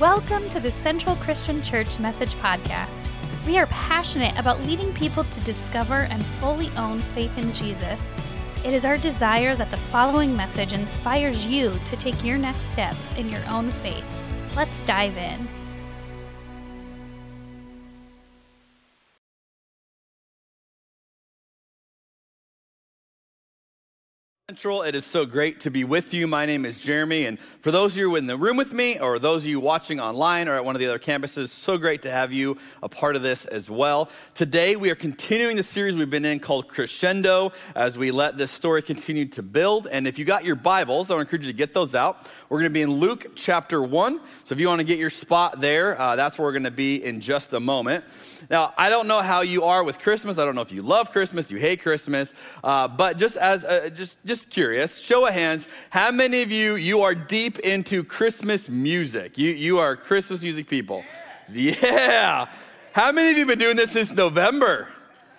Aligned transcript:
Welcome 0.00 0.48
to 0.48 0.58
the 0.58 0.70
Central 0.70 1.14
Christian 1.14 1.62
Church 1.62 2.00
Message 2.00 2.34
Podcast. 2.36 3.06
We 3.46 3.56
are 3.56 3.66
passionate 3.66 4.36
about 4.36 4.60
leading 4.64 4.92
people 4.92 5.22
to 5.22 5.40
discover 5.42 6.08
and 6.10 6.26
fully 6.26 6.70
own 6.76 7.00
faith 7.00 7.38
in 7.38 7.52
Jesus. 7.52 8.10
It 8.64 8.74
is 8.74 8.84
our 8.84 8.98
desire 8.98 9.54
that 9.54 9.70
the 9.70 9.76
following 9.76 10.36
message 10.36 10.72
inspires 10.72 11.46
you 11.46 11.78
to 11.84 11.96
take 11.96 12.24
your 12.24 12.36
next 12.36 12.72
steps 12.72 13.12
in 13.12 13.28
your 13.28 13.44
own 13.48 13.70
faith. 13.70 14.04
Let's 14.56 14.82
dive 14.82 15.16
in. 15.16 15.48
Central, 24.50 24.80
it 24.80 24.94
is 24.94 25.04
so 25.04 25.26
great 25.26 25.60
to 25.60 25.70
be 25.70 25.84
with 25.84 26.14
you. 26.14 26.26
My 26.26 26.46
name 26.46 26.64
is 26.64 26.80
Jeremy, 26.80 27.26
and 27.26 27.38
for 27.38 27.70
those 27.70 27.92
of 27.92 27.98
you 27.98 28.16
in 28.16 28.26
the 28.26 28.38
room 28.38 28.56
with 28.56 28.72
me, 28.72 28.98
or 28.98 29.18
those 29.18 29.42
of 29.42 29.46
you 29.50 29.60
watching 29.60 30.00
online 30.00 30.48
or 30.48 30.54
at 30.54 30.64
one 30.64 30.74
of 30.74 30.80
the 30.80 30.86
other 30.86 30.98
campuses, 30.98 31.50
so 31.50 31.76
great 31.76 32.00
to 32.00 32.10
have 32.10 32.32
you 32.32 32.56
a 32.82 32.88
part 32.88 33.14
of 33.14 33.22
this 33.22 33.44
as 33.44 33.68
well. 33.68 34.08
Today, 34.32 34.74
we 34.74 34.88
are 34.88 34.94
continuing 34.94 35.56
the 35.56 35.62
series 35.62 35.96
we've 35.96 36.08
been 36.08 36.24
in 36.24 36.40
called 36.40 36.66
Crescendo 36.66 37.52
as 37.74 37.98
we 37.98 38.10
let 38.10 38.38
this 38.38 38.50
story 38.50 38.80
continue 38.80 39.26
to 39.26 39.42
build. 39.42 39.86
And 39.86 40.06
if 40.06 40.18
you 40.18 40.24
got 40.24 40.46
your 40.46 40.56
Bibles, 40.56 41.10
I 41.10 41.16
to 41.16 41.20
encourage 41.20 41.44
you 41.44 41.52
to 41.52 41.58
get 41.58 41.74
those 41.74 41.94
out. 41.94 42.26
We're 42.48 42.60
going 42.60 42.70
to 42.70 42.74
be 42.74 42.80
in 42.80 42.92
Luke 42.92 43.32
chapter 43.34 43.82
1. 43.82 44.18
So 44.44 44.54
if 44.54 44.60
you 44.60 44.68
want 44.68 44.78
to 44.78 44.84
get 44.84 44.98
your 44.98 45.10
spot 45.10 45.60
there, 45.60 46.00
uh, 46.00 46.16
that's 46.16 46.38
where 46.38 46.46
we're 46.46 46.52
going 46.52 46.62
to 46.62 46.70
be 46.70 47.04
in 47.04 47.20
just 47.20 47.52
a 47.52 47.60
moment. 47.60 48.02
Now, 48.48 48.72
I 48.78 48.88
don't 48.88 49.08
know 49.08 49.20
how 49.20 49.42
you 49.42 49.64
are 49.64 49.84
with 49.84 49.98
Christmas. 49.98 50.38
I 50.38 50.46
don't 50.46 50.54
know 50.54 50.62
if 50.62 50.72
you 50.72 50.80
love 50.80 51.12
Christmas, 51.12 51.50
you 51.50 51.58
hate 51.58 51.82
Christmas, 51.82 52.32
uh, 52.64 52.88
but 52.88 53.18
just 53.18 53.36
as 53.36 53.64
uh, 53.64 53.90
just 53.92 54.16
just 54.24 54.37
curious, 54.44 54.98
show 54.98 55.26
of 55.26 55.34
hands, 55.34 55.66
how 55.90 56.10
many 56.10 56.42
of 56.42 56.50
you 56.50 56.76
you 56.76 57.02
are 57.02 57.14
deep 57.14 57.58
into 57.60 58.04
Christmas 58.04 58.68
music? 58.68 59.38
You 59.38 59.50
you 59.50 59.78
are 59.78 59.96
Christmas 59.96 60.42
music 60.42 60.68
people. 60.68 61.04
Yeah. 61.50 62.46
How 62.92 63.12
many 63.12 63.30
of 63.30 63.38
you 63.38 63.46
been 63.46 63.58
doing 63.58 63.76
this 63.76 63.92
since 63.92 64.10
November? 64.10 64.88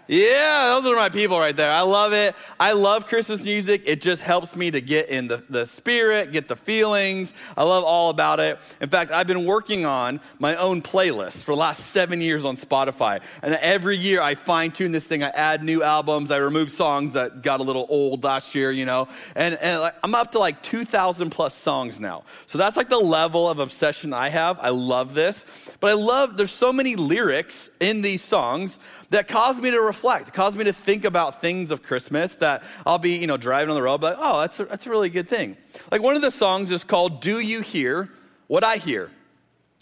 Yeah, 0.09 0.79
those 0.81 0.91
are 0.91 0.95
my 0.95 1.09
people 1.09 1.39
right 1.39 1.55
there. 1.55 1.69
I 1.71 1.81
love 1.81 2.13
it. 2.13 2.35
I 2.59 2.71
love 2.71 3.05
Christmas 3.05 3.43
music. 3.43 3.83
It 3.85 4.01
just 4.01 4.23
helps 4.23 4.55
me 4.55 4.71
to 4.71 4.81
get 4.81 5.09
in 5.09 5.27
the, 5.27 5.43
the 5.51 5.67
spirit, 5.67 6.31
get 6.31 6.47
the 6.47 6.55
feelings. 6.55 7.31
I 7.55 7.63
love 7.63 7.83
all 7.83 8.09
about 8.09 8.39
it. 8.39 8.57
In 8.81 8.89
fact, 8.89 9.11
I've 9.11 9.27
been 9.27 9.45
working 9.45 9.85
on 9.85 10.19
my 10.39 10.55
own 10.55 10.81
playlist 10.81 11.43
for 11.43 11.53
the 11.53 11.59
last 11.59 11.91
seven 11.91 12.21
years 12.21 12.43
on 12.43 12.57
Spotify. 12.57 13.21
And 13.43 13.53
every 13.53 13.97
year 13.97 14.19
I 14.19 14.33
fine 14.33 14.71
tune 14.71 14.91
this 14.91 15.05
thing. 15.05 15.21
I 15.21 15.29
add 15.29 15.63
new 15.63 15.83
albums. 15.83 16.31
I 16.31 16.37
remove 16.37 16.71
songs 16.71 17.13
that 17.13 17.43
got 17.43 17.59
a 17.59 17.63
little 17.63 17.85
old 17.87 18.23
last 18.23 18.55
year, 18.55 18.71
you 18.71 18.87
know. 18.87 19.09
And, 19.35 19.59
and 19.59 19.93
I'm 20.03 20.15
up 20.15 20.31
to 20.31 20.39
like 20.39 20.63
2,000 20.63 21.29
plus 21.29 21.53
songs 21.53 21.99
now. 21.99 22.23
So 22.47 22.57
that's 22.57 22.77
like 22.77 22.89
the 22.89 22.97
level 22.97 23.47
of 23.47 23.59
obsession 23.59 24.13
I 24.15 24.29
have. 24.29 24.57
I 24.59 24.69
love 24.69 25.13
this. 25.13 25.45
But 25.79 25.91
I 25.91 25.93
love, 25.93 26.35
there's 26.35 26.49
so 26.49 26.73
many 26.73 26.95
lyrics 26.95 27.68
in 27.79 28.01
these 28.01 28.21
songs 28.21 28.77
that 29.09 29.27
caused 29.27 29.61
me 29.61 29.71
to 29.71 29.79
reflect, 29.79 30.33
caused 30.33 30.55
me 30.55 30.65
to 30.65 30.73
think 30.73 31.05
about 31.05 31.41
things 31.41 31.71
of 31.71 31.81
Christmas 31.83 32.33
that 32.35 32.63
I'll 32.85 32.99
be, 32.99 33.17
you 33.17 33.27
know, 33.27 33.37
driving 33.37 33.69
on 33.69 33.75
the 33.75 33.81
road, 33.81 34.01
but 34.01 34.17
oh, 34.19 34.41
that's 34.41 34.59
a, 34.59 34.65
that's 34.65 34.85
a 34.85 34.89
really 34.89 35.09
good 35.09 35.27
thing. 35.27 35.57
Like 35.91 36.01
one 36.01 36.15
of 36.15 36.21
the 36.21 36.31
songs 36.31 36.71
is 36.71 36.83
called 36.83 37.21
Do 37.21 37.39
You 37.39 37.61
Hear 37.61 38.09
What 38.47 38.63
I 38.63 38.77
Hear? 38.77 39.11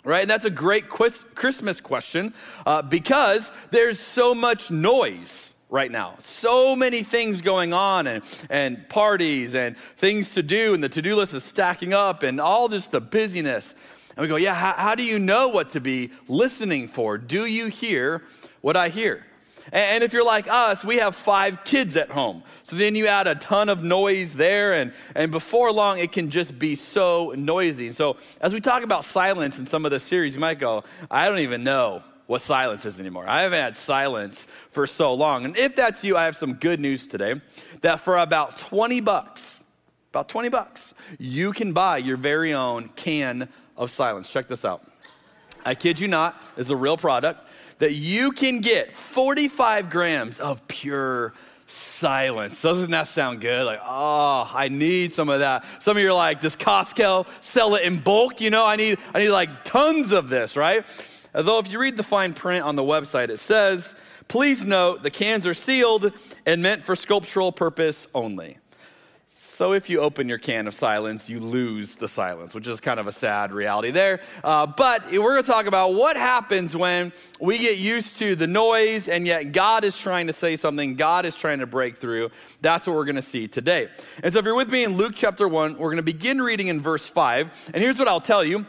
Right? 0.04 0.22
And 0.22 0.30
that's 0.30 0.46
a 0.46 0.50
great 0.50 0.88
Christmas 0.88 1.82
question 1.82 2.34
uh, 2.66 2.82
because 2.82 3.52
there's 3.72 4.00
so 4.00 4.34
much 4.34 4.72
noise 4.72 5.54
right 5.70 5.92
now. 5.92 6.16
So 6.20 6.76
many 6.76 7.04
things 7.04 7.42
going 7.42 7.74
on 7.74 8.08
and, 8.08 8.24
and 8.50 8.88
parties 8.88 9.54
and 9.54 9.78
things 9.98 10.34
to 10.36 10.44
do, 10.44 10.74
and 10.74 10.82
the 10.84 10.90
to 10.90 11.02
do 11.02 11.16
list 11.16 11.34
is 11.34 11.44
stacking 11.44 11.94
up 11.94 12.24
and 12.24 12.40
all 12.40 12.70
just 12.70 12.92
the 12.92 13.02
busyness. 13.02 13.76
And 14.18 14.24
we 14.24 14.28
go, 14.28 14.36
yeah, 14.36 14.56
how, 14.56 14.74
how 14.74 14.96
do 14.96 15.04
you 15.04 15.20
know 15.20 15.48
what 15.48 15.70
to 15.70 15.80
be 15.80 16.12
listening 16.28 16.88
for? 16.88 17.18
Do 17.18 17.46
you 17.46 17.68
hear 17.68 18.24
what 18.62 18.76
I 18.76 18.90
hear. 18.90 19.26
And 19.72 20.04
if 20.04 20.12
you're 20.12 20.26
like 20.26 20.50
us, 20.50 20.84
we 20.84 20.98
have 20.98 21.16
five 21.16 21.64
kids 21.64 21.96
at 21.96 22.10
home. 22.10 22.44
So 22.64 22.76
then 22.76 22.96
you 22.96 23.08
add 23.08 23.28
a 23.28 23.36
ton 23.36 23.70
of 23.70 23.84
noise 23.84 24.34
there, 24.34 24.74
and, 24.74 24.94
and 25.16 25.32
before 25.32 25.72
long, 25.72 26.00
it 26.00 26.12
can 26.12 26.30
just 26.30 26.58
be 26.58 26.76
so 26.76 27.34
noisy. 27.38 27.88
And 27.88 27.96
so 27.96 28.18
as 28.42 28.54
we 28.54 28.60
talk 28.60 28.84
about 28.84 29.06
silence 29.06 29.60
in 29.60 29.66
some 29.66 29.86
of 29.86 29.92
the 29.92 30.00
series, 30.00 30.36
you 30.36 30.42
might 30.42 30.60
go, 30.60 30.84
I 31.12 31.28
don't 31.28 31.40
even 31.40 31.64
know 31.64 32.02
what 32.28 32.42
silence 32.42 32.86
is 32.86 33.00
anymore. 33.00 33.28
I 33.28 33.44
haven't 33.44 33.62
had 33.62 33.76
silence 33.76 34.48
for 34.72 34.88
so 34.88 35.14
long. 35.14 35.46
And 35.46 35.58
if 35.58 35.76
that's 35.76 36.04
you, 36.04 36.18
I 36.18 36.26
have 36.26 36.38
some 36.38 36.54
good 36.54 36.80
news 36.80 37.08
today 37.08 37.42
that 37.82 38.02
for 38.02 38.18
about 38.18 38.60
20 38.60 39.02
bucks, 39.02 39.64
about 40.12 40.30
20 40.30 40.50
bucks, 40.50 40.94
you 41.20 41.54
can 41.54 41.74
buy 41.74 41.98
your 41.98 42.18
very 42.18 42.54
own 42.54 42.90
can 42.90 43.50
of 43.76 43.92
silence. 43.92 44.30
Check 44.30 44.48
this 44.48 44.66
out. 44.66 44.90
I 45.66 45.76
kid 45.76 46.00
you 46.00 46.08
not, 46.08 46.42
it's 46.56 46.70
a 46.70 46.76
real 46.76 46.98
product 46.98 47.44
that 47.80 47.94
you 47.94 48.32
can 48.32 48.60
get 48.60 48.96
45 48.96 49.90
grams 49.90 50.40
of 50.40 50.68
pure 50.68 51.34
silence. 51.68 52.62
Doesn't 52.62 52.92
that 52.92 53.08
sound 53.08 53.42
good? 53.42 53.66
Like, 53.66 53.82
oh, 53.84 54.50
I 54.54 54.70
need 54.70 55.14
some 55.14 55.30
of 55.30 55.42
that. 55.42 55.66
Some 55.80 55.98
of 55.98 56.04
you 56.04 56.10
are 56.10 56.14
like, 56.14 56.42
does 56.42 56.56
Costco 56.56 57.28
sell 57.42 57.76
it 57.76 57.84
in 57.84 58.00
bulk? 58.00 58.42
You 58.42 58.50
know, 58.50 58.66
I 58.66 58.78
need, 58.78 58.98
I 59.14 59.20
need 59.20 59.30
like 59.30 59.64
tons 59.64 60.12
of 60.12 60.30
this, 60.30 60.56
right? 60.56 60.86
Although 61.36 61.60
if 61.60 61.72
you 61.72 61.80
read 61.80 61.98
the 61.98 62.04
fine 62.04 62.34
print 62.34 62.64
on 62.64 62.76
the 62.76 62.84
website, 62.84 63.30
it 63.30 63.40
says, 63.40 63.96
please 64.28 64.66
note 64.66 65.04
the 65.04 65.12
cans 65.12 65.46
are 65.46 65.54
sealed 65.54 66.12
and 66.46 66.62
meant 66.62 66.86
for 66.86 66.96
sculptural 66.96 67.52
purpose 67.52 68.08
only. 68.16 68.58
So 69.58 69.74
if 69.74 69.90
you 69.90 70.02
open 70.02 70.30
your 70.30 70.38
can 70.38 70.68
of 70.68 70.76
silence, 70.76 71.32
you 71.32 71.40
lose 71.40 71.96
the 71.96 72.08
silence, 72.08 72.54
which 72.54 72.68
is 72.68 72.80
kind 72.80 73.00
of 73.00 73.08
a 73.08 73.12
sad 73.12 73.52
reality 73.52 73.90
there. 73.90 74.20
Uh, 74.44 74.68
but 74.68 75.12
we're 75.12 75.34
going 75.34 75.44
to 75.44 75.50
talk 75.50 75.66
about 75.66 75.96
what 75.96 76.16
happens 76.16 76.76
when 76.76 77.12
we 77.42 77.58
get 77.58 77.80
used 77.80 78.20
to 78.20 78.36
the 78.36 78.46
noise 78.46 79.10
and 79.10 79.26
yet 79.26 79.54
God 79.54 79.84
is 79.84 79.98
trying 79.98 80.28
to 80.28 80.34
say 80.34 80.58
something, 80.58 80.94
God 80.94 81.26
is 81.26 81.36
trying 81.36 81.58
to 81.58 81.66
break 81.66 81.98
through. 81.98 82.30
That's 82.62 82.86
what 82.86 82.96
we're 82.96 83.06
going 83.06 83.16
to 83.16 83.24
see 83.24 83.48
today. 83.48 83.90
And 84.22 84.32
so 84.32 84.38
if 84.38 84.46
you're 84.46 84.54
with 84.54 84.70
me 84.70 84.84
in 84.84 84.96
Luke 84.96 85.14
chapter 85.16 85.48
1, 85.48 85.80
we're 85.80 85.90
going 85.90 85.96
to 85.98 86.04
begin 86.04 86.40
reading 86.40 86.68
in 86.68 86.80
verse 86.80 87.08
5. 87.08 87.72
And 87.74 87.82
here's 87.82 87.98
what 87.98 88.08
I'll 88.08 88.22
tell 88.22 88.44
you. 88.44 88.68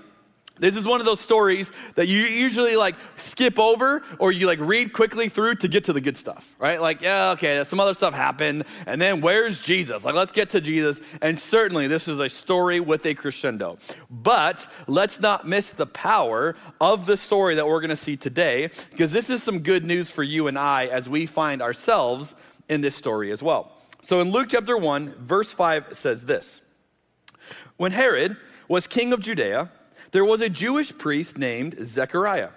This 0.59 0.77
is 0.77 0.85
one 0.85 1.01
of 1.01 1.07
those 1.07 1.21
stories 1.21 1.71
that 1.95 2.09
you 2.09 2.19
usually 2.19 2.77
like 2.77 2.97
skip 3.17 3.59
over 3.59 4.03
or 4.19 4.33
you 4.33 4.47
like 4.47 4.61
read 4.61 4.93
quickly 4.93 5.29
through 5.29 5.57
to 5.57 5.69
get 5.69 5.85
to 5.85 5.93
the 5.93 6.01
good 6.01 6.17
stuff, 6.17 6.55
right? 6.59 6.81
Like, 6.81 7.01
yeah, 7.03 7.31
okay, 7.31 7.63
some 7.65 7.81
other 7.81 7.95
stuff 7.95 8.15
happened. 8.15 8.65
And 8.87 9.01
then 9.01 9.21
where's 9.21 9.61
Jesus? 9.61 10.05
Like, 10.05 10.15
let's 10.15 10.33
get 10.33 10.51
to 10.51 10.61
Jesus. 10.61 11.01
And 11.23 11.39
certainly 11.39 11.87
this 11.87 12.09
is 12.09 12.21
a 12.21 12.29
story 12.29 12.81
with 12.81 13.07
a 13.07 13.15
crescendo. 13.15 13.79
But 14.11 14.67
let's 14.87 15.21
not 15.21 15.47
miss 15.47 15.71
the 15.71 15.87
power 15.87 16.57
of 16.81 17.07
the 17.07 17.17
story 17.17 17.55
that 17.57 17.67
we're 17.67 17.81
going 17.81 17.91
to 17.91 17.97
see 17.97 18.17
today 18.17 18.71
because 18.91 19.13
this 19.13 19.31
is 19.31 19.43
some 19.43 19.61
good 19.61 19.85
news 19.85 20.11
for 20.11 20.23
you 20.23 20.49
and 20.49 20.59
I 20.59 20.87
as 20.87 21.09
we 21.09 21.27
find 21.27 21.63
ourselves 21.63 22.35
in 22.69 22.81
this 22.81 22.95
story 22.95 23.33
as 23.33 23.43
well. 23.43 23.73
So 24.03 24.21
in 24.21 24.31
Luke 24.31 24.49
chapter 24.51 24.77
1, 24.77 25.27
verse 25.27 25.53
5 25.53 25.97
says 25.97 26.25
this 26.25 26.61
When 27.77 27.93
Herod 27.93 28.37
was 28.69 28.87
king 28.87 29.13
of 29.13 29.21
Judea, 29.21 29.71
there 30.11 30.25
was 30.25 30.41
a 30.41 30.49
Jewish 30.49 30.97
priest 30.97 31.37
named 31.37 31.77
Zechariah. 31.85 32.51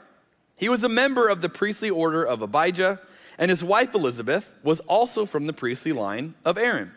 He 0.56 0.70
was 0.70 0.84
a 0.84 0.90
member 0.90 1.28
of 1.28 1.42
the 1.42 1.50
priestly 1.50 1.90
order 1.90 2.24
of 2.24 2.42
Abijah, 2.42 3.00
and 3.38 3.50
his 3.50 3.64
wife 3.64 3.96
Elizabeth 3.96 4.56
was 4.64 4.80
also 4.82 5.26
from 5.26 5.48
the 5.48 5.54
priestly 5.54 5.92
line 5.92 6.36
of 6.46 6.58
Aaron. 6.58 6.92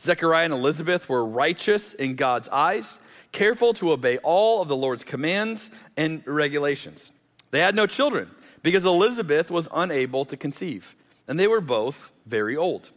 Zechariah 0.00 0.44
and 0.44 0.54
Elizabeth 0.54 1.08
were 1.08 1.24
righteous 1.24 1.94
in 1.94 2.16
God's 2.16 2.48
eyes, 2.50 3.00
careful 3.32 3.74
to 3.74 3.92
obey 3.92 4.18
all 4.18 4.62
of 4.62 4.68
the 4.68 4.76
Lord's 4.76 5.04
commands 5.04 5.70
and 5.96 6.22
regulations. 6.26 7.12
They 7.50 7.60
had 7.60 7.74
no 7.74 7.86
children 7.86 8.30
because 8.62 8.84
Elizabeth 8.84 9.50
was 9.50 9.68
unable 9.72 10.24
to 10.26 10.36
conceive, 10.36 10.94
and 11.26 11.38
they 11.38 11.46
were 11.46 11.60
both 11.60 12.12
very 12.26 12.56
old. 12.56 12.90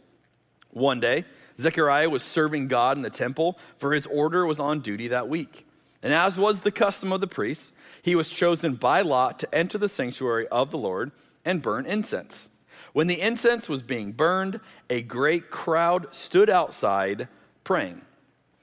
One 0.70 1.00
day, 1.00 1.24
Zechariah 1.58 2.10
was 2.10 2.22
serving 2.22 2.68
God 2.68 2.96
in 2.96 3.02
the 3.02 3.10
temple, 3.10 3.58
for 3.76 3.92
his 3.92 4.06
order 4.06 4.46
was 4.46 4.60
on 4.60 4.80
duty 4.80 5.08
that 5.08 5.28
week. 5.28 5.66
And 6.02 6.12
as 6.12 6.36
was 6.36 6.60
the 6.60 6.72
custom 6.72 7.12
of 7.12 7.20
the 7.20 7.26
priests, 7.26 7.72
he 8.02 8.14
was 8.14 8.30
chosen 8.30 8.74
by 8.74 9.02
lot 9.02 9.38
to 9.38 9.54
enter 9.54 9.78
the 9.78 9.88
sanctuary 9.88 10.48
of 10.48 10.70
the 10.70 10.78
Lord 10.78 11.12
and 11.44 11.62
burn 11.62 11.86
incense. 11.86 12.48
When 12.92 13.06
the 13.06 13.20
incense 13.20 13.68
was 13.68 13.82
being 13.82 14.12
burned, 14.12 14.60
a 14.90 15.02
great 15.02 15.50
crowd 15.50 16.14
stood 16.14 16.50
outside 16.50 17.28
praying. 17.64 18.02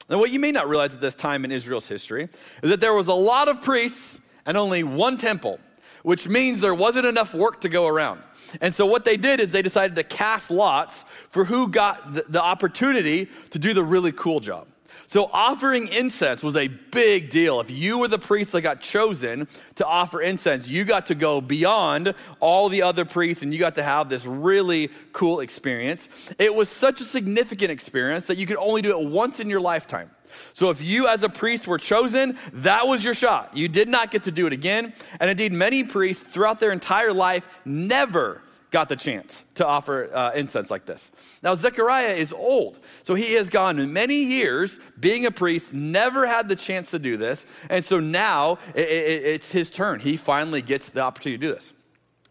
Now, 0.09 0.17
what 0.17 0.31
you 0.31 0.39
may 0.39 0.51
not 0.51 0.67
realize 0.67 0.93
at 0.93 1.01
this 1.01 1.15
time 1.15 1.45
in 1.45 1.51
Israel's 1.51 1.87
history 1.87 2.29
is 2.63 2.69
that 2.69 2.81
there 2.81 2.93
was 2.93 3.07
a 3.07 3.13
lot 3.13 3.47
of 3.47 3.61
priests 3.61 4.21
and 4.45 4.57
only 4.57 4.83
one 4.83 5.17
temple, 5.17 5.59
which 6.03 6.27
means 6.27 6.61
there 6.61 6.73
wasn't 6.73 7.05
enough 7.05 7.33
work 7.33 7.61
to 7.61 7.69
go 7.69 7.87
around. 7.87 8.21
And 8.61 8.73
so, 8.73 8.87
what 8.87 9.05
they 9.05 9.17
did 9.17 9.39
is 9.39 9.51
they 9.51 9.61
decided 9.61 9.95
to 9.97 10.03
cast 10.03 10.49
lots 10.49 11.05
for 11.29 11.45
who 11.45 11.67
got 11.67 12.31
the, 12.31 12.41
opportunity 12.41 13.29
to 13.51 13.59
do 13.59 13.73
the 13.73 13.83
really 13.83 14.11
cool 14.11 14.39
job. 14.39 14.67
So, 15.09 15.27
offering 15.33 15.87
incense 15.87 16.43
was 16.43 16.55
a 16.55 16.67
big 16.67 17.31
deal. 17.31 17.59
If 17.61 17.71
you 17.71 17.97
were 17.97 18.07
the 18.07 18.19
priest 18.19 18.51
that 18.51 18.61
got 18.61 18.79
chosen 18.79 19.47
to 19.77 19.85
offer 19.87 20.21
incense, 20.21 20.67
you 20.67 20.83
got 20.83 21.07
to 21.07 21.15
go 21.15 21.41
beyond 21.41 22.13
all 22.39 22.69
the 22.69 22.83
other 22.83 23.05
priests 23.05 23.41
and 23.41 23.51
you 23.51 23.57
got 23.57 23.73
to 23.73 23.83
have 23.83 24.07
this 24.07 24.23
really 24.23 24.91
cool 25.11 25.39
experience. 25.39 26.09
It 26.37 26.53
was 26.53 26.69
such 26.69 27.01
a 27.01 27.03
significant 27.05 27.71
experience 27.71 28.27
that 28.27 28.37
you 28.37 28.45
could 28.45 28.57
only 28.57 28.83
do 28.83 28.91
it 28.91 29.09
once 29.09 29.39
in 29.39 29.49
your 29.49 29.61
lifetime. 29.61 30.11
So 30.53 30.69
if 30.69 30.79
you 30.79 31.07
as 31.07 31.23
a 31.23 31.29
priest 31.29 31.65
were 31.65 31.79
chosen, 31.79 32.37
that 32.53 32.85
was 32.85 33.03
your 33.03 33.15
shot. 33.15 33.57
You 33.57 33.67
did 33.67 33.89
not 33.89 34.11
get 34.11 34.25
to 34.25 34.31
do 34.31 34.45
it 34.45 34.53
again. 34.53 34.93
And 35.19 35.27
indeed, 35.27 35.53
many 35.53 35.83
priests 35.83 36.23
throughout 36.23 36.59
their 36.59 36.71
entire 36.71 37.13
life 37.13 37.47
never 37.65 38.43
got 38.71 38.87
the 38.89 38.95
chance 38.95 39.43
to 39.55 39.65
offer 39.65 40.13
uh, 40.13 40.31
incense 40.35 40.69
like 40.69 40.85
this. 40.85 41.11
Now, 41.41 41.55
Zechariah 41.55 42.13
is 42.13 42.31
old, 42.31 42.79
so 43.03 43.15
he 43.15 43.33
has 43.33 43.49
gone 43.49 43.91
many 43.91 44.15
years 44.15 44.79
being 44.99 45.25
a 45.25 45.31
priest, 45.31 45.73
never 45.73 46.27
had 46.27 46.49
the 46.49 46.55
chance 46.55 46.91
to 46.91 46.99
do 46.99 47.17
this, 47.17 47.45
and 47.69 47.83
so 47.83 47.99
now 47.99 48.59
it, 48.75 48.87
it, 48.87 49.23
it's 49.25 49.51
his 49.51 49.69
turn. 49.69 49.99
He 49.99 50.17
finally 50.17 50.61
gets 50.61 50.89
the 50.89 51.01
opportunity 51.01 51.39
to 51.39 51.47
do 51.47 51.53
this. 51.53 51.73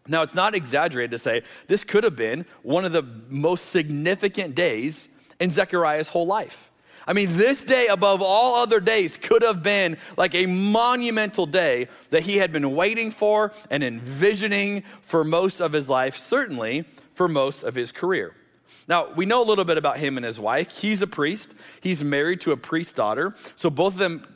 Now, 0.07 0.23
it's 0.23 0.33
not 0.33 0.55
exaggerated 0.55 1.11
to 1.11 1.19
say 1.19 1.43
this 1.67 1.83
could 1.83 2.03
have 2.03 2.15
been 2.15 2.45
one 2.63 2.83
of 2.83 2.91
the 2.91 3.03
most 3.27 3.69
significant 3.69 4.55
days 4.55 5.07
in 5.39 5.51
Zechariah's 5.51 6.09
whole 6.09 6.25
life. 6.25 6.68
I 7.09 7.13
mean, 7.13 7.35
this 7.35 7.63
day 7.63 7.87
above 7.87 8.21
all 8.21 8.61
other 8.61 8.79
days 8.79 9.17
could 9.17 9.41
have 9.41 9.63
been 9.63 9.97
like 10.15 10.35
a 10.35 10.45
monumental 10.45 11.47
day 11.47 11.87
that 12.11 12.21
he 12.21 12.37
had 12.37 12.51
been 12.51 12.75
waiting 12.75 13.09
for 13.09 13.51
and 13.71 13.83
envisioning 13.83 14.83
for 15.01 15.23
most 15.23 15.59
of 15.59 15.73
his 15.73 15.89
life, 15.89 16.15
certainly 16.15 16.85
for 17.15 17.27
most 17.27 17.63
of 17.63 17.73
his 17.73 17.91
career. 17.91 18.35
Now, 18.87 19.11
we 19.11 19.25
know 19.25 19.41
a 19.41 19.43
little 19.43 19.65
bit 19.65 19.79
about 19.79 19.97
him 19.97 20.17
and 20.17 20.25
his 20.25 20.39
wife. 20.39 20.69
He's 20.69 21.01
a 21.01 21.07
priest. 21.07 21.55
He's 21.81 22.03
married 22.03 22.41
to 22.41 22.51
a 22.51 22.57
priest's 22.57 22.93
daughter. 22.93 23.33
So 23.55 23.71
both 23.71 23.93
of 23.93 23.99
them 23.99 24.27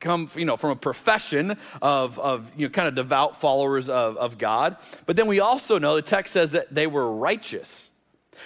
come, 0.00 0.30
you 0.34 0.46
know, 0.46 0.56
from 0.56 0.70
a 0.70 0.76
profession 0.76 1.58
of, 1.82 2.18
of 2.18 2.50
you 2.56 2.66
know, 2.66 2.70
kind 2.70 2.88
of 2.88 2.94
devout 2.94 3.42
followers 3.42 3.90
of, 3.90 4.16
of 4.16 4.38
God. 4.38 4.78
But 5.04 5.16
then 5.16 5.26
we 5.26 5.40
also 5.40 5.78
know 5.78 5.96
the 5.96 6.00
text 6.00 6.32
says 6.32 6.52
that 6.52 6.74
they 6.74 6.86
were 6.86 7.12
righteous. 7.12 7.90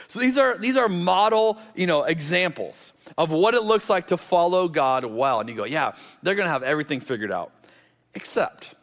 So 0.09 0.19
these 0.19 0.37
are, 0.37 0.59
these 0.59 0.77
are 0.77 0.89
model, 0.89 1.59
you 1.77 1.87
know, 1.87 2.03
examples 2.03 2.93
of 3.17 3.31
what 3.33 3.55
it 3.55 3.63
looks 3.63 3.89
like 3.89 4.09
to 4.09 4.17
follow 4.17 4.69
God 4.69 5.05
well. 5.05 5.41
And 5.41 5.49
you 5.49 5.55
go, 5.55 5.65
yeah, 5.65 5.95
they're 6.23 6.35
going 6.35 6.47
to 6.47 6.53
have 6.53 6.63
everything 6.63 7.01
figured 7.01 7.33
out. 7.33 7.53
Except, 8.15 8.75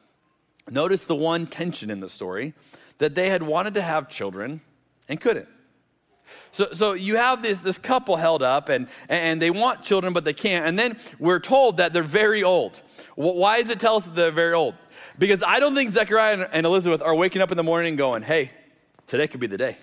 notice 0.70 1.06
the 1.06 1.16
one 1.16 1.48
tension 1.48 1.90
in 1.90 2.00
the 2.00 2.10
story 2.10 2.54
that 3.00 3.16
they 3.16 3.30
had 3.30 3.44
wanted 3.44 3.74
to 3.74 3.82
have 3.82 4.10
children 4.10 4.62
and 5.10 5.20
couldn't. 5.20 5.48
So, 6.52 6.72
so 6.72 6.94
you 6.94 7.18
have 7.18 7.42
this, 7.42 7.60
this 7.60 7.78
couple 7.78 8.16
held 8.16 8.44
up 8.44 8.70
and, 8.70 8.88
and 9.10 9.42
they 9.42 9.50
want 9.50 9.84
children, 9.84 10.14
but 10.14 10.24
they 10.24 10.34
can't. 10.34 10.66
And 10.66 10.78
then 10.78 10.98
we're 11.20 11.40
told 11.40 11.78
that 11.78 11.94
they're 11.94 12.04
very 12.04 12.44
old. 12.44 12.82
Why 13.16 13.62
does 13.62 13.72
it 13.72 13.80
tell 13.80 13.96
us 13.96 14.06
that 14.06 14.16
they're 14.16 14.32
very 14.32 14.54
old? 14.54 14.76
Because 15.18 15.44
I 15.44 15.60
don't 15.60 15.76
think 15.76 15.92
Zechariah 15.92 16.48
and 16.52 16.66
Elizabeth 16.66 17.02
are 17.02 17.16
waking 17.16 17.42
up 17.42 17.52
in 17.52 17.58
the 17.58 17.64
morning 17.64 17.96
going, 17.96 18.24
hey, 18.24 18.52
today 19.08 19.28
could 19.28 19.40
be 19.40 19.48
the 19.48 19.58
day. 19.58 19.78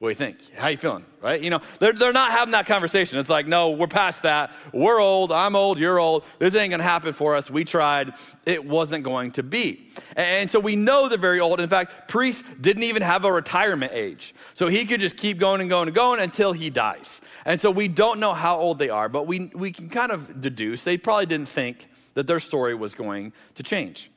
What 0.00 0.08
do 0.08 0.12
you 0.12 0.14
think? 0.14 0.38
How 0.56 0.68
you 0.68 0.78
feeling? 0.78 1.04
Right? 1.20 1.42
You 1.42 1.50
know, 1.50 1.60
they're, 1.78 1.92
they're 1.92 2.14
not 2.14 2.30
having 2.30 2.52
that 2.52 2.66
conversation. 2.66 3.18
It's 3.18 3.28
like, 3.28 3.46
no, 3.46 3.72
we're 3.72 3.86
past 3.86 4.22
that. 4.22 4.50
We're 4.72 4.98
old. 4.98 5.30
I'm 5.30 5.54
old. 5.54 5.78
You're 5.78 5.98
old. 5.98 6.24
This 6.38 6.54
ain't 6.54 6.70
going 6.70 6.80
to 6.80 6.84
happen 6.84 7.12
for 7.12 7.36
us. 7.36 7.50
We 7.50 7.66
tried. 7.66 8.14
It 8.46 8.64
wasn't 8.64 9.04
going 9.04 9.32
to 9.32 9.42
be. 9.42 9.90
And 10.16 10.50
so 10.50 10.58
we 10.58 10.74
know 10.74 11.10
they're 11.10 11.18
very 11.18 11.38
old. 11.38 11.60
In 11.60 11.68
fact, 11.68 12.08
priests 12.08 12.42
didn't 12.58 12.84
even 12.84 13.02
have 13.02 13.26
a 13.26 13.32
retirement 13.32 13.92
age. 13.92 14.34
So 14.54 14.68
he 14.68 14.86
could 14.86 15.00
just 15.00 15.18
keep 15.18 15.36
going 15.36 15.60
and 15.60 15.68
going 15.68 15.86
and 15.86 15.94
going 15.94 16.18
until 16.18 16.54
he 16.54 16.70
dies. 16.70 17.20
And 17.44 17.60
so 17.60 17.70
we 17.70 17.86
don't 17.86 18.20
know 18.20 18.32
how 18.32 18.56
old 18.56 18.78
they 18.78 18.88
are, 18.88 19.10
but 19.10 19.26
we, 19.26 19.50
we 19.54 19.70
can 19.70 19.90
kind 19.90 20.12
of 20.12 20.40
deduce 20.40 20.82
they 20.82 20.96
probably 20.96 21.26
didn't 21.26 21.50
think 21.50 21.90
that 22.14 22.26
their 22.26 22.40
story 22.40 22.74
was 22.74 22.94
going 22.94 23.34
to 23.56 23.62
change. 23.62 24.10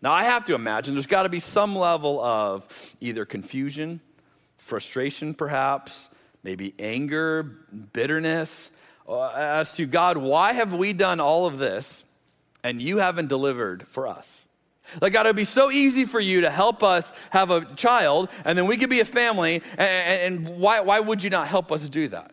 Now, 0.00 0.12
I 0.12 0.24
have 0.24 0.46
to 0.46 0.54
imagine 0.54 0.94
there's 0.94 1.04
got 1.04 1.24
to 1.24 1.28
be 1.28 1.40
some 1.40 1.76
level 1.76 2.24
of 2.24 2.66
either 3.02 3.26
confusion 3.26 4.00
frustration, 4.66 5.32
perhaps, 5.32 6.10
maybe 6.42 6.74
anger, 6.78 7.44
bitterness, 7.92 8.70
uh, 9.08 9.28
as 9.28 9.74
to 9.76 9.86
God, 9.86 10.18
why 10.18 10.52
have 10.52 10.74
we 10.74 10.92
done 10.92 11.20
all 11.20 11.46
of 11.46 11.56
this 11.58 12.04
and 12.64 12.82
you 12.82 12.98
haven't 12.98 13.28
delivered 13.28 13.86
for 13.86 14.08
us? 14.08 14.44
Like, 15.00 15.12
God, 15.12 15.26
it'd 15.26 15.36
be 15.36 15.44
so 15.44 15.70
easy 15.70 16.04
for 16.04 16.20
you 16.20 16.42
to 16.42 16.50
help 16.50 16.82
us 16.82 17.12
have 17.30 17.50
a 17.50 17.64
child, 17.76 18.28
and 18.44 18.58
then 18.58 18.66
we 18.66 18.76
could 18.76 18.90
be 18.90 19.00
a 19.00 19.04
family, 19.04 19.62
and, 19.78 20.46
and 20.46 20.60
why, 20.60 20.80
why 20.80 21.00
would 21.00 21.22
you 21.22 21.30
not 21.30 21.48
help 21.48 21.70
us 21.70 21.88
do 21.88 22.08
that? 22.08 22.32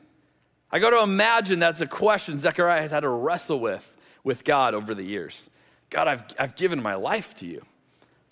I 0.71 0.79
got 0.79 0.89
to 0.89 1.03
imagine 1.03 1.59
that's 1.59 1.81
a 1.81 1.87
question 1.87 2.39
Zechariah 2.39 2.81
has 2.81 2.91
had 2.91 3.01
to 3.01 3.09
wrestle 3.09 3.59
with 3.59 3.95
with 4.23 4.43
God 4.43 4.73
over 4.73 4.95
the 4.95 5.03
years. 5.03 5.49
God, 5.89 6.07
I've, 6.07 6.25
I've 6.39 6.55
given 6.55 6.81
my 6.81 6.95
life 6.95 7.35
to 7.35 7.45
you 7.45 7.63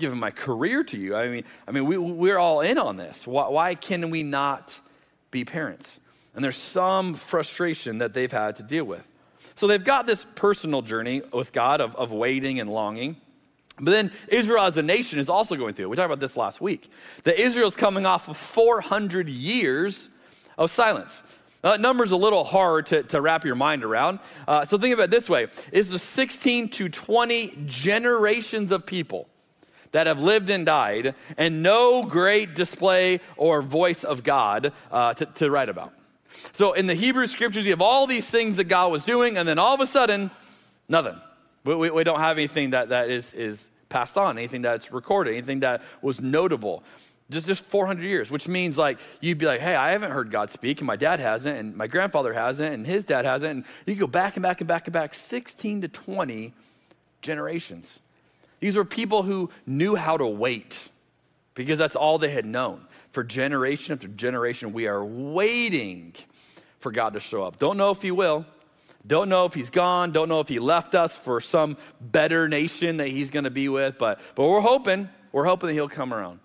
given 0.01 0.19
my 0.19 0.31
career 0.31 0.83
to 0.83 0.97
you. 0.97 1.15
I 1.15 1.29
mean, 1.29 1.43
I 1.67 1.71
mean, 1.71 1.85
we, 1.85 1.97
we're 1.97 2.37
all 2.37 2.59
in 2.59 2.77
on 2.77 2.97
this. 2.97 3.25
Why, 3.25 3.47
why 3.47 3.75
can 3.75 4.09
we 4.09 4.23
not 4.23 4.77
be 5.29 5.45
parents? 5.45 5.99
And 6.35 6.43
there's 6.43 6.57
some 6.57 7.15
frustration 7.15 7.99
that 7.99 8.13
they've 8.13 8.31
had 8.31 8.57
to 8.57 8.63
deal 8.63 8.83
with. 8.83 9.09
So 9.55 9.67
they've 9.67 9.83
got 9.83 10.07
this 10.07 10.25
personal 10.35 10.81
journey 10.81 11.21
with 11.31 11.53
God 11.53 11.81
of, 11.81 11.95
of 11.95 12.11
waiting 12.11 12.59
and 12.59 12.69
longing. 12.69 13.17
But 13.79 13.91
then 13.91 14.11
Israel 14.27 14.63
as 14.63 14.77
a 14.77 14.83
nation 14.83 15.19
is 15.19 15.29
also 15.29 15.55
going 15.55 15.73
through 15.73 15.85
it. 15.85 15.89
We 15.89 15.95
talked 15.95 16.07
about 16.07 16.19
this 16.19 16.35
last 16.35 16.61
week. 16.61 16.89
That 17.23 17.39
Israel's 17.39 17.75
coming 17.75 18.05
off 18.05 18.27
of 18.27 18.37
400 18.37 19.29
years 19.29 20.09
of 20.57 20.71
silence. 20.71 21.23
Now, 21.63 21.71
that 21.71 21.81
number's 21.81 22.11
a 22.11 22.17
little 22.17 22.43
hard 22.43 22.87
to, 22.87 23.03
to 23.03 23.21
wrap 23.21 23.45
your 23.45 23.55
mind 23.55 23.83
around. 23.83 24.19
Uh, 24.47 24.65
so 24.65 24.77
think 24.77 24.93
about 24.93 25.05
it 25.05 25.11
this 25.11 25.29
way 25.29 25.47
it's 25.71 25.91
the 25.91 25.99
16 25.99 26.69
to 26.69 26.89
20 26.89 27.63
generations 27.65 28.71
of 28.71 28.85
people 28.85 29.27
that 29.91 30.07
have 30.07 30.21
lived 30.21 30.49
and 30.49 30.65
died, 30.65 31.15
and 31.37 31.61
no 31.61 32.03
great 32.03 32.55
display 32.55 33.19
or 33.37 33.61
voice 33.61 34.03
of 34.03 34.23
God 34.23 34.73
uh, 34.91 35.13
to, 35.15 35.25
to 35.25 35.51
write 35.51 35.69
about. 35.69 35.93
So 36.53 36.73
in 36.73 36.87
the 36.87 36.93
Hebrew 36.93 37.27
scriptures, 37.27 37.65
you 37.65 37.71
have 37.71 37.81
all 37.81 38.07
these 38.07 38.27
things 38.29 38.55
that 38.57 38.65
God 38.65 38.91
was 38.91 39.05
doing, 39.05 39.37
and 39.37 39.47
then 39.47 39.59
all 39.59 39.73
of 39.73 39.81
a 39.81 39.87
sudden, 39.87 40.31
nothing. 40.87 41.19
We, 41.63 41.75
we, 41.75 41.89
we 41.89 42.03
don't 42.03 42.19
have 42.19 42.37
anything 42.37 42.71
that, 42.71 42.89
that 42.89 43.09
is, 43.09 43.33
is 43.33 43.69
passed 43.89 44.17
on, 44.17 44.37
anything 44.37 44.61
that's 44.61 44.91
recorded, 44.91 45.33
anything 45.33 45.59
that 45.61 45.83
was 46.01 46.21
notable 46.21 46.83
just 47.31 47.47
just 47.47 47.65
400 47.65 48.03
years 48.03 48.29
which 48.29 48.47
means 48.47 48.77
like 48.77 48.99
you'd 49.21 49.37
be 49.37 49.45
like 49.45 49.61
hey 49.61 49.73
i 49.73 49.91
haven't 49.91 50.11
heard 50.11 50.29
god 50.29 50.51
speak 50.51 50.79
and 50.79 50.87
my 50.87 50.97
dad 50.97 51.19
hasn't 51.19 51.57
and 51.57 51.75
my 51.75 51.87
grandfather 51.87 52.33
hasn't 52.33 52.73
and 52.73 52.85
his 52.85 53.03
dad 53.05 53.25
hasn't 53.25 53.51
and 53.51 53.65
you 53.85 53.95
go 53.95 54.05
back 54.07 54.35
and 54.35 54.43
back 54.43 54.59
and 54.61 54.67
back 54.67 54.85
and 54.85 54.93
back 54.93 55.13
16 55.13 55.81
to 55.81 55.87
20 55.87 56.53
generations 57.21 58.01
these 58.61 58.77
were 58.77 58.85
people 58.85 59.23
who 59.23 59.49
knew 59.65 59.95
how 59.95 60.15
to 60.15 60.25
wait 60.25 60.89
because 61.55 61.77
that's 61.77 61.95
all 61.95 62.17
they 62.17 62.29
had 62.29 62.45
known. 62.45 62.85
For 63.11 63.23
generation 63.23 63.93
after 63.93 64.07
generation, 64.07 64.71
we 64.71 64.87
are 64.87 65.03
waiting 65.03 66.13
for 66.79 66.91
God 66.91 67.13
to 67.13 67.19
show 67.19 67.43
up. 67.43 67.59
Don't 67.59 67.75
know 67.75 67.91
if 67.91 68.01
He 68.01 68.11
will. 68.11 68.45
Don't 69.05 69.27
know 69.29 69.45
if 69.45 69.53
He's 69.53 69.69
gone. 69.69 70.11
Don't 70.11 70.29
know 70.29 70.39
if 70.39 70.47
He 70.47 70.59
left 70.59 70.95
us 70.95 71.17
for 71.17 71.41
some 71.41 71.75
better 71.99 72.47
nation 72.47 72.97
that 72.97 73.09
He's 73.09 73.31
going 73.31 73.43
to 73.43 73.49
be 73.51 73.67
with. 73.67 73.97
But, 73.97 74.21
but 74.35 74.47
we're 74.47 74.61
hoping. 74.61 75.09
We're 75.31 75.45
hoping 75.45 75.67
that 75.67 75.73
He'll 75.73 75.89
come 75.89 76.13
around. 76.13 76.39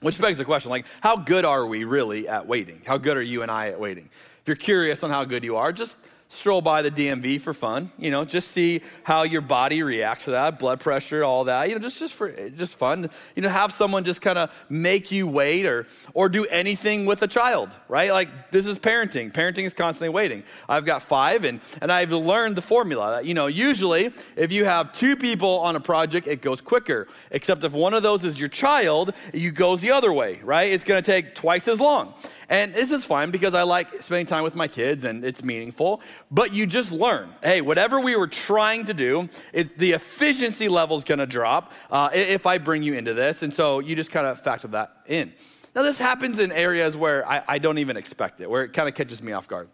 Which 0.00 0.18
begs 0.18 0.38
the 0.38 0.46
question 0.46 0.70
like, 0.70 0.86
how 1.02 1.16
good 1.16 1.44
are 1.44 1.66
we 1.66 1.84
really 1.84 2.26
at 2.26 2.46
waiting? 2.46 2.80
How 2.86 2.96
good 2.96 3.18
are 3.18 3.22
you 3.22 3.42
and 3.42 3.50
I 3.50 3.68
at 3.68 3.78
waiting? 3.78 4.08
If 4.40 4.48
you're 4.48 4.56
curious 4.56 5.04
on 5.04 5.10
how 5.10 5.24
good 5.24 5.44
you 5.44 5.56
are, 5.56 5.72
just 5.72 5.98
stroll 6.32 6.62
by 6.62 6.80
the 6.80 6.90
DMV 6.92 7.40
for 7.40 7.52
fun, 7.52 7.90
you 7.98 8.08
know, 8.08 8.24
just 8.24 8.52
see 8.52 8.82
how 9.02 9.24
your 9.24 9.40
body 9.40 9.82
reacts 9.82 10.26
to 10.26 10.30
that, 10.30 10.60
blood 10.60 10.78
pressure, 10.78 11.24
all 11.24 11.44
that, 11.44 11.68
you 11.68 11.74
know, 11.74 11.80
just, 11.80 11.98
just 11.98 12.14
for 12.14 12.30
just 12.50 12.76
fun. 12.76 13.10
You 13.34 13.42
know, 13.42 13.48
have 13.48 13.72
someone 13.72 14.04
just 14.04 14.22
kind 14.22 14.38
of 14.38 14.50
make 14.68 15.10
you 15.10 15.26
wait 15.26 15.66
or 15.66 15.88
or 16.14 16.28
do 16.28 16.46
anything 16.46 17.04
with 17.04 17.22
a 17.22 17.26
child, 17.26 17.76
right? 17.88 18.12
Like 18.12 18.52
this 18.52 18.64
is 18.64 18.78
parenting. 18.78 19.32
Parenting 19.32 19.66
is 19.66 19.74
constantly 19.74 20.08
waiting. 20.08 20.44
I've 20.68 20.84
got 20.84 21.02
five 21.02 21.44
and 21.44 21.60
and 21.82 21.90
I've 21.90 22.12
learned 22.12 22.54
the 22.54 22.62
formula. 22.62 23.16
That, 23.16 23.26
you 23.26 23.34
know, 23.34 23.48
usually 23.48 24.12
if 24.36 24.52
you 24.52 24.64
have 24.64 24.92
two 24.92 25.16
people 25.16 25.58
on 25.58 25.74
a 25.74 25.80
project, 25.80 26.28
it 26.28 26.42
goes 26.42 26.60
quicker. 26.60 27.08
Except 27.32 27.64
if 27.64 27.72
one 27.72 27.92
of 27.92 28.04
those 28.04 28.24
is 28.24 28.38
your 28.38 28.48
child, 28.48 29.12
it 29.32 29.54
goes 29.54 29.80
the 29.80 29.90
other 29.90 30.12
way, 30.12 30.40
right? 30.44 30.70
It's 30.70 30.84
gonna 30.84 31.02
take 31.02 31.34
twice 31.34 31.66
as 31.66 31.80
long. 31.80 32.14
And 32.50 32.74
this 32.74 32.90
is 32.90 33.06
fine 33.06 33.30
because 33.30 33.54
I 33.54 33.62
like 33.62 34.02
spending 34.02 34.26
time 34.26 34.42
with 34.42 34.56
my 34.56 34.66
kids 34.66 35.04
and 35.04 35.24
it's 35.24 35.42
meaningful. 35.42 36.02
But 36.32 36.52
you 36.52 36.66
just 36.66 36.90
learn 36.90 37.32
hey, 37.42 37.60
whatever 37.60 38.00
we 38.00 38.16
were 38.16 38.26
trying 38.26 38.86
to 38.86 38.94
do, 38.94 39.28
it, 39.52 39.78
the 39.78 39.92
efficiency 39.92 40.68
level 40.68 40.96
is 40.96 41.04
going 41.04 41.20
to 41.20 41.26
drop 41.26 41.72
uh, 41.90 42.10
if 42.12 42.46
I 42.46 42.58
bring 42.58 42.82
you 42.82 42.94
into 42.94 43.14
this. 43.14 43.42
And 43.44 43.54
so 43.54 43.78
you 43.78 43.94
just 43.94 44.10
kind 44.10 44.26
of 44.26 44.42
factor 44.42 44.68
that 44.68 44.96
in. 45.06 45.32
Now, 45.74 45.82
this 45.82 45.98
happens 45.98 46.40
in 46.40 46.50
areas 46.50 46.96
where 46.96 47.26
I, 47.28 47.44
I 47.46 47.58
don't 47.58 47.78
even 47.78 47.96
expect 47.96 48.40
it, 48.40 48.50
where 48.50 48.64
it 48.64 48.72
kind 48.72 48.88
of 48.88 48.96
catches 48.96 49.22
me 49.22 49.30
off 49.30 49.46
guard. 49.46 49.68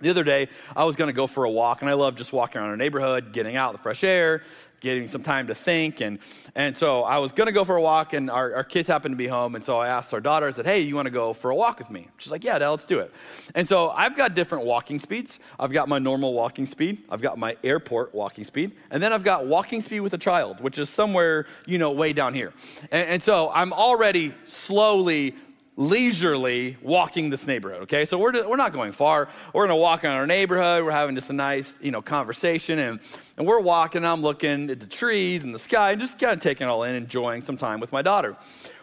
The 0.00 0.10
other 0.10 0.22
day, 0.22 0.48
I 0.76 0.84
was 0.84 0.96
going 0.96 1.08
to 1.08 1.12
go 1.12 1.26
for 1.26 1.44
a 1.44 1.50
walk, 1.50 1.80
and 1.80 1.90
I 1.90 1.94
love 1.94 2.14
just 2.14 2.32
walking 2.32 2.60
around 2.60 2.70
our 2.70 2.76
neighborhood, 2.76 3.32
getting 3.32 3.56
out 3.56 3.72
the 3.72 3.78
fresh 3.78 4.04
air, 4.04 4.42
getting 4.84 5.08
some 5.08 5.22
time 5.22 5.48
to 5.48 5.54
think. 5.54 6.00
And, 6.00 6.20
and 6.54 6.76
so 6.78 7.02
I 7.02 7.18
was 7.18 7.32
going 7.32 7.46
to 7.46 7.52
go 7.52 7.64
for 7.64 7.74
a 7.74 7.80
walk, 7.80 8.12
and 8.12 8.30
our, 8.30 8.54
our 8.54 8.64
kids 8.64 8.86
happened 8.86 9.14
to 9.14 9.16
be 9.16 9.26
home. 9.26 9.56
And 9.56 9.64
so 9.64 9.78
I 9.78 9.88
asked 9.88 10.12
our 10.14 10.20
daughter, 10.20 10.46
I 10.46 10.52
said, 10.52 10.66
Hey, 10.66 10.80
you 10.80 10.94
want 10.94 11.06
to 11.06 11.10
go 11.10 11.32
for 11.32 11.50
a 11.50 11.56
walk 11.56 11.78
with 11.78 11.90
me? 11.90 12.08
She's 12.18 12.30
like, 12.30 12.44
Yeah, 12.44 12.58
Dad, 12.58 12.68
let's 12.68 12.84
do 12.84 13.00
it. 13.00 13.10
And 13.54 13.66
so 13.66 13.88
I've 13.90 14.16
got 14.16 14.34
different 14.34 14.66
walking 14.66 15.00
speeds. 15.00 15.40
I've 15.58 15.72
got 15.72 15.88
my 15.88 15.98
normal 15.98 16.34
walking 16.34 16.66
speed, 16.66 17.02
I've 17.10 17.22
got 17.22 17.38
my 17.38 17.56
airport 17.64 18.14
walking 18.14 18.44
speed, 18.44 18.72
and 18.90 19.02
then 19.02 19.12
I've 19.12 19.24
got 19.24 19.46
walking 19.46 19.80
speed 19.80 20.00
with 20.00 20.12
a 20.12 20.18
child, 20.18 20.60
which 20.60 20.78
is 20.78 20.90
somewhere, 20.90 21.46
you 21.66 21.78
know, 21.78 21.90
way 21.90 22.12
down 22.12 22.34
here. 22.34 22.52
And, 22.92 23.08
and 23.08 23.22
so 23.22 23.50
I'm 23.52 23.72
already 23.72 24.34
slowly 24.44 25.34
leisurely 25.76 26.76
walking 26.82 27.30
this 27.30 27.46
neighborhood, 27.46 27.82
okay? 27.82 28.04
So 28.04 28.16
we're, 28.16 28.46
we're 28.46 28.56
not 28.56 28.72
going 28.72 28.92
far. 28.92 29.28
We're 29.52 29.66
gonna 29.66 29.76
walk 29.76 30.04
in 30.04 30.10
our 30.10 30.26
neighborhood. 30.26 30.84
We're 30.84 30.92
having 30.92 31.14
just 31.16 31.30
a 31.30 31.32
nice, 31.32 31.74
you 31.80 31.90
know, 31.90 32.00
conversation. 32.00 32.78
And, 32.78 33.00
and 33.36 33.46
we're 33.46 33.60
walking, 33.60 34.04
I'm 34.04 34.22
looking 34.22 34.70
at 34.70 34.80
the 34.80 34.86
trees 34.86 35.42
and 35.42 35.54
the 35.54 35.58
sky 35.58 35.92
and 35.92 36.00
just 36.00 36.18
kind 36.18 36.32
of 36.32 36.40
taking 36.40 36.66
it 36.66 36.70
all 36.70 36.84
in, 36.84 36.94
enjoying 36.94 37.42
some 37.42 37.56
time 37.56 37.80
with 37.80 37.90
my 37.90 38.02
daughter. 38.02 38.36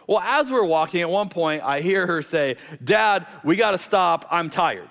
Well, 0.06 0.20
as 0.20 0.50
we're 0.50 0.66
walking, 0.66 1.00
at 1.00 1.08
one 1.08 1.28
point, 1.28 1.62
I 1.62 1.80
hear 1.80 2.06
her 2.06 2.20
say, 2.20 2.56
Dad, 2.82 3.26
we 3.42 3.56
gotta 3.56 3.78
stop. 3.78 4.26
I'm 4.30 4.50
tired. 4.50 4.88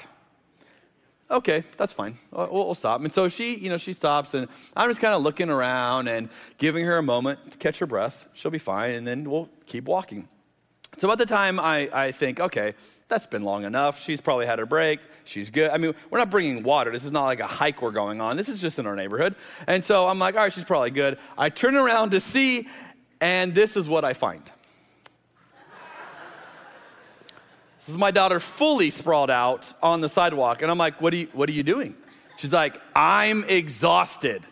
Okay, 1.30 1.64
that's 1.78 1.94
fine. 1.94 2.18
We'll, 2.32 2.50
we'll 2.52 2.76
stop. 2.76 3.02
And 3.02 3.14
so 3.14 3.30
she, 3.30 3.56
you 3.56 3.70
know, 3.70 3.78
she 3.78 3.94
stops, 3.94 4.34
and 4.34 4.48
I'm 4.76 4.90
just 4.90 5.00
kind 5.00 5.14
of 5.14 5.22
looking 5.22 5.50
around 5.50 6.10
and 6.10 6.30
giving 6.58 6.84
her 6.86 6.98
a 6.98 7.04
moment 7.04 7.52
to 7.52 7.58
catch 7.58 7.80
her 7.80 7.86
breath. 7.86 8.28
She'll 8.34 8.52
be 8.52 8.58
fine, 8.58 8.96
and 8.96 9.08
then 9.08 9.30
we'll 9.30 9.50
keep 9.66 9.86
walking. 9.86 10.28
So 10.98 11.08
by 11.08 11.16
the 11.16 11.26
time 11.26 11.60
I, 11.60 11.90
I 11.94 12.12
think, 12.12 12.40
okay, 12.40 12.74
that's 13.08 13.26
been 13.26 13.44
long 13.44 13.66
enough. 13.66 14.02
She's 14.02 14.22
probably 14.22 14.46
had 14.46 14.60
her 14.60 14.66
break. 14.66 15.00
She's 15.26 15.50
good. 15.50 15.70
I 15.72 15.78
mean, 15.78 15.94
we're 16.10 16.20
not 16.20 16.30
bringing 16.30 16.64
water. 16.64 16.92
This 16.92 17.06
is 17.06 17.12
not 17.12 17.26
like 17.26 17.40
a 17.40 17.48
hike 17.48 17.82
we're 17.82 17.92
going 17.92 18.22
on. 18.22 18.38
This 18.38 18.50
is 18.50 18.62
just 18.62 18.80
in 18.80 18.88
our 18.88 18.96
neighborhood. 18.96 19.36
And 19.68 19.84
so 19.84 20.08
I'm 20.08 20.20
like, 20.20 20.36
all 20.36 20.42
right, 20.44 20.54
she's 20.54 20.64
probably 20.64 20.92
good. 20.92 21.18
I 21.38 21.50
turn 21.50 21.76
around 21.76 22.12
to 22.12 22.20
see, 22.20 22.68
and 23.20 23.54
this 23.54 23.76
is 23.76 23.88
what 23.88 24.06
I 24.06 24.14
find. 24.14 24.44
This 27.80 27.90
is 27.90 27.98
my 27.98 28.12
daughter 28.12 28.40
fully 28.40 28.92
sprawled 28.92 29.32
out 29.32 29.74
on 29.82 30.02
the 30.02 30.10
sidewalk. 30.10 30.62
And 30.62 30.70
I'm 30.70 30.78
like, 30.78 31.02
what 31.02 31.14
are 31.14 31.18
you, 31.18 31.28
what 31.34 31.50
are 31.50 31.54
you 31.54 31.64
doing? 31.64 31.96
She's 32.38 32.54
like, 32.54 32.80
I'm 32.96 33.44
exhausted. 33.46 34.44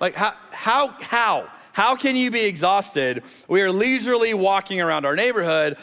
Like, 0.00 0.14
how, 0.14 0.34
how, 0.50 0.88
how? 1.00 1.48
How 1.78 1.94
can 1.94 2.16
you 2.16 2.32
be 2.32 2.44
exhausted? 2.44 3.22
We 3.46 3.62
are 3.62 3.70
leisurely 3.70 4.34
walking 4.34 4.80
around 4.80 5.04
our 5.04 5.14
neighborhood. 5.14 5.76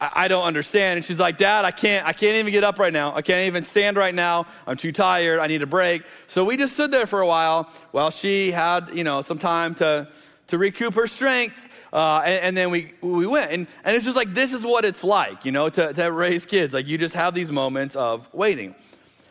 I, 0.00 0.26
don't 0.26 0.44
understand. 0.44 0.96
And 0.96 1.04
she's 1.04 1.18
like, 1.18 1.36
Dad, 1.36 1.66
I 1.66 1.70
can't, 1.72 2.06
I 2.06 2.14
can't 2.14 2.36
even 2.36 2.52
get 2.52 2.64
up 2.64 2.78
right 2.78 2.92
now. 2.92 3.14
I 3.14 3.20
can't 3.20 3.46
even 3.46 3.62
stand 3.62 3.98
right 3.98 4.14
now. 4.14 4.46
I'm 4.66 4.78
too 4.78 4.92
tired. 4.92 5.40
I 5.40 5.48
need 5.48 5.60
a 5.60 5.66
break. 5.66 6.04
So 6.26 6.42
we 6.42 6.56
just 6.56 6.72
stood 6.72 6.90
there 6.90 7.04
for 7.04 7.20
a 7.20 7.26
while 7.26 7.68
while 7.90 8.10
she 8.10 8.50
had, 8.50 8.94
you 8.94 9.04
know, 9.04 9.20
some 9.20 9.38
time 9.38 9.74
to, 9.74 10.08
to 10.46 10.56
recoup 10.56 10.94
her 10.94 11.06
strength. 11.06 11.68
Uh, 11.92 12.22
and, 12.24 12.44
and, 12.44 12.56
then 12.56 12.70
we, 12.70 12.94
we 13.02 13.26
went. 13.26 13.52
And, 13.52 13.66
and 13.84 13.94
it's 13.94 14.06
just 14.06 14.16
like, 14.16 14.32
this 14.32 14.54
is 14.54 14.64
what 14.64 14.86
it's 14.86 15.04
like, 15.04 15.44
you 15.44 15.52
know, 15.52 15.68
to, 15.68 15.92
to 15.92 16.12
raise 16.12 16.46
kids. 16.46 16.72
Like, 16.72 16.86
you 16.86 16.96
just 16.96 17.14
have 17.14 17.34
these 17.34 17.52
moments 17.52 17.94
of 17.94 18.26
waiting. 18.32 18.74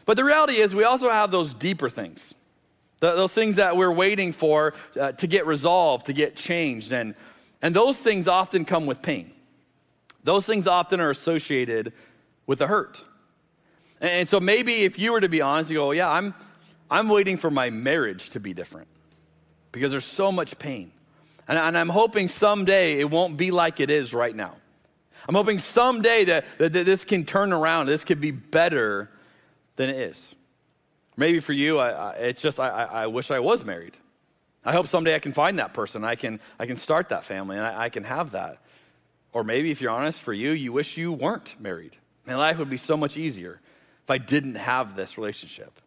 But 0.06 0.18
the 0.18 0.24
reality 0.24 0.58
is, 0.58 0.76
we 0.76 0.84
also 0.84 1.10
have 1.10 1.32
those 1.32 1.56
deeper 1.56 1.90
things 1.90 2.36
those 3.02 3.34
things 3.34 3.56
that 3.56 3.76
we're 3.76 3.92
waiting 3.92 4.32
for 4.32 4.74
uh, 5.00 5.12
to 5.14 5.28
get 5.28 5.46
resolved, 5.46 6.06
to 6.06 6.14
get 6.14 6.36
changed. 6.36 6.94
And, 6.94 7.16
and 7.62 7.76
those 7.76 7.98
things 7.98 8.28
often 8.28 8.64
come 8.64 8.86
with 8.86 9.02
pain. 9.02 9.32
Those 10.24 10.46
things 10.46 10.68
often 10.68 11.02
are 11.02 11.10
associated 11.10 11.94
with 12.46 12.62
a 12.62 12.68
hurt. 12.68 13.04
And, 14.00 14.12
and 14.12 14.30
so 14.30 14.40
maybe 14.40 14.84
if 14.84 15.00
you 15.00 15.12
were 15.12 15.22
to 15.22 15.30
be 15.30 15.42
honest, 15.42 15.72
you 15.72 15.78
go, 15.78 15.92
yeah, 15.92 16.10
I'm, 16.10 16.36
I'm 16.90 17.10
waiting 17.10 17.38
for 17.38 17.50
my 17.50 17.72
marriage 17.72 18.30
to 18.30 18.40
be 18.40 18.54
different 18.54 18.88
because 19.72 19.92
there's 19.92 20.06
so 20.06 20.32
much 20.32 20.60
pain. 20.60 20.92
And, 21.48 21.58
and 21.58 21.78
I'm 21.78 21.90
hoping 21.90 22.28
someday 22.28 23.00
it 23.00 23.10
won't 23.10 23.36
be 23.36 23.50
like 23.50 23.80
it 23.80 23.90
is 23.90 24.14
right 24.14 24.36
now. 24.36 24.56
I'm 25.28 25.36
hoping 25.36 25.60
someday 25.60 26.26
that, 26.26 26.46
that, 26.60 26.74
that 26.74 26.86
this 26.86 27.04
can 27.04 27.26
turn 27.26 27.52
around, 27.52 27.88
this 27.88 28.04
could 28.04 28.22
be 28.22 28.32
better 28.32 29.10
than 29.76 29.90
it 29.90 29.98
is. 29.98 30.36
Maybe 31.22 31.40
for 31.40 31.54
you, 31.54 31.78
I, 31.78 31.92
I, 31.92 32.12
it's 32.14 32.42
just 32.42 32.60
I, 32.60 32.68
I, 32.70 33.06
wish 33.06 33.30
I 33.30 33.38
was 33.38 33.64
married. 33.64 33.96
I 34.66 34.72
hope 34.72 34.88
someday 34.88 35.14
I 35.14 35.20
can 35.20 35.34
find 35.34 35.60
that 35.60 35.72
person. 35.72 36.04
I 36.04 36.16
can, 36.16 36.40
I 36.58 36.66
can 36.66 36.78
start 36.78 37.10
that 37.10 37.26
family 37.26 37.58
and 37.58 37.64
I, 37.64 37.84
I 37.84 37.90
can 37.90 38.06
have 38.06 38.32
that. 38.32 38.58
Or 39.32 39.44
maybe, 39.44 39.70
if 39.70 39.82
you're 39.82 39.92
honest, 39.92 40.20
for 40.20 40.34
you, 40.34 40.50
you 40.50 40.74
wish 40.74 40.98
you 40.98 41.14
weren't 41.14 41.54
married. 41.60 41.96
My 42.26 42.34
life 42.34 42.58
would 42.58 42.72
be 42.72 42.78
so 42.78 42.98
much 42.98 43.18
easier 43.18 43.62
if 44.02 44.10
I 44.10 44.18
didn't 44.18 44.56
have 44.56 44.96
this 44.96 45.16
relationship. 45.16 45.80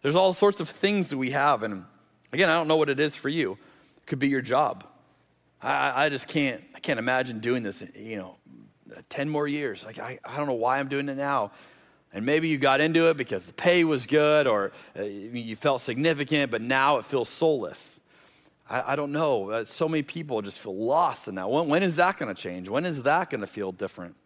There's 0.00 0.16
all 0.16 0.32
sorts 0.32 0.58
of 0.58 0.70
things 0.70 1.10
that 1.10 1.18
we 1.18 1.32
have. 1.32 1.62
And 1.62 1.84
again, 2.32 2.48
I 2.48 2.54
don't 2.54 2.66
know 2.66 2.76
what 2.76 2.88
it 2.88 2.98
is 2.98 3.14
for 3.14 3.28
you. 3.28 3.58
It 3.98 4.06
could 4.06 4.18
be 4.18 4.28
your 4.28 4.40
job. 4.40 4.86
I, 5.60 6.06
I 6.06 6.08
just 6.08 6.28
can't, 6.28 6.64
I 6.74 6.80
can't 6.80 6.98
imagine 6.98 7.40
doing 7.40 7.62
this, 7.62 7.84
you 7.94 8.16
know, 8.16 8.36
10 9.10 9.28
more 9.28 9.46
years. 9.46 9.84
Like, 9.84 9.98
I, 9.98 10.18
I 10.24 10.38
don't 10.38 10.46
know 10.46 10.54
why 10.54 10.78
I'm 10.78 10.88
doing 10.88 11.10
it 11.10 11.18
now. 11.18 11.50
And 12.12 12.24
maybe 12.24 12.48
you 12.48 12.56
got 12.56 12.80
into 12.80 13.10
it 13.10 13.16
because 13.16 13.46
the 13.46 13.52
pay 13.52 13.84
was 13.84 14.06
good 14.06 14.46
or 14.46 14.72
uh, 14.98 15.02
you 15.02 15.56
felt 15.56 15.82
significant, 15.82 16.50
but 16.50 16.62
now 16.62 16.96
it 16.96 17.04
feels 17.04 17.28
soulless. 17.28 18.00
I, 18.68 18.92
I 18.92 18.96
don't 18.96 19.12
know. 19.12 19.50
Uh, 19.50 19.64
so 19.64 19.88
many 19.88 20.02
people 20.02 20.40
just 20.40 20.58
feel 20.58 20.76
lost 20.76 21.28
in 21.28 21.34
that. 21.34 21.50
When, 21.50 21.68
when 21.68 21.82
is 21.82 21.96
that 21.96 22.16
going 22.16 22.34
to 22.34 22.40
change? 22.40 22.68
When 22.68 22.86
is 22.86 23.02
that 23.02 23.30
going 23.30 23.42
to 23.42 23.46
feel 23.46 23.72
different? 23.72 24.16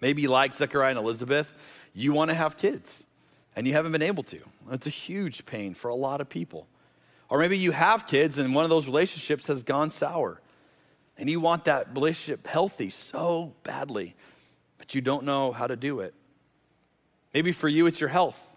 Maybe 0.00 0.26
like 0.26 0.54
Zechariah 0.54 0.90
and 0.90 0.98
Elizabeth, 0.98 1.54
you 1.92 2.12
want 2.12 2.30
to 2.30 2.34
have 2.34 2.56
kids 2.56 3.04
and 3.54 3.66
you 3.66 3.72
haven't 3.72 3.92
been 3.92 4.02
able 4.02 4.24
to. 4.24 4.40
It's 4.72 4.86
a 4.86 4.90
huge 4.90 5.46
pain 5.46 5.74
for 5.74 5.88
a 5.88 5.94
lot 5.94 6.20
of 6.20 6.28
people. 6.28 6.66
Or 7.28 7.38
maybe 7.38 7.56
you 7.56 7.70
have 7.70 8.06
kids 8.06 8.38
and 8.38 8.54
one 8.54 8.64
of 8.64 8.70
those 8.70 8.86
relationships 8.86 9.46
has 9.46 9.62
gone 9.62 9.90
sour 9.90 10.40
and 11.16 11.30
you 11.30 11.40
want 11.40 11.64
that 11.66 11.94
relationship 11.94 12.46
healthy 12.46 12.90
so 12.90 13.54
badly, 13.62 14.16
but 14.78 14.94
you 14.94 15.00
don't 15.00 15.24
know 15.24 15.52
how 15.52 15.68
to 15.68 15.76
do 15.76 16.00
it. 16.00 16.12
Maybe 17.34 17.52
for 17.52 17.68
you, 17.68 17.86
it's 17.86 18.00
your 18.00 18.08
health. 18.08 18.50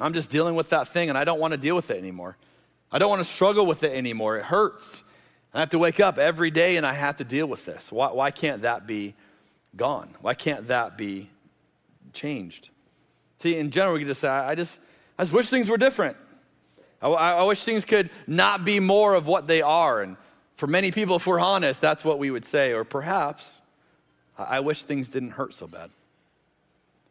I'm 0.00 0.14
just 0.14 0.30
dealing 0.30 0.54
with 0.54 0.70
that 0.70 0.88
thing 0.88 1.08
and 1.08 1.18
I 1.18 1.24
don't 1.24 1.40
want 1.40 1.52
to 1.52 1.58
deal 1.58 1.76
with 1.76 1.90
it 1.90 1.98
anymore. 1.98 2.36
I 2.90 2.98
don't 2.98 3.10
want 3.10 3.20
to 3.20 3.28
struggle 3.28 3.66
with 3.66 3.82
it 3.82 3.92
anymore. 3.92 4.38
It 4.38 4.44
hurts. 4.44 5.02
I 5.52 5.60
have 5.60 5.70
to 5.70 5.78
wake 5.78 6.00
up 6.00 6.18
every 6.18 6.50
day 6.50 6.76
and 6.76 6.86
I 6.86 6.94
have 6.94 7.16
to 7.16 7.24
deal 7.24 7.46
with 7.46 7.64
this. 7.64 7.92
Why, 7.92 8.12
why 8.12 8.30
can't 8.30 8.62
that 8.62 8.86
be 8.86 9.14
gone? 9.76 10.10
Why 10.20 10.34
can't 10.34 10.68
that 10.68 10.96
be 10.96 11.30
changed? 12.12 12.70
See, 13.38 13.56
in 13.56 13.70
general, 13.70 13.94
we 13.94 14.00
can 14.00 14.08
just 14.08 14.20
say, 14.20 14.28
I 14.28 14.54
just, 14.54 14.78
I 15.18 15.24
just 15.24 15.32
wish 15.32 15.48
things 15.48 15.68
were 15.68 15.76
different. 15.76 16.16
I, 17.02 17.08
I 17.08 17.42
wish 17.42 17.62
things 17.62 17.84
could 17.84 18.10
not 18.26 18.64
be 18.64 18.80
more 18.80 19.14
of 19.14 19.26
what 19.26 19.46
they 19.46 19.62
are. 19.62 20.00
And 20.00 20.16
for 20.56 20.66
many 20.66 20.90
people, 20.90 21.16
if 21.16 21.26
we're 21.26 21.40
honest, 21.40 21.80
that's 21.80 22.04
what 22.04 22.18
we 22.18 22.30
would 22.30 22.44
say. 22.44 22.72
Or 22.72 22.84
perhaps, 22.84 23.60
I 24.38 24.60
wish 24.60 24.84
things 24.84 25.08
didn't 25.08 25.30
hurt 25.30 25.54
so 25.54 25.66
bad. 25.66 25.90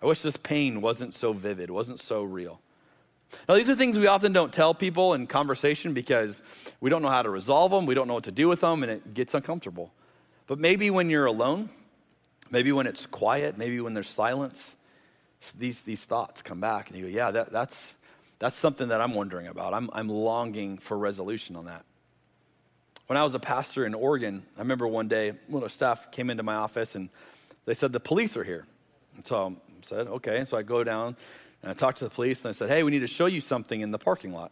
I 0.03 0.05
wish 0.05 0.21
this 0.21 0.35
pain 0.35 0.81
wasn't 0.81 1.13
so 1.13 1.31
vivid, 1.31 1.71
wasn't 1.71 2.01
so 2.01 2.23
real. 2.23 2.59
Now, 3.47 3.55
these 3.55 3.69
are 3.69 3.75
things 3.75 3.97
we 3.97 4.07
often 4.07 4.33
don't 4.33 4.51
tell 4.51 4.73
people 4.73 5.13
in 5.13 5.27
conversation 5.27 5.93
because 5.93 6.41
we 6.81 6.89
don't 6.89 7.01
know 7.01 7.09
how 7.09 7.21
to 7.21 7.29
resolve 7.29 7.71
them, 7.71 7.85
we 7.85 7.95
don't 7.95 8.09
know 8.09 8.15
what 8.15 8.25
to 8.25 8.31
do 8.31 8.49
with 8.49 8.59
them, 8.59 8.83
and 8.83 8.91
it 8.91 9.13
gets 9.13 9.33
uncomfortable. 9.33 9.93
But 10.45 10.59
maybe 10.59 10.89
when 10.89 11.09
you're 11.09 11.25
alone, 11.25 11.69
maybe 12.51 12.73
when 12.73 12.85
it's 12.85 13.05
quiet, 13.05 13.57
maybe 13.57 13.79
when 13.79 13.93
there's 13.93 14.09
silence, 14.09 14.75
these, 15.57 15.81
these 15.83 16.03
thoughts 16.03 16.41
come 16.41 16.59
back, 16.59 16.89
and 16.89 16.99
you 16.99 17.05
go, 17.05 17.09
Yeah, 17.09 17.31
that, 17.31 17.53
that's, 17.53 17.95
that's 18.39 18.57
something 18.57 18.89
that 18.89 18.99
I'm 18.99 19.13
wondering 19.13 19.47
about. 19.47 19.73
I'm, 19.73 19.89
I'm 19.93 20.09
longing 20.09 20.79
for 20.79 20.97
resolution 20.97 21.55
on 21.55 21.65
that. 21.65 21.85
When 23.07 23.15
I 23.15 23.23
was 23.23 23.35
a 23.35 23.39
pastor 23.39 23.85
in 23.85 23.93
Oregon, 23.93 24.43
I 24.57 24.59
remember 24.59 24.85
one 24.85 25.07
day 25.07 25.31
one 25.47 25.63
of 25.63 25.69
the 25.69 25.73
staff 25.73 26.11
came 26.11 26.29
into 26.29 26.43
my 26.43 26.55
office 26.55 26.93
and 26.93 27.09
they 27.65 27.73
said, 27.73 27.93
The 27.93 28.01
police 28.01 28.35
are 28.35 28.43
here. 28.43 28.65
And 29.15 29.25
so 29.25 29.55
said, 29.83 30.07
okay. 30.07 30.45
So 30.45 30.57
I 30.57 30.63
go 30.63 30.83
down 30.83 31.15
and 31.61 31.71
I 31.71 31.73
talk 31.73 31.95
to 31.95 32.03
the 32.03 32.09
police 32.09 32.43
and 32.43 32.49
I 32.49 32.51
said, 32.51 32.69
hey, 32.69 32.83
we 32.83 32.91
need 32.91 32.99
to 32.99 33.07
show 33.07 33.25
you 33.25 33.41
something 33.41 33.81
in 33.81 33.91
the 33.91 33.99
parking 33.99 34.33
lot. 34.33 34.51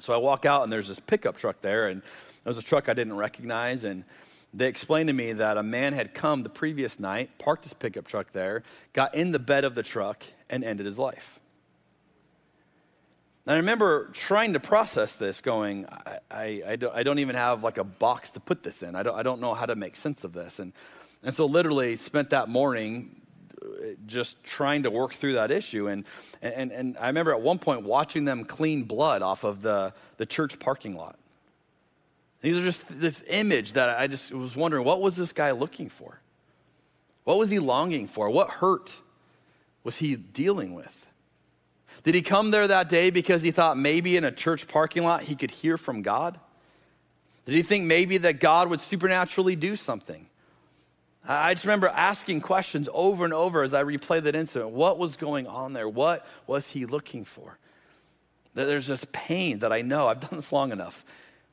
So 0.00 0.12
I 0.12 0.16
walk 0.16 0.46
out 0.46 0.62
and 0.62 0.72
there's 0.72 0.88
this 0.88 1.00
pickup 1.00 1.36
truck 1.36 1.60
there, 1.60 1.88
and 1.88 1.98
it 2.00 2.48
was 2.48 2.58
a 2.58 2.62
truck 2.62 2.88
I 2.88 2.94
didn't 2.94 3.16
recognize. 3.16 3.84
And 3.84 4.04
they 4.54 4.68
explained 4.68 5.08
to 5.08 5.12
me 5.12 5.32
that 5.34 5.56
a 5.56 5.62
man 5.62 5.92
had 5.92 6.14
come 6.14 6.42
the 6.42 6.48
previous 6.48 6.98
night, 6.98 7.38
parked 7.38 7.64
his 7.64 7.72
pickup 7.72 8.06
truck 8.06 8.32
there, 8.32 8.62
got 8.92 9.14
in 9.14 9.32
the 9.32 9.38
bed 9.38 9.64
of 9.64 9.74
the 9.74 9.82
truck, 9.82 10.24
and 10.50 10.64
ended 10.64 10.86
his 10.86 10.98
life. 10.98 11.38
And 13.44 13.54
I 13.54 13.56
remember 13.56 14.08
trying 14.12 14.52
to 14.52 14.60
process 14.60 15.16
this, 15.16 15.40
going, 15.40 15.86
I, 15.86 16.18
I, 16.30 16.62
I, 16.66 16.76
don't, 16.76 16.94
I 16.94 17.02
don't, 17.02 17.18
even 17.18 17.34
have 17.34 17.64
like 17.64 17.76
a 17.76 17.84
box 17.84 18.30
to 18.30 18.40
put 18.40 18.62
this 18.62 18.82
in. 18.82 18.94
I 18.94 19.02
don't, 19.02 19.18
I 19.18 19.22
don't 19.22 19.40
know 19.40 19.54
how 19.54 19.66
to 19.66 19.74
make 19.74 19.96
sense 19.96 20.22
of 20.22 20.32
this. 20.32 20.60
And, 20.60 20.72
and 21.24 21.34
so, 21.34 21.46
literally, 21.46 21.96
spent 21.96 22.30
that 22.30 22.48
morning 22.48 23.21
just 24.06 24.42
trying 24.44 24.84
to 24.84 24.90
work 24.90 25.14
through 25.14 25.34
that 25.34 25.50
issue. 25.50 25.88
And, 25.88 26.04
and, 26.40 26.72
and 26.72 26.96
I 26.98 27.08
remember 27.08 27.32
at 27.32 27.40
one 27.40 27.58
point 27.58 27.82
watching 27.82 28.24
them 28.24 28.44
clean 28.44 28.84
blood 28.84 29.22
off 29.22 29.44
of 29.44 29.62
the, 29.62 29.92
the 30.16 30.26
church 30.26 30.58
parking 30.58 30.96
lot. 30.96 31.18
These 32.40 32.58
are 32.58 32.62
just 32.62 33.00
this 33.00 33.22
image 33.28 33.74
that 33.74 33.98
I 33.98 34.08
just 34.08 34.32
was 34.32 34.56
wondering 34.56 34.84
what 34.84 35.00
was 35.00 35.16
this 35.16 35.32
guy 35.32 35.52
looking 35.52 35.88
for? 35.88 36.20
What 37.24 37.38
was 37.38 37.50
he 37.50 37.60
longing 37.60 38.08
for? 38.08 38.28
What 38.28 38.50
hurt 38.50 38.92
was 39.84 39.98
he 39.98 40.16
dealing 40.16 40.74
with? 40.74 41.06
Did 42.02 42.16
he 42.16 42.22
come 42.22 42.50
there 42.50 42.66
that 42.66 42.88
day 42.88 43.10
because 43.10 43.42
he 43.42 43.52
thought 43.52 43.78
maybe 43.78 44.16
in 44.16 44.24
a 44.24 44.32
church 44.32 44.66
parking 44.66 45.04
lot 45.04 45.22
he 45.22 45.36
could 45.36 45.52
hear 45.52 45.78
from 45.78 46.02
God? 46.02 46.38
Did 47.46 47.54
he 47.54 47.62
think 47.62 47.84
maybe 47.84 48.18
that 48.18 48.40
God 48.40 48.68
would 48.68 48.80
supernaturally 48.80 49.54
do 49.54 49.76
something? 49.76 50.26
I 51.26 51.54
just 51.54 51.64
remember 51.64 51.88
asking 51.88 52.40
questions 52.40 52.88
over 52.92 53.24
and 53.24 53.32
over 53.32 53.62
as 53.62 53.74
I 53.74 53.84
replay 53.84 54.22
that 54.22 54.34
incident. 54.34 54.72
What 54.72 54.98
was 54.98 55.16
going 55.16 55.46
on 55.46 55.72
there? 55.72 55.88
What 55.88 56.26
was 56.46 56.70
he 56.70 56.84
looking 56.84 57.24
for? 57.24 57.58
There's 58.54 58.86
just 58.86 59.12
pain 59.12 59.60
that 59.60 59.72
I 59.72 59.82
know. 59.82 60.08
I've 60.08 60.20
done 60.20 60.36
this 60.36 60.52
long 60.52 60.72
enough. 60.72 61.04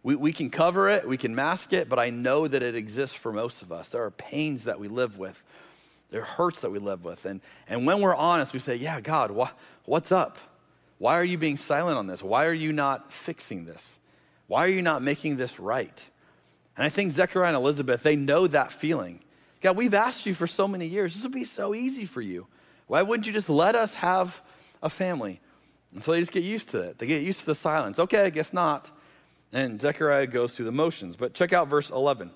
We, 0.01 0.15
we 0.15 0.33
can 0.33 0.49
cover 0.49 0.89
it, 0.89 1.07
we 1.07 1.17
can 1.17 1.35
mask 1.35 1.73
it, 1.73 1.89
but 1.89 1.99
I 1.99 2.09
know 2.09 2.47
that 2.47 2.63
it 2.63 2.73
exists 2.73 3.15
for 3.15 3.33
most 3.33 3.61
of 3.61 3.71
us. 3.71 3.89
There 3.89 4.03
are 4.03 4.11
pains 4.11 4.63
that 4.63 4.79
we 4.79 4.87
live 4.87 5.17
with. 5.17 5.43
there 6.09 6.21
are 6.21 6.25
hurts 6.25 6.61
that 6.61 6.71
we 6.71 6.79
live 6.79 7.03
with. 7.03 7.25
And, 7.25 7.41
and 7.67 7.85
when 7.85 8.01
we're 8.01 8.15
honest, 8.15 8.53
we 8.53 8.59
say, 8.59 8.75
Yeah, 8.75 9.01
God, 9.01 9.31
wh- 9.31 9.51
what's 9.87 10.11
up? 10.11 10.37
Why 10.97 11.15
are 11.15 11.23
you 11.23 11.37
being 11.37 11.57
silent 11.57 11.97
on 11.97 12.07
this? 12.07 12.23
Why 12.23 12.45
are 12.45 12.53
you 12.53 12.73
not 12.73 13.13
fixing 13.13 13.65
this? 13.65 13.85
Why 14.47 14.65
are 14.65 14.69
you 14.69 14.81
not 14.81 15.01
making 15.03 15.37
this 15.37 15.59
right? 15.59 16.03
And 16.75 16.85
I 16.85 16.89
think 16.89 17.11
Zechariah 17.11 17.49
and 17.49 17.57
Elizabeth, 17.57 18.03
they 18.03 18.15
know 18.15 18.47
that 18.47 18.71
feeling. 18.71 19.19
God, 19.61 19.75
we've 19.75 19.93
asked 19.93 20.25
you 20.25 20.33
for 20.33 20.47
so 20.47 20.67
many 20.67 20.85
years. 20.85 21.13
This 21.13 21.23
would 21.23 21.31
be 21.31 21.43
so 21.43 21.75
easy 21.75 22.05
for 22.05 22.21
you. 22.21 22.47
Why 22.87 23.01
wouldn't 23.01 23.27
you 23.27 23.33
just 23.33 23.49
let 23.49 23.75
us 23.75 23.95
have 23.95 24.41
a 24.81 24.89
family? 24.89 25.41
And 25.93 26.03
so 26.03 26.11
they 26.11 26.19
just 26.19 26.31
get 26.31 26.43
used 26.43 26.69
to 26.69 26.79
it. 26.79 26.99
They 26.99 27.07
get 27.07 27.23
used 27.23 27.41
to 27.41 27.45
the 27.47 27.55
silence. 27.55 27.99
Okay, 27.99 28.23
I 28.23 28.29
guess 28.29 28.53
not. 28.53 28.89
And 29.51 29.81
Zechariah 29.81 30.27
goes 30.27 30.55
through 30.55 30.65
the 30.65 30.71
motions. 30.71 31.15
But 31.15 31.33
check 31.33 31.53
out 31.53 31.67
verse 31.67 31.89
11. 31.89 32.31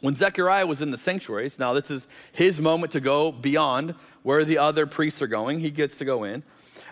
When 0.00 0.16
Zechariah 0.16 0.66
was 0.66 0.82
in 0.82 0.90
the 0.90 0.98
sanctuaries, 0.98 1.58
now 1.58 1.72
this 1.72 1.90
is 1.90 2.06
his 2.32 2.60
moment 2.60 2.92
to 2.92 3.00
go 3.00 3.32
beyond 3.32 3.94
where 4.22 4.44
the 4.44 4.58
other 4.58 4.86
priests 4.86 5.22
are 5.22 5.26
going. 5.26 5.60
He 5.60 5.70
gets 5.70 5.96
to 5.98 6.04
go 6.04 6.24
in. 6.24 6.42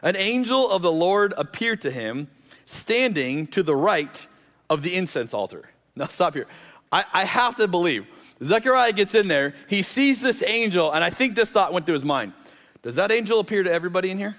An 0.02 0.16
angel 0.16 0.70
of 0.70 0.82
the 0.82 0.92
Lord 0.92 1.34
appeared 1.36 1.82
to 1.82 1.90
him, 1.90 2.28
standing 2.64 3.46
to 3.48 3.62
the 3.62 3.76
right 3.76 4.26
of 4.70 4.82
the 4.82 4.94
incense 4.94 5.34
altar. 5.34 5.68
Now, 5.94 6.06
stop 6.06 6.34
here. 6.34 6.46
I, 6.90 7.04
I 7.12 7.24
have 7.24 7.56
to 7.56 7.68
believe. 7.68 8.06
Zechariah 8.42 8.92
gets 8.92 9.14
in 9.14 9.28
there, 9.28 9.54
he 9.68 9.82
sees 9.82 10.20
this 10.20 10.42
angel, 10.42 10.92
and 10.92 11.04
I 11.04 11.10
think 11.10 11.34
this 11.34 11.48
thought 11.48 11.72
went 11.72 11.86
through 11.86 11.94
his 11.94 12.04
mind. 12.04 12.32
Does 12.82 12.96
that 12.96 13.12
angel 13.12 13.38
appear 13.38 13.62
to 13.62 13.70
everybody 13.70 14.10
in 14.10 14.18
here? 14.18 14.36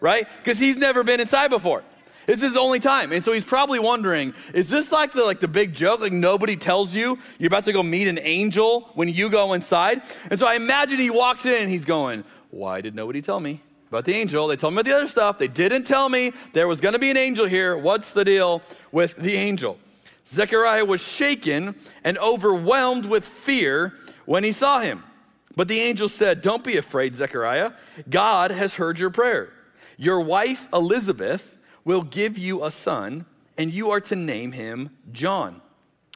Right? 0.00 0.26
Because 0.38 0.58
he's 0.58 0.76
never 0.76 1.02
been 1.02 1.20
inside 1.20 1.48
before. 1.48 1.82
It's 2.26 2.42
his 2.42 2.56
only 2.56 2.80
time. 2.80 3.12
And 3.12 3.24
so 3.24 3.32
he's 3.32 3.44
probably 3.44 3.78
wondering, 3.78 4.34
is 4.54 4.68
this 4.68 4.92
like 4.92 5.12
the 5.12 5.24
like 5.24 5.40
the 5.40 5.48
big 5.48 5.74
joke? 5.74 6.00
Like 6.00 6.12
nobody 6.12 6.56
tells 6.56 6.94
you 6.94 7.18
you're 7.38 7.48
about 7.48 7.64
to 7.64 7.72
go 7.72 7.82
meet 7.82 8.08
an 8.08 8.18
angel 8.18 8.90
when 8.94 9.08
you 9.08 9.30
go 9.30 9.52
inside? 9.52 10.02
And 10.30 10.38
so 10.38 10.46
I 10.46 10.54
imagine 10.54 10.98
he 10.98 11.10
walks 11.10 11.44
in 11.44 11.62
and 11.62 11.70
he's 11.70 11.84
going, 11.84 12.24
Why 12.50 12.82
did 12.82 12.94
nobody 12.94 13.20
tell 13.20 13.40
me 13.40 13.62
about 13.88 14.04
the 14.04 14.14
angel? 14.14 14.46
They 14.46 14.56
told 14.56 14.74
me 14.74 14.80
about 14.80 14.88
the 14.88 14.96
other 14.96 15.08
stuff. 15.08 15.38
They 15.38 15.48
didn't 15.48 15.84
tell 15.84 16.08
me 16.08 16.32
there 16.52 16.68
was 16.68 16.80
gonna 16.80 16.98
be 16.98 17.10
an 17.10 17.16
angel 17.16 17.46
here. 17.46 17.76
What's 17.76 18.12
the 18.12 18.24
deal 18.24 18.62
with 18.92 19.16
the 19.16 19.34
angel? 19.34 19.78
Zechariah 20.30 20.84
was 20.84 21.02
shaken 21.02 21.74
and 22.04 22.16
overwhelmed 22.18 23.06
with 23.06 23.26
fear 23.26 23.94
when 24.26 24.44
he 24.44 24.52
saw 24.52 24.80
him. 24.80 25.02
But 25.56 25.68
the 25.68 25.80
angel 25.80 26.08
said, 26.08 26.42
Don't 26.42 26.64
be 26.64 26.76
afraid, 26.76 27.14
Zechariah. 27.14 27.72
God 28.08 28.50
has 28.50 28.76
heard 28.76 28.98
your 28.98 29.10
prayer. 29.10 29.52
Your 29.96 30.20
wife, 30.20 30.68
Elizabeth, 30.72 31.58
will 31.84 32.02
give 32.02 32.38
you 32.38 32.64
a 32.64 32.70
son, 32.70 33.26
and 33.58 33.72
you 33.72 33.90
are 33.90 34.00
to 34.02 34.16
name 34.16 34.52
him 34.52 34.90
John. 35.12 35.60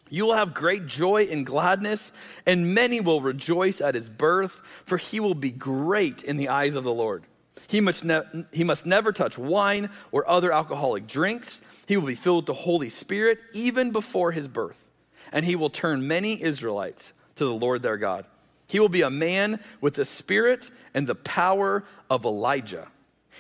You 0.09 0.27
will 0.27 0.35
have 0.35 0.55
great 0.55 0.87
joy 0.87 1.27
and 1.31 1.45
gladness, 1.45 2.13
and 2.47 2.73
many 2.75 3.01
will 3.01 3.21
rejoice 3.21 3.81
at 3.81 3.95
his 3.95 4.09
birth, 4.09 4.63
for 4.85 4.97
he 4.97 5.19
will 5.19 5.35
be 5.35 5.51
great 5.51 6.23
in 6.23 6.37
the 6.37 6.49
eyes 6.49 6.77
of 6.77 6.85
the 6.85 6.95
Lord. 6.95 7.25
He 7.67 7.81
must, 7.81 8.05
ne- 8.05 8.47
he 8.53 8.63
must 8.63 8.87
never 8.87 9.13
touch 9.13 9.37
wine 9.37 9.91
or 10.13 10.29
other 10.29 10.53
alcoholic 10.53 11.07
drinks. 11.07 11.61
He 11.87 11.97
will 11.97 12.07
be 12.07 12.15
filled 12.15 12.45
with 12.45 12.57
the 12.57 12.63
Holy 12.63 12.89
Spirit 12.89 13.39
even 13.53 13.91
before 13.91 14.33
his 14.33 14.49
birth, 14.49 14.91
and 15.33 15.45
he 15.45 15.57
will 15.57 15.71
turn 15.71 16.07
many 16.07 16.43
Israelites 16.43 17.13
to 17.37 17.45
the 17.45 17.55
Lord 17.55 17.83
their 17.83 17.97
God. 17.97 18.25
He 18.67 18.81
will 18.81 18.89
be 18.89 19.03
a 19.03 19.11
man 19.11 19.61
with 19.81 19.95
the 19.95 20.05
spirit 20.05 20.71
and 20.95 21.07
the 21.07 21.15
power 21.15 21.85
of 22.09 22.25
Elijah 22.25 22.89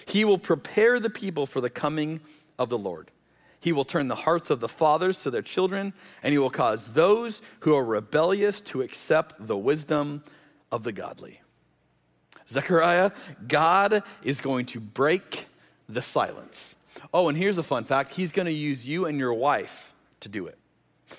he 0.06 0.24
will 0.24 0.38
prepare 0.38 1.00
the 1.00 1.10
people 1.10 1.46
for 1.46 1.60
the 1.60 1.70
coming 1.70 2.20
of 2.58 2.68
the 2.68 2.78
Lord. 2.78 3.10
He 3.60 3.72
will 3.72 3.84
turn 3.84 4.08
the 4.08 4.14
hearts 4.14 4.50
of 4.50 4.60
the 4.60 4.68
fathers 4.68 5.22
to 5.22 5.30
their 5.30 5.42
children, 5.42 5.94
and 6.22 6.32
he 6.32 6.38
will 6.38 6.50
cause 6.50 6.92
those 6.92 7.40
who 7.60 7.74
are 7.74 7.84
rebellious 7.84 8.60
to 8.62 8.82
accept 8.82 9.46
the 9.46 9.56
wisdom 9.56 10.22
of 10.70 10.82
the 10.82 10.92
godly. 10.92 11.40
Zechariah, 12.48 13.12
God 13.48 14.02
is 14.22 14.40
going 14.40 14.66
to 14.66 14.80
break 14.80 15.46
the 15.88 16.02
silence. 16.02 16.74
Oh, 17.12 17.28
and 17.28 17.36
here's 17.36 17.58
a 17.58 17.62
fun 17.62 17.84
fact 17.84 18.12
He's 18.12 18.32
going 18.32 18.46
to 18.46 18.52
use 18.52 18.86
you 18.86 19.06
and 19.06 19.18
your 19.18 19.34
wife 19.34 19.94
to 20.20 20.28
do 20.28 20.46
it. 20.46 20.58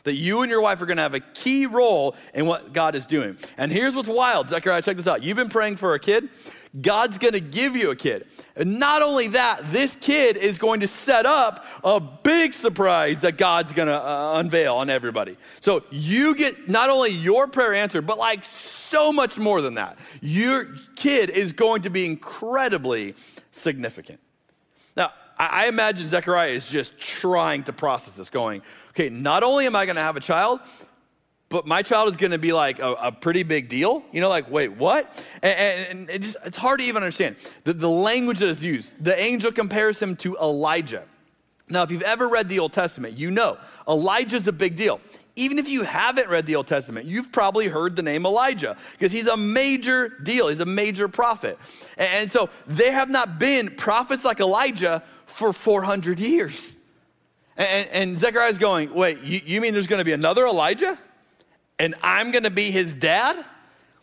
That 0.04 0.14
you 0.14 0.42
and 0.42 0.50
your 0.50 0.62
wife 0.62 0.82
are 0.82 0.86
going 0.86 0.98
to 0.98 1.04
have 1.04 1.14
a 1.14 1.20
key 1.20 1.68
role 1.68 2.16
in 2.34 2.46
what 2.46 2.74
God 2.74 2.96
is 2.96 3.06
doing. 3.06 3.38
And 3.58 3.72
here's 3.72 3.96
what's 3.96 4.10
wild, 4.10 4.50
Zechariah, 4.50 4.82
check 4.82 4.98
this 4.98 5.08
out. 5.08 5.24
You've 5.24 5.38
been 5.38 5.50
praying 5.50 5.78
for 5.78 5.94
a 5.94 6.00
kid. 6.00 6.30
God's 6.82 7.18
gonna 7.18 7.40
give 7.40 7.76
you 7.76 7.92
a 7.92 7.96
kid. 7.96 8.28
And 8.56 8.80
not 8.80 9.02
only 9.02 9.28
that, 9.30 9.72
this 9.72 9.96
kid 9.96 10.36
is 10.36 10.58
going 10.58 10.82
to 10.82 10.88
set 10.88 11.26
up 11.26 11.66
a 11.84 12.00
big 12.00 12.54
surprise 12.54 13.22
that 13.22 13.38
God's 13.38 13.72
gonna 13.74 13.94
uh, 13.94 14.34
unveil 14.36 14.76
on 14.76 14.90
everybody. 14.90 15.38
So 15.62 15.84
you 15.90 16.36
get 16.36 16.68
not 16.68 16.90
only 16.90 17.12
your 17.12 17.48
prayer 17.48 17.74
answered, 17.74 18.06
but 18.06 18.18
like 18.18 18.44
so 18.44 19.14
much 19.14 19.38
more 19.38 19.62
than 19.62 19.76
that. 19.76 19.98
Your 20.22 20.76
kid 20.96 21.30
is 21.30 21.54
going 21.54 21.84
to 21.84 21.90
be 21.90 22.06
incredibly 22.06 23.16
significant. 23.52 24.20
I 25.38 25.68
imagine 25.68 26.08
Zechariah 26.08 26.52
is 26.52 26.68
just 26.68 26.98
trying 26.98 27.64
to 27.64 27.74
process 27.74 28.14
this, 28.14 28.30
going, 28.30 28.62
okay, 28.92 29.10
not 29.10 29.44
only 29.44 29.66
am 29.66 29.76
I 29.76 29.86
gonna 29.86 30.02
have 30.02 30.16
a 30.16 30.22
child, 30.22 30.62
but 31.50 31.68
my 31.68 31.84
child 31.84 32.10
is 32.10 32.18
going 32.18 32.32
to 32.32 32.38
be 32.38 32.54
like 32.54 32.80
a, 32.80 32.94
a, 32.94 33.12
pretty 33.12 33.44
big 33.44 33.70
deal. 33.70 34.04
You 34.12 34.20
know, 34.20 34.30
like, 34.30 34.50
wait, 34.50 34.74
what? 34.74 35.24
And, 35.44 36.00
and 36.00 36.10
it 36.10 36.22
just, 36.24 36.38
it's 36.44 36.58
hard 36.58 36.80
to 36.80 36.86
even 36.86 37.04
understand 37.04 37.36
the, 37.64 37.74
the 37.74 37.90
language 37.90 38.40
that 38.40 38.50
is 38.50 38.64
used. 38.64 38.92
The 39.00 39.18
angel 39.18 39.52
compares 39.52 40.02
him 40.02 40.16
to 40.18 40.36
Elijah. 40.38 41.04
Now, 41.70 41.84
if 41.84 41.92
you've 41.92 42.02
ever 42.02 42.28
read 42.28 42.50
the 42.50 42.60
Old 42.60 42.74
Testament, 42.74 43.18
you 43.18 43.32
know 43.32 43.58
Elijah's 43.88 44.48
a 44.48 44.52
big 44.52 44.76
deal. 44.76 45.00
Even 45.36 45.60
if 45.60 45.68
you 45.68 45.84
haven't 45.84 46.30
read 46.30 46.46
the 46.46 46.56
Old 46.56 46.68
Testament, 46.68 47.06
you've 47.06 47.32
probably 47.32 47.68
heard 47.68 47.96
the 47.96 48.02
name 48.02 48.26
Elijah 48.26 48.78
because 48.94 49.12
he's 49.12 49.28
a 49.28 49.36
major 49.36 50.10
deal. 50.10 50.48
He's 50.48 50.62
a 50.62 50.66
major 50.66 51.08
prophet. 51.08 51.60
And 51.98 52.32
so 52.32 52.50
there 52.68 52.94
have 52.94 53.10
not 53.10 53.38
been 53.38 53.76
prophets 53.76 54.24
like 54.24 54.40
Elijah 54.40 55.04
for 55.26 55.54
400 55.54 56.20
years. 56.20 56.76
And, 57.58 57.90
and 57.90 58.20
Zechariah's 58.20 58.58
going, 58.58 58.94
wait, 58.94 59.22
you, 59.22 59.42
you 59.46 59.62
mean 59.62 59.74
there's 59.74 59.88
going 59.88 60.02
to 60.02 60.06
be 60.06 60.14
another 60.14 60.46
Elijah? 60.46 60.98
and 61.80 61.96
I'm 62.02 62.32
gonna 62.32 62.50
be 62.50 62.72
his 62.72 62.96
dad? 62.96 63.44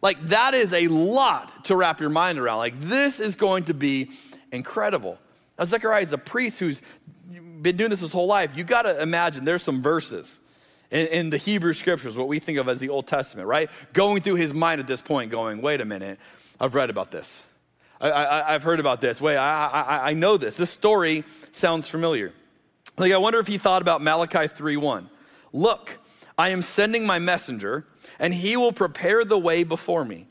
Like, 0.01 0.21
that 0.29 0.55
is 0.55 0.73
a 0.73 0.89
lot 0.89 1.67
to 1.67 1.77
wrap 1.77 2.01
your 2.01 2.11
mind 2.11 2.39
around. 2.39 2.59
Like, 2.59 2.79
this 2.81 3.21
is 3.21 3.37
going 3.37 3.65
to 3.65 3.75
be 3.75 4.11
incredible. 4.51 5.17
Now, 5.57 5.65
Zechariah 5.65 6.03
is 6.03 6.13
a 6.13 6.19
priest 6.19 6.59
who's 6.59 6.83
been 7.31 7.77
doing 7.77 7.91
this 7.91 8.01
his 8.01 8.13
whole 8.13 8.27
life. 8.27 8.51
You 8.57 8.65
gotta 8.65 9.01
imagine 9.01 9.45
there's 9.45 9.63
some 9.63 9.81
verses 9.81 10.41
in, 10.91 11.07
in, 11.09 11.31
the 11.31 11.37
Hebrew 11.37 11.73
scriptures, 11.73 12.17
what 12.17 12.29
we 12.29 12.41
think 12.41 12.59
of 12.59 12.69
as 12.69 12.79
the 12.79 12.89
Old 12.89 13.07
Testament, 13.07 13.47
right? 13.49 13.71
Going 13.93 14.23
through 14.23 14.35
his 14.35 14.53
mind 14.53 14.81
at 14.81 14.87
this 14.87 15.01
point, 15.01 15.31
going, 15.31 15.63
wait 15.63 15.81
a 15.81 15.85
minute, 15.85 16.19
I've 16.61 16.75
read 16.75 16.91
about 16.91 17.11
this. 17.11 17.45
I, 18.11 18.53
have 18.53 18.63
heard 18.63 18.81
about 18.81 19.01
this. 19.01 19.21
Wait, 19.21 19.37
I, 19.37 19.67
I, 19.67 20.11
I 20.11 20.15
know 20.15 20.37
this. 20.37 20.57
This 20.57 20.71
story 20.71 21.25
sounds 21.53 21.89
familiar. 21.89 22.33
Like, 22.99 23.13
I 23.13 23.19
wonder 23.19 23.39
if 23.39 23.47
he 23.47 23.59
thought 23.59 23.83
about 23.83 24.03
Malachi 24.03 24.49
3 24.49 24.77
1. 24.77 25.09
Look, 25.53 25.99
I 26.37 26.49
am 26.49 26.63
sending 26.63 27.07
my 27.07 27.19
messenger, 27.19 27.87
and 28.19 28.35
he 28.35 28.57
will 28.57 28.73
prepare 28.73 29.25
the 29.25 29.39
way 29.39 29.63
before 29.63 30.05
me. 30.05 30.27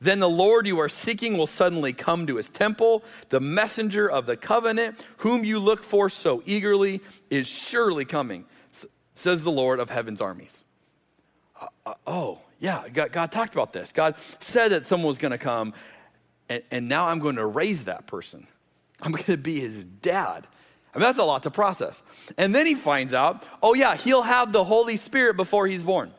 Then 0.00 0.20
the 0.20 0.28
Lord 0.28 0.66
you 0.66 0.78
are 0.78 0.88
seeking 0.88 1.36
will 1.36 1.46
suddenly 1.46 1.92
come 1.92 2.26
to 2.26 2.36
his 2.36 2.48
temple. 2.48 3.02
The 3.30 3.40
messenger 3.40 4.08
of 4.08 4.26
the 4.26 4.36
covenant, 4.36 5.04
whom 5.18 5.44
you 5.44 5.58
look 5.58 5.82
for 5.82 6.10
so 6.10 6.42
eagerly, 6.46 7.00
is 7.30 7.46
surely 7.46 8.04
coming, 8.04 8.44
says 9.14 9.42
the 9.42 9.50
Lord 9.50 9.80
of 9.80 9.90
heaven's 9.90 10.20
armies. 10.20 10.62
Uh, 11.60 11.66
uh, 11.86 11.94
oh, 12.06 12.40
yeah, 12.58 12.88
God, 12.88 13.12
God, 13.12 13.32
talked 13.32 13.54
about 13.54 13.72
this. 13.72 13.92
God 13.92 14.14
said 14.40 14.68
that 14.68 14.86
someone 14.86 15.08
was 15.08 15.18
going 15.18 15.32
to 15.32 15.38
come, 15.38 15.74
and, 16.48 16.62
and 16.70 16.88
now 16.88 17.08
I'm 17.08 17.18
going 17.18 17.36
to 17.36 17.46
raise 17.46 17.84
that 17.84 18.06
person. 18.06 18.46
I'm 19.00 19.12
going 19.12 19.24
to 19.24 19.36
be 19.36 19.60
his 19.60 19.84
dad. 19.84 20.46
I 20.94 20.98
mean, 20.98 21.02
that's 21.02 21.18
a 21.18 21.24
lot 21.24 21.42
to 21.42 21.50
process. 21.50 22.02
And 22.38 22.54
then 22.54 22.66
he 22.66 22.74
finds 22.74 23.12
out, 23.12 23.44
oh, 23.62 23.74
yeah, 23.74 23.96
he'll 23.96 24.22
have 24.22 24.52
the 24.52 24.64
Holy 24.64 24.96
Spirit 24.96 25.36
before 25.36 25.66
he's 25.66 25.84
born. 25.84 26.12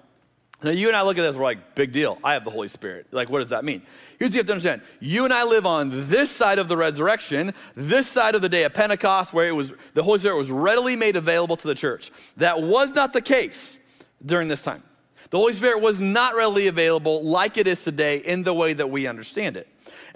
Now, 0.63 0.71
you 0.71 0.87
and 0.87 0.97
I 0.97 1.03
look 1.03 1.19
at 1.19 1.21
this, 1.21 1.35
we're 1.35 1.43
like, 1.43 1.75
big 1.75 1.91
deal. 1.91 2.17
I 2.23 2.33
have 2.33 2.43
the 2.43 2.49
Holy 2.49 2.67
Spirit. 2.67 3.07
Like, 3.11 3.29
what 3.29 3.39
does 3.39 3.49
that 3.49 3.63
mean? 3.63 3.83
Here's 4.17 4.29
what 4.29 4.33
you 4.33 4.39
have 4.39 4.47
to 4.47 4.53
understand 4.53 4.81
you 4.99 5.23
and 5.23 5.33
I 5.33 5.43
live 5.43 5.67
on 5.67 6.09
this 6.09 6.31
side 6.31 6.57
of 6.57 6.67
the 6.67 6.75
resurrection, 6.75 7.53
this 7.75 8.07
side 8.07 8.33
of 8.33 8.41
the 8.41 8.49
day 8.49 8.63
of 8.63 8.73
Pentecost, 8.73 9.33
where 9.33 9.47
it 9.47 9.51
was, 9.51 9.71
the 9.93 10.01
Holy 10.01 10.17
Spirit 10.17 10.37
was 10.37 10.49
readily 10.49 10.95
made 10.95 11.15
available 11.15 11.57
to 11.57 11.67
the 11.67 11.75
church. 11.75 12.11
That 12.37 12.61
was 12.61 12.91
not 12.91 13.13
the 13.13 13.21
case 13.21 13.79
during 14.25 14.47
this 14.47 14.63
time. 14.63 14.81
The 15.29 15.37
Holy 15.37 15.53
Spirit 15.53 15.81
was 15.81 16.01
not 16.01 16.35
readily 16.35 16.67
available 16.67 17.23
like 17.23 17.57
it 17.57 17.67
is 17.67 17.83
today 17.83 18.17
in 18.17 18.43
the 18.43 18.53
way 18.53 18.73
that 18.73 18.89
we 18.89 19.05
understand 19.05 19.57
it. 19.57 19.67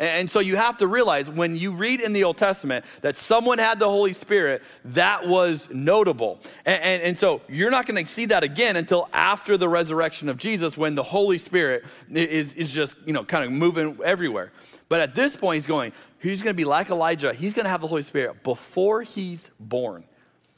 And 0.02 0.32
so 0.32 0.40
you 0.40 0.56
have 0.56 0.78
to 0.78 0.88
realize 0.88 1.30
when 1.30 1.56
you 1.56 1.72
read 1.72 2.02
in 2.02 2.12
the 2.12 2.24
Old 2.24 2.38
Testament 2.38 2.86
that 3.02 3.16
someone 3.16 3.60
had 3.60 3.78
the 3.78 3.88
Holy 3.88 4.14
Spirit, 4.14 4.64
that 4.84 5.28
was 5.28 5.70
notable. 5.72 6.40
And, 6.66 6.82
and, 6.84 7.04
and 7.04 7.18
so 7.18 7.42
you're 7.48 7.70
not 7.70 7.86
going 7.86 8.04
to 8.04 8.12
see 8.12 8.26
that 8.26 8.44
again 8.44 8.78
until 8.78 9.08
after 9.14 9.58
the 9.58 9.70
resurrection 9.70 10.28
of 10.28 10.38
Jesus 10.38 10.76
when 10.76 10.96
the 10.96 11.04
Holy 11.04 11.38
Spirit 11.38 11.86
is, 12.12 12.56
is 12.56 12.72
just, 12.72 12.96
you 13.06 13.14
know, 13.14 13.24
kind 13.24 13.46
of 13.46 13.52
moving 13.52 14.00
everywhere. 14.04 14.52
But 14.90 15.02
at 15.02 15.14
this 15.14 15.36
point, 15.36 15.58
he's 15.58 15.68
going, 15.68 15.94
he's 16.20 16.42
going 16.42 16.56
to 16.56 16.58
be 16.58 16.66
like 16.66 16.90
Elijah. 16.90 17.32
He's 17.32 17.54
going 17.54 17.66
to 17.66 17.70
have 17.70 17.82
the 17.82 17.88
Holy 17.88 18.02
Spirit 18.02 18.44
before 18.44 19.04
he's 19.04 19.52
born. 19.60 20.04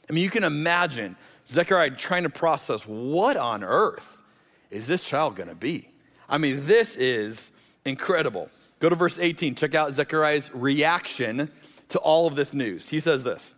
I 0.08 0.14
mean, 0.14 0.24
you 0.24 0.30
can 0.30 0.44
imagine 0.44 1.16
Zechariah 1.46 1.90
trying 1.90 2.22
to 2.22 2.30
process 2.30 2.82
what 2.86 3.36
on 3.36 3.62
earth 3.62 4.22
is 4.70 4.86
this 4.86 5.04
child 5.04 5.36
going 5.36 5.50
to 5.50 5.54
be? 5.54 5.90
I 6.30 6.38
mean, 6.38 6.64
this 6.64 6.96
is 6.96 7.50
Incredible. 7.84 8.48
Go 8.84 8.90
to 8.90 8.96
verse 8.96 9.18
18. 9.18 9.54
Check 9.54 9.74
out 9.74 9.94
Zechariah's 9.94 10.50
reaction 10.52 11.50
to 11.88 11.98
all 12.00 12.26
of 12.26 12.34
this 12.34 12.52
news. 12.52 12.86
He 12.86 13.00
says 13.00 13.22
this 13.22 13.54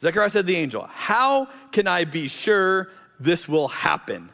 Zechariah 0.00 0.30
said 0.30 0.46
to 0.46 0.52
the 0.52 0.54
angel, 0.54 0.88
How 0.88 1.48
can 1.72 1.88
I 1.88 2.04
be 2.04 2.28
sure 2.28 2.88
this 3.18 3.48
will 3.48 3.66
happen? 3.66 4.30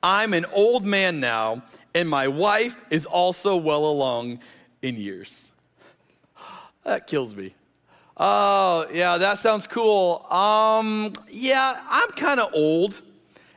I'm 0.00 0.32
an 0.32 0.44
old 0.44 0.84
man 0.84 1.18
now, 1.18 1.64
and 1.92 2.08
my 2.08 2.28
wife 2.28 2.80
is 2.88 3.04
also 3.04 3.56
well 3.56 3.84
along 3.84 4.38
in 4.80 4.94
years. 4.94 5.50
That 6.84 7.08
kills 7.08 7.34
me. 7.34 7.56
Oh, 8.16 8.86
yeah, 8.92 9.18
that 9.18 9.38
sounds 9.38 9.66
cool. 9.66 10.24
Um, 10.30 11.14
yeah, 11.28 11.80
I'm 11.90 12.10
kind 12.10 12.38
of 12.38 12.54
old 12.54 13.02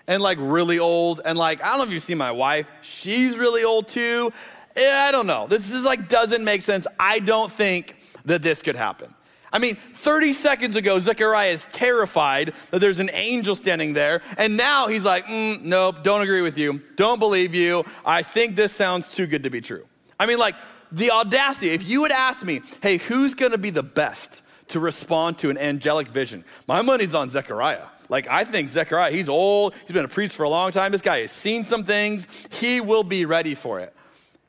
and 0.08 0.24
like 0.24 0.40
really 0.42 0.80
old. 0.80 1.22
And 1.24 1.38
like, 1.38 1.64
I 1.64 1.70
don't 1.70 1.78
know 1.78 1.84
if 1.84 1.92
you've 1.92 2.02
seen 2.02 2.18
my 2.18 2.32
wife. 2.32 2.68
She's 2.82 3.38
really 3.38 3.64
old 3.64 3.88
too. 3.88 4.34
I 4.78 5.12
don't 5.12 5.28
know. 5.28 5.48
This 5.48 5.72
is 5.72 5.84
like 5.84 6.10
doesn't 6.10 6.44
make 6.44 6.62
sense. 6.62 6.86
I 7.00 7.20
don't 7.20 7.52
think 7.52 7.96
that 8.26 8.42
this 8.42 8.62
could 8.62 8.76
happen. 8.76 9.14
I 9.54 9.60
mean, 9.60 9.78
30 9.94 10.34
seconds 10.34 10.76
ago, 10.76 11.00
Zechariah 11.00 11.52
is 11.52 11.66
terrified 11.68 12.54
that 12.72 12.80
there's 12.80 13.00
an 13.00 13.10
angel 13.14 13.56
standing 13.56 13.94
there. 13.94 14.22
And 14.38 14.58
now 14.58 14.88
he's 14.88 15.06
like, 15.06 15.28
mm, 15.28 15.62
nope, 15.62 16.04
don't 16.04 16.22
agree 16.22 16.42
with 16.42 16.58
you. 16.58 16.82
Don't 16.98 17.20
believe 17.20 17.56
you. 17.56 17.86
I 18.06 18.22
think 18.22 18.58
this 18.58 18.74
sounds 18.74 19.16
too 19.16 19.28
good 19.28 19.44
to 19.44 19.50
be 19.50 19.62
true. 19.62 19.86
I 20.20 20.26
mean, 20.26 20.40
like, 20.40 20.56
the 20.92 21.12
audacity. 21.12 21.70
If 21.70 21.88
you 21.88 22.02
would 22.02 22.12
ask 22.12 22.44
me, 22.44 22.62
hey, 22.82 22.98
who's 22.98 23.34
going 23.34 23.54
to 23.54 23.58
be 23.58 23.70
the 23.70 23.84
best 23.84 24.42
to 24.70 24.80
respond 24.82 25.38
to 25.40 25.50
an 25.50 25.58
angelic 25.58 26.10
vision? 26.10 26.44
My 26.68 26.82
money's 26.82 27.14
on 27.14 27.30
Zechariah. 27.30 27.86
Like, 28.10 28.28
I 28.28 28.44
think 28.44 28.70
Zechariah, 28.70 29.12
he's 29.12 29.30
old, 29.30 29.74
he's 29.74 29.94
been 29.94 30.06
a 30.06 30.10
priest 30.10 30.36
for 30.36 30.44
a 30.44 30.50
long 30.50 30.72
time. 30.72 30.92
This 30.92 31.02
guy 31.02 31.20
has 31.20 31.32
seen 31.32 31.64
some 31.64 31.86
things. 31.86 32.28
He 32.50 32.82
will 32.82 33.04
be 33.04 33.26
ready 33.26 33.56
for 33.56 33.80
it. 33.80 33.94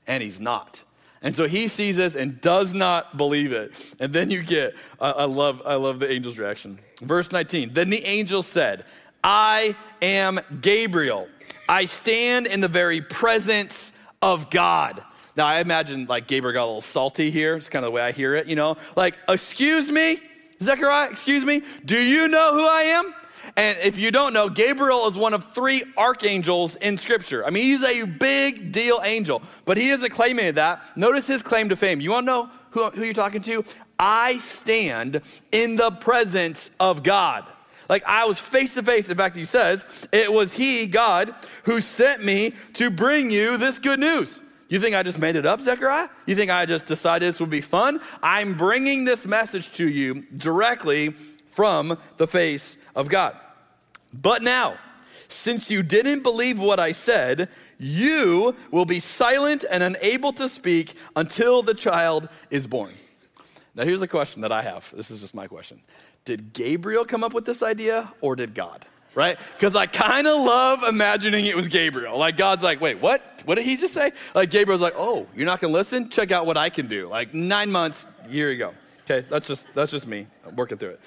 And 0.07 0.23
he's 0.23 0.41
not. 0.41 0.83
And 1.23 1.35
so 1.35 1.47
he 1.49 1.67
sees 1.69 1.97
this 1.97 2.15
and 2.15 2.41
does 2.41 2.75
not 2.75 3.17
believe 3.17 3.53
it. 3.53 3.75
And 3.99 4.13
then 4.13 4.31
you 4.31 4.43
get, 4.43 4.75
uh, 5.01 5.15
I, 5.17 5.25
love, 5.25 5.63
I 5.65 5.75
love 5.75 5.99
the 5.99 6.09
angel's 6.09 6.39
reaction. 6.39 6.79
Verse 7.01 7.33
19 7.33 7.75
Then 7.75 7.91
the 7.91 8.05
angel 8.05 8.43
said, 8.43 8.85
I 9.25 9.75
am 10.01 10.41
Gabriel. 10.61 11.29
I 11.69 11.87
stand 11.87 12.47
in 12.47 12.61
the 12.61 12.69
very 12.69 13.01
presence 13.01 13.93
of 14.23 14.51
God. 14.51 15.03
Now, 15.37 15.47
I 15.47 15.59
imagine 15.61 16.07
like 16.07 16.29
Gabriel 16.29 16.55
got 16.55 16.65
a 16.65 16.67
little 16.67 16.81
salty 16.81 17.31
here. 17.31 17.57
It's 17.57 17.69
kind 17.69 17.85
of 17.85 17.89
the 17.89 17.93
way 17.93 18.03
I 18.03 18.13
hear 18.13 18.35
it, 18.37 18.47
you 18.47 18.57
know? 18.57 18.77
Like, 18.95 19.17
excuse 19.29 19.91
me, 19.91 20.19
Zechariah, 20.63 21.11
excuse 21.11 21.45
me, 21.45 21.63
do 21.85 21.99
you 21.99 22.29
know 22.29 22.53
who 22.53 22.67
I 22.67 22.83
am? 22.83 23.15
And 23.57 23.79
if 23.83 23.99
you 23.99 24.11
don't 24.11 24.35
know, 24.35 24.51
Gabriel 24.51 25.07
is 25.07 25.15
one 25.15 25.33
of 25.33 25.45
three 25.55 25.83
archangels 25.97 26.75
in 26.77 26.99
Scripture. 26.99 27.45
I 27.45 27.51
mean, 27.51 27.63
he's 27.63 27.83
a 27.83 28.05
big 28.05 28.71
deal 28.71 29.01
angel, 29.03 29.41
but 29.65 29.79
he 29.79 29.89
isn't 29.91 30.11
claiming 30.11 30.55
that. 30.55 30.83
Notice 30.95 31.27
his 31.27 31.43
claim 31.43 31.71
to 31.71 31.77
fame. 31.77 32.01
You 32.01 32.11
want 32.11 32.27
to 32.27 32.33
know 32.33 32.51
who, 32.71 32.91
who 32.91 33.05
you're 33.05 33.15
talking 33.15 33.41
to? 33.43 33.65
I 33.99 34.39
stand 34.39 35.23
in 35.53 35.77
the 35.77 35.91
presence 35.91 36.71
of 36.79 37.03
God. 37.03 37.47
Like 37.89 38.05
I 38.05 38.27
was 38.27 38.39
face 38.39 38.75
to 38.75 38.83
face. 38.83 39.09
In 39.09 39.17
fact, 39.17 39.37
he 39.37 39.47
says, 39.47 39.85
it 40.13 40.31
was 40.31 40.53
he, 40.53 40.87
God, 40.87 41.35
who 41.63 41.81
sent 41.81 42.23
me 42.23 42.53
to 42.75 42.91
bring 42.91 43.31
you 43.31 43.57
this 43.57 43.79
good 43.79 44.01
news. 44.01 44.41
You 44.69 44.81
think 44.81 44.97
I 44.97 45.03
just 45.03 45.19
made 45.19 45.37
it 45.37 45.47
up, 45.47 45.63
Zechariah? 45.63 46.09
You 46.27 46.35
think 46.35 46.51
I 46.51 46.67
just 46.67 46.87
decided 46.87 47.27
this 47.27 47.41
would 47.41 47.49
be 47.49 47.61
fun? 47.61 48.01
I'm 48.23 48.55
bringing 48.55 49.05
this 49.05 49.25
message 49.25 49.71
to 49.73 49.89
you 49.89 50.27
directly 50.35 51.15
from 51.53 51.97
the 52.17 52.27
face 52.27 52.77
of 52.95 53.09
God. 53.09 53.37
But 54.21 54.43
now, 54.43 54.79
since 55.29 55.71
you 55.71 55.83
didn't 55.83 56.23
believe 56.23 56.59
what 56.59 56.81
I 56.81 56.93
said, 56.93 57.49
you 57.79 58.57
will 58.71 58.85
be 58.85 59.01
silent 59.01 59.65
and 59.71 59.83
unable 59.83 60.33
to 60.35 60.49
speak 60.49 60.95
until 61.15 61.63
the 61.63 61.75
child 61.75 62.29
is 62.51 62.67
born. 62.67 62.95
Now, 63.75 63.85
here's 63.85 64.01
a 64.01 64.09
question 64.09 64.43
that 64.43 64.53
I 64.53 64.63
have. 64.63 64.93
This 64.97 65.11
is 65.11 65.21
just 65.21 65.35
my 65.35 65.47
question. 65.47 65.81
Did 66.25 66.53
Gabriel 66.53 67.05
come 67.05 67.23
up 67.23 67.35
with 67.35 67.45
this 67.45 67.63
idea 67.63 68.13
or 68.21 68.35
did 68.35 68.55
God? 68.55 68.87
Right? 69.15 69.39
Because 69.55 69.75
I 69.75 69.87
kind 69.87 70.27
of 70.27 70.41
love 70.41 70.83
imagining 70.83 71.47
it 71.47 71.57
was 71.57 71.69
Gabriel. 71.69 72.19
Like, 72.19 72.37
God's 72.37 72.63
like, 72.63 72.83
wait, 72.83 73.01
what? 73.01 73.23
What 73.47 73.55
did 73.55 73.65
he 73.65 73.77
just 73.77 73.95
say? 73.95 74.13
Like, 74.35 74.51
Gabriel's 74.51 74.83
like, 74.83 74.95
oh, 74.97 75.27
you're 75.35 75.47
not 75.47 75.61
going 75.61 75.73
to 75.73 75.79
listen? 75.79 76.11
Check 76.11 76.33
out 76.33 76.45
what 76.45 76.59
I 76.59 76.69
can 76.69 76.87
do. 76.87 77.09
Like, 77.09 77.33
nine 77.33 77.71
months, 77.71 78.07
year 78.29 78.51
ago. 78.51 78.75
Okay, 79.05 79.27
that's 79.31 79.47
just, 79.47 79.67
that's 79.73 79.91
just 79.91 80.07
me 80.07 80.27
I'm 80.47 80.57
working 80.57 80.79
through 80.79 80.91
it. 80.91 81.01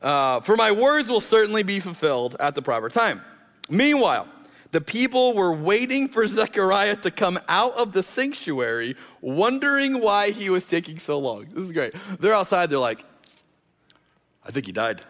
Uh, 0.00 0.40
for 0.40 0.56
my 0.56 0.72
words 0.72 1.08
will 1.08 1.20
certainly 1.20 1.62
be 1.62 1.78
fulfilled 1.78 2.36
at 2.40 2.54
the 2.54 2.62
proper 2.62 2.88
time. 2.88 3.20
Meanwhile, 3.68 4.26
the 4.72 4.80
people 4.80 5.34
were 5.34 5.52
waiting 5.52 6.08
for 6.08 6.26
Zechariah 6.26 6.96
to 6.96 7.10
come 7.10 7.38
out 7.48 7.74
of 7.74 7.92
the 7.92 8.02
sanctuary, 8.02 8.96
wondering 9.20 10.00
why 10.00 10.30
he 10.30 10.48
was 10.48 10.64
taking 10.66 10.98
so 10.98 11.18
long. 11.18 11.46
This 11.52 11.64
is 11.64 11.72
great. 11.72 11.94
They're 12.18 12.34
outside, 12.34 12.70
they're 12.70 12.78
like, 12.78 13.04
I 14.46 14.50
think 14.50 14.66
he 14.66 14.72
died. 14.72 15.02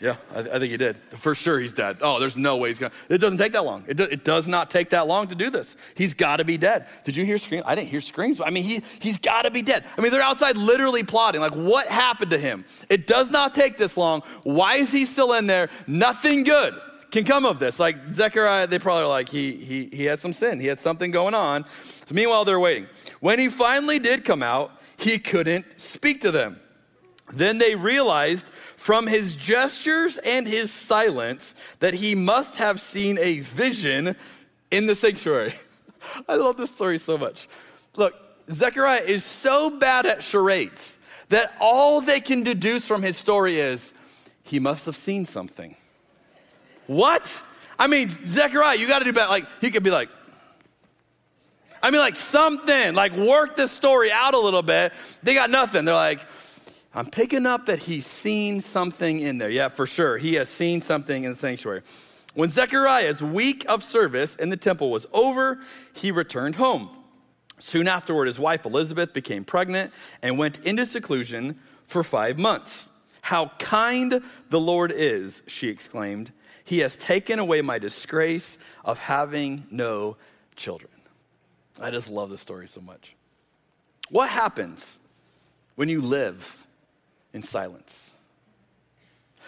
Yeah, 0.00 0.16
I, 0.32 0.40
I, 0.40 0.42
think 0.58 0.70
he 0.70 0.76
did. 0.76 0.96
For 1.16 1.34
sure 1.34 1.58
he's 1.58 1.74
dead. 1.74 1.98
Oh, 2.02 2.20
there's 2.20 2.36
no 2.36 2.56
way 2.56 2.68
he's 2.68 2.78
going 2.78 2.92
to. 2.92 3.14
It 3.14 3.18
doesn't 3.18 3.38
take 3.38 3.52
that 3.52 3.64
long. 3.64 3.84
It, 3.88 3.96
do, 3.96 4.04
it 4.04 4.24
does 4.24 4.46
not 4.46 4.70
take 4.70 4.90
that 4.90 5.08
long 5.08 5.26
to 5.28 5.34
do 5.34 5.50
this. 5.50 5.74
He's 5.96 6.14
got 6.14 6.36
to 6.36 6.44
be 6.44 6.56
dead. 6.56 6.86
Did 7.02 7.16
you 7.16 7.24
hear 7.24 7.36
screams? 7.36 7.64
I 7.66 7.74
didn't 7.74 7.88
hear 7.88 8.00
screams. 8.00 8.40
I 8.40 8.50
mean, 8.50 8.62
he, 8.62 8.82
he's 9.00 9.18
got 9.18 9.42
to 9.42 9.50
be 9.50 9.60
dead. 9.60 9.84
I 9.96 10.00
mean, 10.00 10.12
they're 10.12 10.22
outside 10.22 10.56
literally 10.56 11.02
plotting. 11.02 11.40
Like, 11.40 11.56
what 11.56 11.88
happened 11.88 12.30
to 12.30 12.38
him? 12.38 12.64
It 12.88 13.08
does 13.08 13.28
not 13.30 13.54
take 13.54 13.76
this 13.76 13.96
long. 13.96 14.22
Why 14.44 14.76
is 14.76 14.92
he 14.92 15.04
still 15.04 15.32
in 15.32 15.48
there? 15.48 15.68
Nothing 15.88 16.44
good 16.44 16.74
can 17.10 17.24
come 17.24 17.44
of 17.44 17.58
this. 17.58 17.80
Like, 17.80 18.12
Zechariah, 18.12 18.68
they 18.68 18.78
probably 18.78 19.02
are 19.02 19.08
like, 19.08 19.28
he, 19.28 19.56
he, 19.56 19.86
he 19.86 20.04
had 20.04 20.20
some 20.20 20.32
sin. 20.32 20.60
He 20.60 20.68
had 20.68 20.78
something 20.78 21.10
going 21.10 21.34
on. 21.34 21.64
So, 22.06 22.14
meanwhile, 22.14 22.44
they're 22.44 22.60
waiting. 22.60 22.86
When 23.18 23.40
he 23.40 23.48
finally 23.48 23.98
did 23.98 24.24
come 24.24 24.44
out, 24.44 24.70
he 24.96 25.18
couldn't 25.18 25.80
speak 25.80 26.20
to 26.20 26.30
them. 26.30 26.60
Then 27.32 27.58
they 27.58 27.74
realized 27.74 28.50
from 28.78 29.08
his 29.08 29.34
gestures 29.34 30.18
and 30.18 30.46
his 30.46 30.70
silence 30.70 31.56
that 31.80 31.94
he 31.94 32.14
must 32.14 32.56
have 32.56 32.80
seen 32.80 33.18
a 33.18 33.40
vision 33.40 34.14
in 34.70 34.86
the 34.86 34.94
sanctuary. 34.94 35.52
I 36.28 36.36
love 36.36 36.56
this 36.56 36.70
story 36.70 36.98
so 36.98 37.18
much. 37.18 37.48
Look, 37.96 38.14
Zechariah 38.48 39.02
is 39.02 39.24
so 39.24 39.68
bad 39.68 40.06
at 40.06 40.22
charades 40.22 40.96
that 41.28 41.52
all 41.60 42.00
they 42.00 42.20
can 42.20 42.44
deduce 42.44 42.86
from 42.86 43.02
his 43.02 43.16
story 43.16 43.58
is 43.58 43.92
he 44.44 44.60
must 44.60 44.86
have 44.86 44.94
seen 44.94 45.24
something. 45.24 45.74
What? 46.86 47.42
I 47.80 47.88
mean, 47.88 48.10
Zechariah, 48.28 48.78
you 48.78 48.86
got 48.86 49.00
to 49.00 49.04
do 49.04 49.12
better. 49.12 49.28
Like, 49.28 49.48
he 49.60 49.72
could 49.72 49.82
be 49.82 49.90
like, 49.90 50.08
I 51.82 51.90
mean, 51.90 52.00
like 52.00 52.14
something, 52.14 52.94
like 52.94 53.16
work 53.16 53.56
the 53.56 53.66
story 53.66 54.12
out 54.12 54.34
a 54.34 54.38
little 54.38 54.62
bit. 54.62 54.92
They 55.24 55.34
got 55.34 55.50
nothing. 55.50 55.84
They're 55.84 55.94
like, 55.96 56.20
I'm 56.98 57.06
picking 57.06 57.46
up 57.46 57.66
that 57.66 57.78
he's 57.78 58.06
seen 58.06 58.60
something 58.60 59.20
in 59.20 59.38
there. 59.38 59.50
Yeah, 59.50 59.68
for 59.68 59.86
sure. 59.86 60.18
He 60.18 60.34
has 60.34 60.48
seen 60.48 60.82
something 60.82 61.22
in 61.22 61.34
the 61.34 61.38
sanctuary. 61.38 61.82
When 62.34 62.50
Zechariah's 62.50 63.22
week 63.22 63.64
of 63.68 63.84
service 63.84 64.34
in 64.34 64.48
the 64.48 64.56
temple 64.56 64.90
was 64.90 65.06
over, 65.12 65.60
he 65.94 66.10
returned 66.10 66.56
home. 66.56 66.90
Soon 67.60 67.86
afterward, 67.86 68.26
his 68.26 68.40
wife 68.40 68.66
Elizabeth 68.66 69.12
became 69.12 69.44
pregnant 69.44 69.92
and 70.24 70.38
went 70.38 70.58
into 70.66 70.84
seclusion 70.86 71.60
for 71.86 72.02
five 72.02 72.36
months. 72.36 72.88
How 73.22 73.52
kind 73.60 74.20
the 74.50 74.58
Lord 74.58 74.90
is, 74.90 75.40
she 75.46 75.68
exclaimed. 75.68 76.32
He 76.64 76.80
has 76.80 76.96
taken 76.96 77.38
away 77.38 77.62
my 77.62 77.78
disgrace 77.78 78.58
of 78.84 78.98
having 78.98 79.68
no 79.70 80.16
children. 80.56 80.90
I 81.80 81.92
just 81.92 82.10
love 82.10 82.28
this 82.28 82.40
story 82.40 82.66
so 82.66 82.80
much. 82.80 83.14
What 84.10 84.30
happens 84.30 84.98
when 85.76 85.88
you 85.88 86.00
live 86.00 86.64
in 87.32 87.42
silence? 87.42 88.12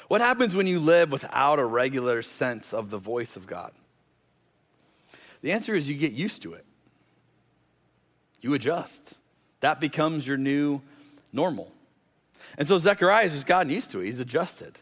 What 0.09 0.21
happens 0.21 0.55
when 0.55 0.66
you 0.66 0.79
live 0.81 1.12
without 1.12 1.59
a 1.59 1.64
regular 1.64 2.23
sense 2.23 2.75
of 2.75 2.90
the 2.90 2.99
voice 2.99 3.37
of 3.37 3.47
God? 3.47 3.73
The 5.43 5.53
answer 5.53 5.75
is 5.75 5.88
you 5.88 5.95
get 5.95 6.12
used 6.12 6.43
to 6.43 6.53
it. 6.53 6.64
You 8.40 8.55
adjust. 8.55 9.19
That 9.61 9.81
becomes 9.81 10.27
your 10.27 10.37
new 10.37 10.81
normal. 11.33 11.73
And 12.59 12.66
so 12.66 12.79
Zechariah 12.79 13.29
has 13.29 13.45
gotten 13.45 13.71
used 13.71 13.90
to 13.93 14.01
it. 14.01 14.07
He's 14.07 14.21
adjusted. 14.21 14.79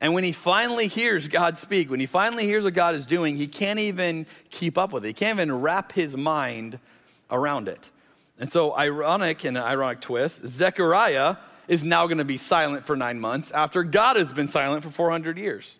And 0.00 0.14
when 0.14 0.24
he 0.24 0.32
finally 0.32 0.86
hears 0.86 1.28
God 1.28 1.58
speak, 1.58 1.90
when 1.90 2.00
he 2.00 2.06
finally 2.06 2.44
hears 2.44 2.64
what 2.64 2.74
God 2.74 2.94
is 2.94 3.04
doing, 3.04 3.36
he 3.36 3.46
can't 3.46 3.78
even 3.78 4.26
keep 4.48 4.78
up 4.78 4.92
with 4.92 5.04
it. 5.04 5.08
He 5.08 5.14
can't 5.14 5.38
even 5.38 5.60
wrap 5.60 5.92
his 5.92 6.16
mind 6.16 6.78
around 7.30 7.68
it. 7.68 7.90
And 8.38 8.50
so, 8.50 8.74
ironic 8.74 9.44
and 9.44 9.58
an 9.58 9.64
ironic 9.64 10.00
twist, 10.00 10.46
Zechariah 10.46 11.36
is 11.70 11.84
now 11.84 12.08
going 12.08 12.18
to 12.18 12.24
be 12.24 12.36
silent 12.36 12.84
for 12.84 12.96
nine 12.96 13.20
months 13.20 13.52
after 13.52 13.84
God 13.84 14.16
has 14.16 14.32
been 14.32 14.48
silent 14.48 14.82
for 14.82 14.90
400 14.90 15.38
years. 15.38 15.78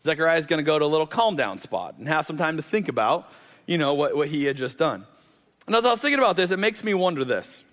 Zechariah 0.00 0.38
is 0.38 0.46
going 0.46 0.60
to 0.60 0.64
go 0.64 0.78
to 0.78 0.84
a 0.84 0.86
little 0.86 1.06
calm 1.06 1.36
down 1.36 1.58
spot 1.58 1.96
and 1.98 2.08
have 2.08 2.24
some 2.24 2.38
time 2.38 2.56
to 2.56 2.62
think 2.62 2.88
about, 2.88 3.30
you 3.66 3.76
know, 3.76 3.92
what, 3.92 4.16
what 4.16 4.28
he 4.28 4.44
had 4.44 4.56
just 4.56 4.78
done. 4.78 5.04
And 5.66 5.76
as 5.76 5.84
I 5.84 5.90
was 5.90 6.00
thinking 6.00 6.18
about 6.18 6.36
this, 6.36 6.50
it 6.50 6.58
makes 6.58 6.82
me 6.82 6.94
wonder 6.94 7.22
this. 7.22 7.64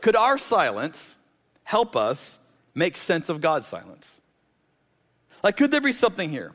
Could 0.00 0.16
our 0.16 0.38
silence 0.38 1.16
help 1.62 1.94
us 1.94 2.38
make 2.74 2.96
sense 2.96 3.28
of 3.28 3.42
God's 3.42 3.66
silence? 3.66 4.18
Like, 5.42 5.58
could 5.58 5.70
there 5.70 5.82
be 5.82 5.92
something 5.92 6.30
here? 6.30 6.52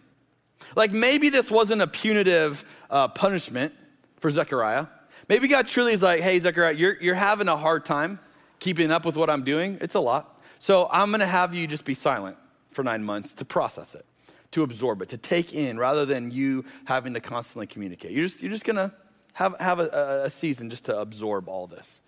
Like, 0.76 0.92
maybe 0.92 1.30
this 1.30 1.52
wasn't 1.52 1.84
a 1.84 1.88
punitive 1.88 2.66
uh, 2.90 3.08
punishment 3.10 3.76
for 4.18 4.32
Zechariah. 4.32 4.88
Maybe 5.28 5.48
God 5.48 5.68
truly 5.68 5.94
is 5.94 6.02
like, 6.02 6.22
hey, 6.22 6.40
Zechariah, 6.40 6.74
you're, 6.74 7.00
you're 7.00 7.14
having 7.14 7.48
a 7.48 7.56
hard 7.56 7.86
time 7.86 8.20
keeping 8.60 8.90
up 8.90 9.06
with 9.06 9.16
what 9.16 9.30
I'm 9.30 9.44
doing. 9.44 9.78
It's 9.80 9.94
a 9.94 10.00
lot. 10.00 10.38
So 10.60 10.89
I'm 10.91 11.10
going 11.10 11.22
to 11.22 11.26
have 11.26 11.56
you 11.56 11.65
just 11.67 11.86
be 11.86 11.93
silent 11.93 12.38
for 12.72 12.84
nine 12.84 13.04
months 13.04 13.34
to 13.34 13.45
process 13.45 13.95
it, 13.95 14.06
to 14.52 14.63
absorb 14.63 15.02
it, 15.02 15.10
to 15.10 15.17
take 15.17 15.54
in, 15.54 15.78
rather 15.78 16.06
than 16.06 16.32
you 16.32 16.65
having 16.86 17.13
to 17.13 17.22
constantly 17.22 17.65
communicate. 17.65 18.12
You're 18.12 18.26
just, 18.26 18.41
you're 18.41 18.52
just 18.52 18.65
going 18.65 18.76
to 18.76 18.91
have, 19.34 19.56
have 19.60 19.80
a, 19.80 20.24
a, 20.26 20.30
season 20.30 20.69
just 20.69 20.86
to 20.86 21.00
absorb 21.00 21.48
all 21.48 21.65
this. 21.65 22.02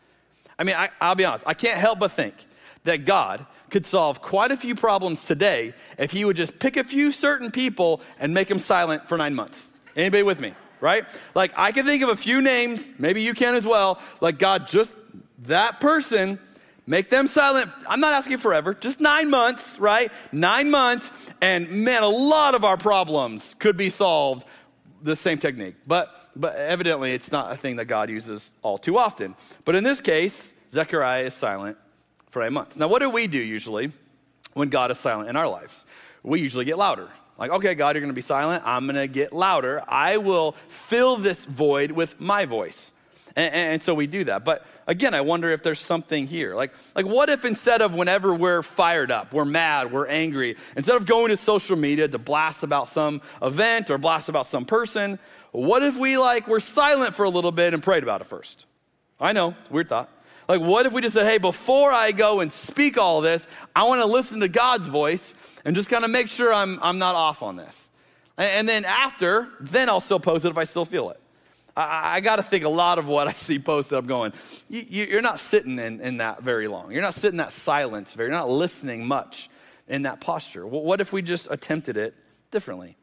I 0.59 0.63
mean, 0.63 0.75
I, 0.75 0.89
I'll 0.99 1.15
be 1.15 1.25
honest, 1.25 1.45
I 1.47 1.53
can't 1.53 1.79
help 1.79 1.99
but 1.99 2.11
think 2.11 2.35
that 2.83 3.05
God 3.05 3.45
could 3.69 3.85
solve 3.85 4.21
quite 4.21 4.51
a 4.51 4.57
few 4.57 4.75
problems 4.75 5.23
today 5.25 5.73
if 5.97 6.11
he 6.11 6.25
would 6.25 6.35
just 6.35 6.59
pick 6.59 6.77
a 6.77 6.83
few 6.83 7.11
certain 7.11 7.51
people 7.51 8.01
and 8.19 8.33
make 8.33 8.49
them 8.49 8.59
silent 8.59 9.07
for 9.07 9.17
nine 9.17 9.33
months. 9.33 9.69
Anybody 9.95 10.23
with 10.23 10.39
me? 10.39 10.53
Right? 10.81 11.05
Like, 11.35 11.53
I 11.57 11.71
can 11.71 11.85
think 11.85 12.03
of 12.03 12.09
a 12.09 12.15
few 12.15 12.41
names, 12.41 12.83
maybe 12.97 13.21
you 13.21 13.33
can 13.33 13.55
as 13.55 13.65
well. 13.65 13.99
Like, 14.19 14.39
God, 14.39 14.67
just 14.67 14.93
that 15.43 15.79
person, 15.79 16.39
make 16.87 17.09
them 17.09 17.27
silent. 17.27 17.71
I'm 17.87 17.99
not 17.99 18.13
asking 18.13 18.37
forever, 18.39 18.73
just 18.73 18.99
nine 18.99 19.29
months, 19.29 19.79
right? 19.79 20.11
Nine 20.31 20.69
months, 20.69 21.11
and 21.41 21.69
man, 21.69 22.03
a 22.03 22.09
lot 22.09 22.55
of 22.55 22.63
our 22.63 22.77
problems 22.77 23.55
could 23.59 23.77
be 23.77 23.89
solved 23.89 24.45
the 25.01 25.15
same 25.15 25.37
technique. 25.37 25.75
But, 25.87 26.13
but 26.35 26.55
evidently, 26.55 27.13
it's 27.13 27.31
not 27.31 27.51
a 27.51 27.57
thing 27.57 27.77
that 27.77 27.85
God 27.85 28.09
uses 28.09 28.51
all 28.61 28.77
too 28.77 28.97
often. 28.97 29.35
But 29.65 29.75
in 29.75 29.83
this 29.83 30.01
case, 30.01 30.53
Zechariah 30.71 31.23
is 31.25 31.33
silent 31.33 31.77
for 32.29 32.43
eight 32.43 32.51
months. 32.51 32.75
Now, 32.75 32.87
what 32.87 32.99
do 32.99 33.09
we 33.09 33.27
do 33.27 33.39
usually 33.39 33.91
when 34.53 34.69
God 34.69 34.91
is 34.91 34.99
silent 34.99 35.29
in 35.29 35.35
our 35.35 35.47
lives? 35.47 35.85
We 36.23 36.39
usually 36.39 36.65
get 36.65 36.77
louder. 36.77 37.09
Like, 37.37 37.51
okay, 37.51 37.73
God, 37.73 37.95
you're 37.95 38.01
going 38.01 38.09
to 38.09 38.13
be 38.13 38.21
silent. 38.21 38.63
I'm 38.65 38.85
going 38.85 38.95
to 38.95 39.07
get 39.07 39.33
louder. 39.33 39.81
I 39.87 40.17
will 40.17 40.51
fill 40.67 41.17
this 41.17 41.43
void 41.45 41.91
with 41.91 42.21
my 42.21 42.45
voice. 42.45 42.93
And, 43.35 43.53
and, 43.53 43.81
so 43.81 43.93
we 43.93 44.07
do 44.07 44.25
that. 44.25 44.43
But 44.43 44.65
again, 44.87 45.13
I 45.13 45.21
wonder 45.21 45.49
if 45.51 45.63
there's 45.63 45.79
something 45.79 46.27
here. 46.27 46.53
Like, 46.53 46.73
like, 46.95 47.05
what 47.05 47.29
if 47.29 47.45
instead 47.45 47.81
of 47.81 47.93
whenever 47.93 48.33
we're 48.33 48.61
fired 48.61 49.09
up, 49.09 49.31
we're 49.31 49.45
mad, 49.45 49.91
we're 49.91 50.07
angry, 50.07 50.57
instead 50.75 50.97
of 50.97 51.05
going 51.05 51.29
to 51.29 51.37
social 51.37 51.77
media 51.77 52.07
to 52.07 52.19
blast 52.19 52.63
about 52.63 52.89
some 52.89 53.21
event 53.41 53.89
or 53.89 53.97
blast 53.97 54.27
about 54.27 54.47
some 54.47 54.65
person, 54.65 55.17
what 55.51 55.81
if 55.81 55.97
we 55.97 56.17
like 56.17 56.47
were 56.47 56.59
silent 56.59 57.15
for 57.15 57.23
a 57.23 57.29
little 57.29 57.51
bit 57.51 57.73
and 57.73 57.81
prayed 57.81 58.03
about 58.03 58.21
it 58.21 58.25
first? 58.25 58.65
I 59.19 59.31
know, 59.31 59.55
weird 59.69 59.87
thought. 59.87 60.09
Like, 60.49 60.59
what 60.59 60.85
if 60.85 60.91
we 60.91 61.01
just 61.01 61.13
said, 61.13 61.25
hey, 61.25 61.37
before 61.37 61.91
I 61.91 62.11
go 62.11 62.41
and 62.41 62.51
speak 62.51 62.97
all 62.97 63.21
this, 63.21 63.47
I 63.73 63.83
want 63.83 64.01
to 64.01 64.07
listen 64.07 64.41
to 64.41 64.49
God's 64.49 64.87
voice 64.87 65.33
and 65.63 65.75
just 65.75 65.89
kind 65.89 66.03
of 66.03 66.11
make 66.11 66.27
sure 66.27 66.53
I'm, 66.53 66.79
I'm 66.81 66.97
not 66.97 67.15
off 67.15 67.41
on 67.41 67.55
this. 67.55 67.89
And, 68.37 68.51
and 68.51 68.69
then 68.69 68.83
after, 68.83 69.47
then 69.61 69.87
I'll 69.87 70.01
still 70.01 70.19
post 70.19 70.43
it 70.43 70.49
if 70.49 70.57
I 70.57 70.65
still 70.65 70.83
feel 70.83 71.11
it. 71.11 71.20
I, 71.81 72.15
I 72.15 72.19
got 72.19 72.37
to 72.37 72.43
think 72.43 72.63
a 72.63 72.69
lot 72.69 72.99
of 72.99 73.07
what 73.07 73.27
I 73.27 73.33
see 73.33 73.59
posted. 73.59 73.97
I'm 73.97 74.07
going, 74.07 74.33
you, 74.69 75.17
are 75.17 75.21
not 75.21 75.39
sitting 75.39 75.79
in, 75.79 76.01
in 76.01 76.17
that 76.17 76.43
very 76.43 76.67
long. 76.67 76.91
You're 76.91 77.01
not 77.01 77.13
sitting 77.13 77.37
that 77.37 77.51
silence 77.51 78.13
very, 78.13 78.29
you're 78.29 78.37
not 78.37 78.49
listening 78.49 79.07
much 79.07 79.49
in 79.87 80.03
that 80.03 80.21
posture. 80.21 80.65
Well, 80.65 80.83
what 80.83 81.01
if 81.01 81.11
we 81.11 81.21
just 81.21 81.47
attempted 81.51 81.97
it 81.97 82.15
differently? 82.49 82.97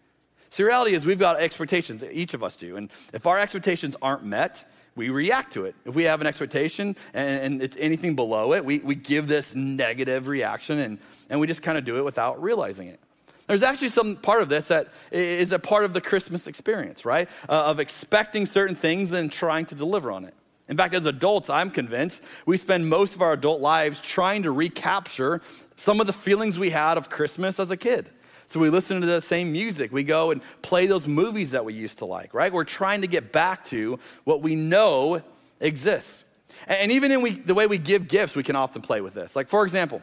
See, 0.51 0.63
the 0.63 0.69
reality 0.69 0.95
is 0.95 1.05
we've 1.05 1.19
got 1.19 1.39
expectations, 1.39 2.03
each 2.03 2.35
of 2.35 2.43
us 2.43 2.57
do. 2.57 2.77
And 2.77 2.91
if 3.13 3.27
our 3.27 3.39
expectations 3.39 3.97
aren't 4.01 4.25
met, 4.25 4.65
we 4.97 5.11
react 5.11 5.53
to 5.53 5.65
it. 5.65 5.75
If 5.85 5.95
we 5.95 6.05
have 6.05 6.21
an 6.21 6.27
expectation 6.27 6.97
and, 7.15 7.41
and 7.41 7.63
it's 7.63 7.77
anything 7.79 8.17
below 8.17 8.55
it, 8.55 8.65
we, 8.65 8.81
we 8.81 8.95
give 8.95 9.29
this 9.29 9.55
negative 9.55 10.27
reaction 10.27 10.79
and, 10.79 10.99
and 11.31 11.39
we 11.39 11.47
just 11.47 11.63
kind 11.63 11.79
of 11.79 11.85
do 11.85 11.99
it 11.99 12.05
without 12.05 12.43
realizing 12.43 12.89
it. 12.89 13.01
There's 13.49 13.63
actually 13.63 13.89
some 13.89 14.17
part 14.17 14.43
of 14.43 14.49
this 14.49 14.67
that 14.67 14.89
is 15.11 15.53
a 15.53 15.59
part 15.59 15.85
of 15.85 15.95
the 15.95 16.01
Christmas 16.01 16.47
experience, 16.47 17.05
right? 17.05 17.29
Uh, 17.49 17.65
of 17.65 17.81
expecting 17.81 18.47
certain 18.47 18.77
things 18.77 19.11
and 19.11 19.33
trying 19.33 19.67
to 19.67 19.75
deliver 19.75 20.13
on 20.13 20.25
it. 20.25 20.35
In 20.69 20.77
fact, 20.77 20.95
as 20.95 21.07
adults, 21.07 21.49
I'm 21.49 21.71
convinced 21.71 22.23
we 22.45 22.59
spend 22.59 22.89
most 22.89 23.15
of 23.15 23.23
our 23.23 23.33
adult 23.33 23.63
lives 23.63 24.01
trying 24.01 24.43
to 24.43 24.53
recapture 24.53 25.41
some 25.77 25.99
of 25.99 26.07
the 26.07 26.13
feelings 26.13 26.59
we 26.59 26.71
had 26.71 26.99
of 26.99 27.09
Christmas 27.09 27.59
as 27.59 27.71
a 27.71 27.77
kid. 27.77 28.11
So 28.49 28.61
we 28.61 28.69
listen 28.69 29.01
to 29.01 29.07
the 29.07 29.23
same 29.23 29.51
music. 29.51 29.93
We 29.93 30.05
go 30.05 30.31
and 30.31 30.43
play 30.61 30.87
those 30.87 31.09
movies 31.09 31.53
that 31.53 31.65
we 31.65 31.73
used 31.73 31.99
to 31.99 32.05
like, 32.05 32.35
right? 32.35 32.53
We're 32.53 32.65
trying 32.65 33.01
to 33.01 33.07
get 33.07 33.33
back 33.33 33.65
to 33.67 33.99
what 34.25 34.43
we 34.43 34.57
know 34.57 35.23
exists. 35.61 36.25
And 36.67 36.93
even 36.93 37.13
in 37.13 37.23
we, 37.23 37.31
the 37.33 37.55
way 37.55 37.67
we 37.67 37.79
give 37.79 38.09
gifts, 38.09 38.37
we 38.37 38.43
can 38.43 38.57
often 38.57 38.83
play 38.83 39.01
with 39.01 39.15
this. 39.15 39.35
Like, 39.35 39.49
for 39.49 39.65
example, 39.65 40.03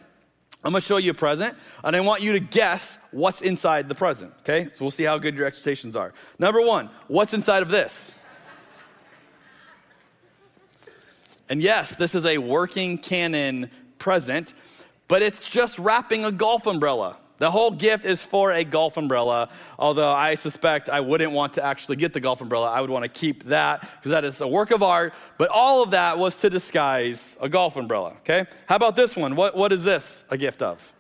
I'm 0.66 0.72
gonna 0.72 0.82
show 0.82 0.98
you 0.98 1.12
a 1.12 1.14
present, 1.14 1.56
and 1.84 1.96
I 1.96 2.00
want 2.00 2.24
you 2.24 2.34
to 2.34 2.40
guess 2.40 2.98
what's 3.12 3.44
inside 3.44 3.88
the 3.88 3.94
present, 3.94 4.34
okay? 4.40 4.70
So 4.74 4.84
we'll 4.84 4.92
see 4.92 5.04
how 5.04 5.20
good 5.20 5.36
your 5.36 5.46
expectations 5.46 5.96
are. 5.96 6.12
Number 6.40 6.60
one, 6.60 6.90
what's 7.08 7.36
inside 7.36 7.62
of 7.62 7.70
this? 7.70 8.12
And 11.50 11.62
yes, 11.62 11.96
this 11.96 12.16
is 12.16 12.26
a 12.26 12.40
working 12.40 12.98
Canon 12.98 13.70
present, 14.00 14.56
but 15.08 15.22
it's 15.22 15.48
just 15.48 15.78
wrapping 15.78 16.26
a 16.26 16.32
golf 16.32 16.66
umbrella. 16.66 17.18
The 17.38 17.52
whole 17.52 17.72
gift 17.72 18.06
is 18.06 18.24
for 18.24 18.54
a 18.54 18.64
golf 18.64 18.96
umbrella, 18.96 19.50
although 19.78 20.12
I 20.12 20.36
suspect 20.36 20.90
I 20.90 21.02
wouldn't 21.02 21.34
want 21.34 21.56
to 21.56 21.64
actually 21.64 21.98
get 21.98 22.14
the 22.14 22.22
golf 22.22 22.40
umbrella. 22.40 22.72
I 22.72 22.80
would 22.80 22.90
want 22.90 23.04
to 23.04 23.10
keep 23.10 23.46
that 23.46 23.82
because 23.82 24.12
that 24.12 24.24
is 24.24 24.40
a 24.40 24.48
work 24.48 24.72
of 24.72 24.82
art. 24.82 25.14
But 25.38 25.50
all 25.50 25.84
of 25.84 25.92
that 25.92 26.18
was 26.18 26.36
to 26.38 26.50
disguise 26.50 27.36
a 27.42 27.50
golf 27.50 27.76
umbrella, 27.76 28.14
okay? 28.22 28.46
How 28.68 28.78
about 28.78 28.96
this 28.96 29.16
one? 29.16 29.36
What, 29.36 29.56
what 29.56 29.74
is 29.74 29.84
this 29.84 30.24
a 30.30 30.38
gift 30.38 30.62
of? 30.62 30.94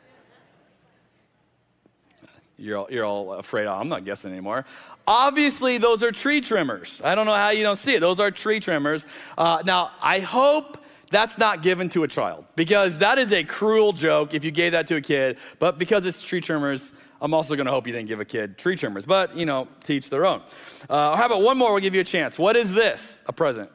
You're 2.58 2.80
all, 2.80 2.88
you're 2.89 3.06
all 3.06 3.34
afraid, 3.34 3.65
oh, 3.65 3.74
I'm 3.74 3.89
not 3.89 4.06
guessing 4.06 4.32
anymore. 4.32 4.65
Obviously, 5.08 5.78
those 5.78 6.04
are 6.04 6.12
tree 6.12 6.41
trimmers. 6.41 7.02
I 7.04 7.15
don't 7.15 7.26
know 7.26 7.34
how 7.34 7.50
you 7.50 7.63
don't 7.63 7.76
see 7.76 7.95
it. 7.95 8.00
Those 8.00 8.19
are 8.19 8.32
tree 8.32 8.60
trimmers. 8.60 9.06
Uh, 9.38 9.62
now, 9.65 9.91
I 10.02 10.19
hope 10.19 10.78
that's 11.15 11.38
not 11.38 11.63
given 11.63 11.88
to 11.88 12.04
a 12.04 12.10
child 12.10 12.43
because 12.58 12.97
that 12.97 13.17
is 13.17 13.32
a 13.32 13.45
cruel 13.45 13.93
joke 13.93 14.34
if 14.34 14.43
you 14.43 14.51
gave 14.51 14.73
that 14.73 14.88
to 14.88 14.97
a 14.97 15.01
kid. 15.01 15.38
But 15.60 15.80
because 15.80 16.06
it's 16.06 16.21
tree 16.21 16.41
trimmers, 16.41 16.91
I'm 17.21 17.34
also 17.34 17.56
going 17.56 17.67
to 17.67 17.71
hope 17.71 17.88
you 17.88 17.93
didn't 17.93 18.10
give 18.10 18.19
a 18.19 18.25
kid 18.25 18.58
tree 18.58 18.75
trimmers. 18.75 19.06
But, 19.06 19.38
you 19.38 19.45
know, 19.45 19.69
teach 19.86 20.10
their 20.10 20.25
own. 20.25 20.41
Uh, 20.89 21.15
how 21.15 21.25
about 21.25 21.41
one 21.41 21.58
more? 21.58 21.71
We'll 21.71 21.82
give 21.82 21.95
you 21.95 22.01
a 22.01 22.04
chance. 22.04 22.38
What 22.38 22.58
is 22.58 22.73
this? 22.73 23.17
A 23.28 23.32
present. 23.32 23.69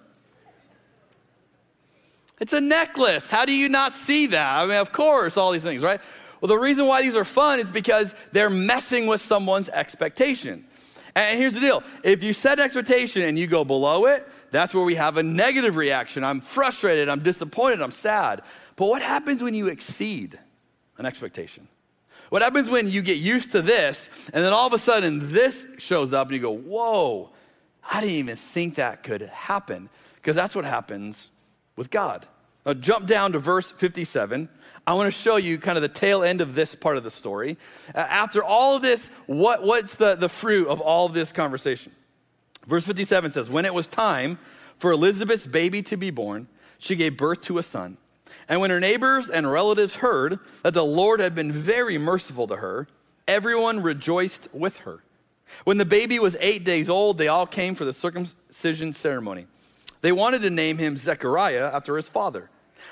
It's 2.41 2.53
a 2.53 2.61
necklace. 2.61 3.31
How 3.31 3.47
do 3.47 3.53
you 3.53 3.71
not 3.71 3.93
see 3.93 4.27
that? 4.27 4.59
I 4.59 4.67
mean, 4.67 4.77
of 4.77 4.93
course, 4.93 5.39
all 5.39 5.51
these 5.51 5.63
things, 5.63 5.83
right? 5.83 6.01
Well, 6.43 6.49
the 6.49 6.59
reason 6.59 6.87
why 6.87 7.01
these 7.01 7.15
are 7.15 7.25
fun 7.25 7.59
is 7.59 7.71
because 7.71 8.15
they're 8.33 8.51
messing 8.51 9.07
with 9.07 9.23
someone's 9.23 9.71
expectation. 9.71 10.67
And 11.15 11.39
here's 11.39 11.55
the 11.55 11.61
deal 11.61 11.83
if 12.05 12.23
you 12.23 12.35
set 12.35 12.59
an 12.59 12.67
expectation 12.67 13.23
and 13.23 13.39
you 13.39 13.47
go 13.47 13.65
below 13.65 14.07
it, 14.07 14.29
that's 14.51 14.75
where 14.75 14.85
we 14.85 14.97
have 14.97 15.17
a 15.17 15.23
negative 15.23 15.77
reaction. 15.77 16.25
I'm 16.25 16.41
frustrated, 16.41 17.09
I'm 17.09 17.23
disappointed, 17.23 17.81
I'm 17.83 17.91
sad. 17.91 18.43
But 18.77 18.87
what 18.87 19.03
happens 19.03 19.43
when 19.43 19.55
you 19.55 19.69
exceed 19.69 20.39
an 20.99 21.07
expectation? 21.07 21.69
What 22.31 22.43
happens 22.43 22.71
when 22.71 22.89
you 22.89 23.03
get 23.03 23.19
used 23.19 23.53
to 23.53 23.63
this 23.63 24.09
and 24.33 24.45
then 24.45 24.53
all 24.53 24.67
of 24.67 24.73
a 24.73 24.79
sudden 24.79 25.33
this 25.33 25.67
shows 25.79 26.13
up 26.13 26.29
and 26.29 26.37
you 26.37 26.43
go, 26.43 26.53
whoa, 26.53 27.31
I 27.91 28.01
didn't 28.01 28.17
even 28.17 28.37
think 28.37 28.77
that 28.77 29.03
could 29.03 29.23
happen? 29.23 29.89
Because 30.17 30.37
that's 30.37 30.55
what 30.55 30.65
happens 30.65 31.31
with 31.77 31.91
God. 31.91 32.27
Now, 32.65 32.75
jump 32.75 33.07
down 33.07 33.33
to 33.33 33.39
verse 33.39 33.71
57. 33.71 34.49
I 34.87 34.95
want 34.95 35.13
to 35.13 35.19
show 35.19 35.37
you 35.37 35.59
kind 35.59 35.79
of 35.79 35.83
the 35.83 35.89
tail 35.89 36.23
end 36.23 36.41
of 36.41 36.55
this 36.55 36.75
part 36.75 36.97
of 36.97 37.05
the 37.05 37.11
story. 37.11 37.57
After 37.95 38.45
all 38.45 38.77
of 38.77 38.83
this, 38.83 39.11
what, 39.27 39.63
what's 39.63 39.97
the, 39.97 40.15
the 40.15 40.29
fruit 40.29 40.69
of 40.69 40.81
all 40.81 41.09
this 41.09 41.33
conversation? 41.33 41.93
Verse 42.71 42.87
57 42.87 43.33
says, 43.33 43.51
When 43.51 43.65
it 43.65 43.75
was 43.75 43.89
time 43.89 44.39
for 44.79 44.93
Elizabeth's 44.93 45.45
baby 45.45 45.83
to 45.83 45.97
be 45.97 46.11
born, 46.11 46.47
she 46.79 46.95
gave 46.95 47.17
birth 47.17 47.41
to 47.43 47.59
a 47.59 47.65
son. 47.65 47.99
And 48.49 48.61
when 48.61 48.71
her 48.71 48.79
neighbors 48.79 49.29
and 49.29 49.51
relatives 49.51 49.97
heard 49.97 50.39
that 50.63 50.73
the 50.73 50.85
Lord 50.85 51.19
had 51.19 51.35
been 51.35 51.51
very 51.51 51.99
merciful 51.99 52.47
to 52.47 52.57
her, 52.57 52.87
everyone 53.27 53.83
rejoiced 53.83 54.47
with 54.53 54.79
her. 54.79 55.03
When 55.65 55.79
the 55.79 55.85
baby 55.85 56.21
was 56.21 56.37
eight 56.39 56.63
days 56.63 56.89
old, 56.89 57.19
they 57.19 57.27
all 57.27 57.45
came 57.45 57.75
for 57.75 57.85
the 57.85 57.93
circumcision 57.93 58.93
ceremony. 58.93 59.49
They 60.01 60.13
wanted 60.13 60.43
to 60.43 60.51
name 60.51 60.79
him 60.79 60.97
Zechariah 60.97 61.73
after 61.75 61.97
his 61.97 62.09
father. 62.09 62.51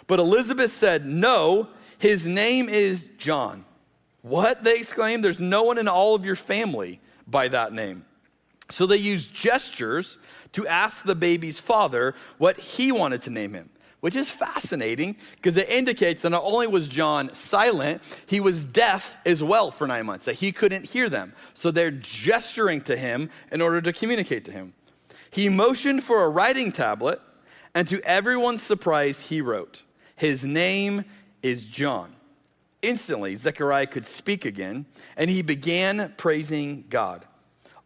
But 0.08 0.18
Elizabeth 0.18 0.72
said, 0.72 1.06
No, 1.06 1.68
his 1.98 2.26
name 2.26 2.68
is 2.68 3.08
John. 3.16 3.64
What? 4.22 4.64
They 4.64 4.78
exclaimed. 4.78 5.22
There's 5.22 5.38
no 5.38 5.62
one 5.62 5.78
in 5.78 5.86
all 5.86 6.16
of 6.16 6.26
your 6.26 6.36
family 6.36 7.00
by 7.28 7.46
that 7.46 7.72
name. 7.72 8.04
So 8.70 8.87
they 8.87 8.96
used 8.96 9.35
gestures 9.35 10.18
to 10.52 10.66
ask 10.66 11.04
the 11.04 11.14
baby's 11.14 11.61
father 11.61 12.14
what 12.37 12.59
he 12.59 12.92
wanted 12.92 13.22
to 13.22 13.31
name 13.31 13.54
him, 13.54 13.70
which 14.00 14.14
is 14.14 14.31
fascinating 14.31 15.16
because 15.37 15.57
it 15.57 15.68
indicates 15.68 16.22
that 16.22 16.31
not 16.31 16.44
only 16.44 16.66
was 16.66 16.88
John 16.88 17.33
silent, 17.35 18.02
he 18.26 18.40
was 18.40 18.64
deaf 18.64 19.18
as 19.24 19.42
well 19.42 19.70
for 19.70 19.87
nine 19.87 20.07
months, 20.07 20.26
that 20.26 20.37
he 20.37 20.52
couldn't 20.52 20.87
hear 20.87 21.09
them. 21.09 21.35
So 21.54 21.70
they're 21.70 21.90
gesturing 21.90 22.83
to 22.83 22.96
him 22.96 23.31
in 23.50 23.61
order 23.61 23.81
to 23.81 23.92
communicate 23.92 24.44
to 24.46 24.52
him. 24.52 24.74
He 25.31 25.48
motioned 25.48 26.04
for 26.04 26.24
a 26.24 26.28
writing 26.28 26.72
tablet, 26.72 27.20
and 27.74 27.88
to 27.88 28.00
everyone's 28.02 28.62
surprise, 28.62 29.22
he 29.22 29.40
wrote, 29.40 29.83
His 30.16 30.44
name 30.44 31.04
is 31.42 31.64
John. 31.66 32.14
Instantly, 32.81 33.35
Zechariah 33.37 33.87
could 33.87 34.07
speak 34.07 34.44
again, 34.44 34.87
and 35.16 35.28
he 35.28 35.42
began 35.42 36.14
praising 36.16 36.85
God. 36.88 37.24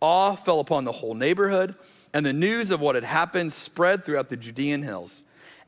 Awe 0.03 0.35
fell 0.35 0.59
upon 0.59 0.85
the 0.85 0.93
whole 0.93 1.15
neighborhood, 1.15 1.77
and 2.13 2.27
the 2.27 2.33
news 2.33 2.73
of 2.73 2.81
what 2.81 2.97
had 2.97 3.05
happened 3.05 3.53
spread 3.53 4.05
throughout 4.05 4.29
the 4.29 4.37
Judean 4.37 4.83
hills. 4.83 5.23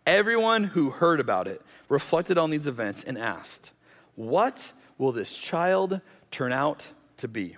Everyone 0.06 0.64
who 0.64 0.90
heard 0.90 1.20
about 1.20 1.46
it 1.46 1.62
reflected 1.88 2.36
on 2.36 2.50
these 2.50 2.66
events 2.66 3.04
and 3.04 3.16
asked, 3.16 3.70
What 4.16 4.72
will 4.98 5.12
this 5.12 5.34
child 5.34 6.00
turn 6.32 6.52
out 6.52 6.88
to 7.18 7.28
be? 7.28 7.56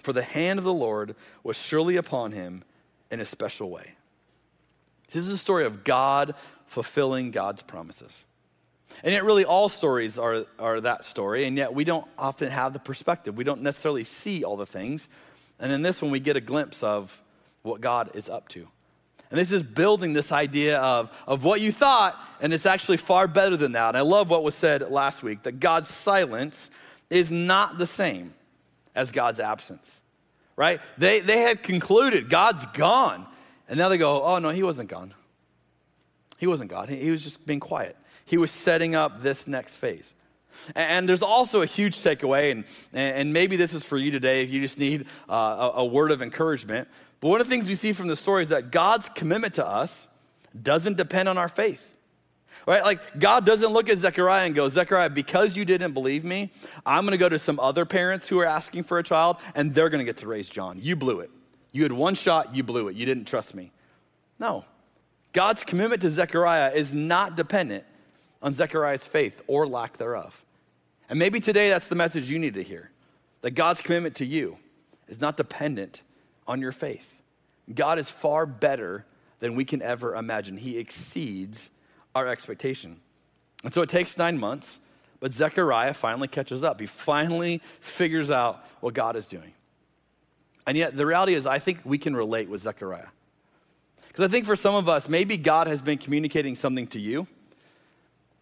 For 0.00 0.14
the 0.14 0.22
hand 0.22 0.58
of 0.58 0.64
the 0.64 0.72
Lord 0.72 1.14
was 1.44 1.56
surely 1.56 1.96
upon 1.96 2.32
him 2.32 2.64
in 3.10 3.20
a 3.20 3.24
special 3.24 3.70
way. 3.70 3.92
This 5.10 5.22
is 5.22 5.28
a 5.28 5.38
story 5.38 5.66
of 5.66 5.84
God 5.84 6.34
fulfilling 6.66 7.30
God's 7.30 7.62
promises. 7.62 8.24
And 9.04 9.12
yet, 9.12 9.24
really, 9.24 9.44
all 9.44 9.68
stories 9.68 10.18
are, 10.18 10.46
are 10.58 10.80
that 10.80 11.04
story, 11.04 11.44
and 11.44 11.56
yet 11.56 11.74
we 11.74 11.84
don't 11.84 12.06
often 12.18 12.50
have 12.50 12.72
the 12.72 12.78
perspective. 12.78 13.36
We 13.36 13.44
don't 13.44 13.62
necessarily 13.62 14.04
see 14.04 14.44
all 14.44 14.56
the 14.56 14.66
things. 14.66 15.08
And 15.58 15.72
in 15.72 15.82
this 15.82 16.02
one, 16.02 16.10
we 16.10 16.20
get 16.20 16.36
a 16.36 16.40
glimpse 16.40 16.82
of 16.82 17.22
what 17.62 17.80
God 17.80 18.10
is 18.14 18.28
up 18.28 18.48
to. 18.50 18.68
And 19.30 19.40
this 19.40 19.50
is 19.50 19.62
building 19.62 20.12
this 20.12 20.30
idea 20.30 20.78
of, 20.78 21.10
of 21.26 21.42
what 21.42 21.60
you 21.60 21.72
thought, 21.72 22.16
and 22.40 22.52
it's 22.54 22.66
actually 22.66 22.98
far 22.98 23.26
better 23.26 23.56
than 23.56 23.72
that. 23.72 23.88
And 23.88 23.96
I 23.96 24.02
love 24.02 24.30
what 24.30 24.44
was 24.44 24.54
said 24.54 24.88
last 24.90 25.22
week 25.22 25.42
that 25.42 25.58
God's 25.58 25.88
silence 25.88 26.70
is 27.10 27.30
not 27.30 27.78
the 27.78 27.86
same 27.86 28.34
as 28.94 29.10
God's 29.10 29.40
absence, 29.40 30.00
right? 30.54 30.80
They, 30.96 31.20
they 31.20 31.40
had 31.40 31.62
concluded 31.62 32.30
God's 32.30 32.66
gone. 32.66 33.26
And 33.68 33.78
now 33.78 33.88
they 33.88 33.98
go, 33.98 34.22
oh, 34.22 34.38
no, 34.38 34.50
he 34.50 34.62
wasn't 34.62 34.88
gone. 34.88 35.12
He 36.38 36.46
wasn't 36.46 36.70
God. 36.70 36.88
He, 36.88 36.96
he 36.96 37.10
was 37.10 37.24
just 37.24 37.44
being 37.46 37.60
quiet. 37.60 37.96
He 38.24 38.36
was 38.36 38.50
setting 38.50 38.94
up 38.94 39.22
this 39.22 39.46
next 39.46 39.74
phase. 39.74 40.14
And 40.74 41.08
there's 41.08 41.22
also 41.22 41.62
a 41.62 41.66
huge 41.66 41.96
takeaway, 41.96 42.50
and, 42.50 42.64
and 42.92 43.32
maybe 43.32 43.56
this 43.56 43.74
is 43.74 43.84
for 43.84 43.98
you 43.98 44.10
today 44.10 44.42
if 44.42 44.50
you 44.50 44.60
just 44.60 44.78
need 44.78 45.06
uh, 45.28 45.70
a, 45.74 45.80
a 45.80 45.84
word 45.84 46.10
of 46.10 46.22
encouragement. 46.22 46.88
But 47.20 47.28
one 47.28 47.40
of 47.40 47.46
the 47.48 47.50
things 47.50 47.68
we 47.68 47.74
see 47.74 47.92
from 47.92 48.08
the 48.08 48.16
story 48.16 48.42
is 48.42 48.50
that 48.50 48.70
God's 48.70 49.08
commitment 49.08 49.54
to 49.54 49.66
us 49.66 50.06
doesn't 50.60 50.96
depend 50.96 51.28
on 51.28 51.38
our 51.38 51.48
faith. 51.48 51.94
Right? 52.66 52.82
Like, 52.82 53.20
God 53.20 53.46
doesn't 53.46 53.72
look 53.72 53.88
at 53.88 53.98
Zechariah 53.98 54.44
and 54.44 54.54
go, 54.54 54.68
Zechariah, 54.68 55.10
because 55.10 55.56
you 55.56 55.64
didn't 55.64 55.92
believe 55.92 56.24
me, 56.24 56.50
I'm 56.84 57.02
going 57.02 57.12
to 57.12 57.18
go 57.18 57.28
to 57.28 57.38
some 57.38 57.60
other 57.60 57.84
parents 57.84 58.28
who 58.28 58.40
are 58.40 58.44
asking 58.44 58.82
for 58.82 58.98
a 58.98 59.04
child, 59.04 59.36
and 59.54 59.72
they're 59.72 59.88
going 59.88 60.00
to 60.00 60.04
get 60.04 60.16
to 60.18 60.26
raise 60.26 60.48
John. 60.48 60.80
You 60.82 60.96
blew 60.96 61.20
it. 61.20 61.30
You 61.70 61.84
had 61.84 61.92
one 61.92 62.14
shot, 62.14 62.56
you 62.56 62.64
blew 62.64 62.88
it. 62.88 62.96
You 62.96 63.06
didn't 63.06 63.26
trust 63.26 63.54
me. 63.54 63.70
No. 64.38 64.64
God's 65.32 65.62
commitment 65.62 66.02
to 66.02 66.10
Zechariah 66.10 66.72
is 66.72 66.94
not 66.94 67.36
dependent 67.36 67.84
on 68.42 68.52
Zechariah's 68.54 69.06
faith 69.06 69.42
or 69.46 69.66
lack 69.66 69.98
thereof. 69.98 70.42
And 71.08 71.18
maybe 71.18 71.40
today 71.40 71.68
that's 71.70 71.88
the 71.88 71.94
message 71.94 72.30
you 72.30 72.38
need 72.38 72.54
to 72.54 72.62
hear 72.62 72.90
that 73.42 73.52
God's 73.52 73.80
commitment 73.80 74.16
to 74.16 74.26
you 74.26 74.58
is 75.08 75.20
not 75.20 75.36
dependent 75.36 76.00
on 76.46 76.60
your 76.60 76.72
faith. 76.72 77.20
God 77.72 77.98
is 77.98 78.10
far 78.10 78.46
better 78.46 79.04
than 79.38 79.54
we 79.54 79.64
can 79.64 79.82
ever 79.82 80.14
imagine, 80.14 80.56
He 80.56 80.78
exceeds 80.78 81.70
our 82.14 82.26
expectation. 82.26 83.00
And 83.62 83.74
so 83.74 83.82
it 83.82 83.88
takes 83.88 84.16
nine 84.16 84.38
months, 84.38 84.80
but 85.20 85.32
Zechariah 85.32 85.94
finally 85.94 86.28
catches 86.28 86.62
up. 86.62 86.80
He 86.80 86.86
finally 86.86 87.60
figures 87.80 88.30
out 88.30 88.64
what 88.80 88.94
God 88.94 89.16
is 89.16 89.26
doing. 89.26 89.52
And 90.66 90.76
yet, 90.76 90.96
the 90.96 91.06
reality 91.06 91.34
is, 91.34 91.46
I 91.46 91.58
think 91.58 91.80
we 91.84 91.98
can 91.98 92.16
relate 92.16 92.48
with 92.48 92.62
Zechariah. 92.62 93.08
Because 94.08 94.24
I 94.24 94.28
think 94.28 94.46
for 94.46 94.56
some 94.56 94.74
of 94.74 94.88
us, 94.88 95.08
maybe 95.08 95.36
God 95.36 95.66
has 95.66 95.82
been 95.82 95.98
communicating 95.98 96.56
something 96.56 96.86
to 96.88 96.98
you, 96.98 97.26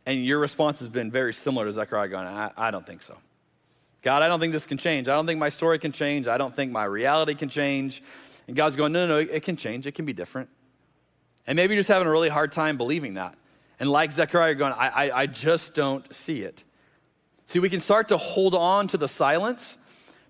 and 0.06 0.24
your 0.24 0.38
response 0.38 0.80
has 0.80 0.88
been 0.88 1.10
very 1.10 1.32
similar 1.32 1.64
to 1.66 1.72
Zechariah 1.72 2.08
going, 2.08 2.26
I, 2.26 2.50
I 2.56 2.70
don't 2.70 2.86
think 2.86 3.02
so. 3.02 3.16
God, 4.02 4.22
I 4.22 4.28
don't 4.28 4.38
think 4.38 4.52
this 4.52 4.66
can 4.66 4.76
change. 4.76 5.08
I 5.08 5.14
don't 5.14 5.26
think 5.26 5.40
my 5.40 5.48
story 5.48 5.78
can 5.78 5.92
change. 5.92 6.28
I 6.28 6.36
don't 6.36 6.54
think 6.54 6.70
my 6.70 6.84
reality 6.84 7.34
can 7.34 7.48
change. 7.48 8.02
And 8.46 8.54
God's 8.54 8.76
going, 8.76 8.92
no, 8.92 9.06
no, 9.06 9.14
no, 9.14 9.18
it 9.18 9.42
can 9.42 9.56
change. 9.56 9.86
It 9.86 9.92
can 9.92 10.04
be 10.04 10.12
different. 10.12 10.50
And 11.46 11.56
maybe 11.56 11.74
you're 11.74 11.80
just 11.80 11.88
having 11.88 12.06
a 12.06 12.10
really 12.10 12.28
hard 12.28 12.52
time 12.52 12.76
believing 12.76 13.14
that. 13.14 13.36
And 13.80 13.90
like 13.90 14.12
Zechariah, 14.12 14.48
you're 14.50 14.54
going, 14.56 14.74
I, 14.74 14.88
I, 14.88 15.20
I 15.20 15.26
just 15.26 15.74
don't 15.74 16.14
see 16.14 16.40
it. 16.42 16.62
See, 17.46 17.58
we 17.58 17.70
can 17.70 17.80
start 17.80 18.08
to 18.08 18.18
hold 18.18 18.54
on 18.54 18.88
to 18.88 18.98
the 18.98 19.08
silence 19.08 19.78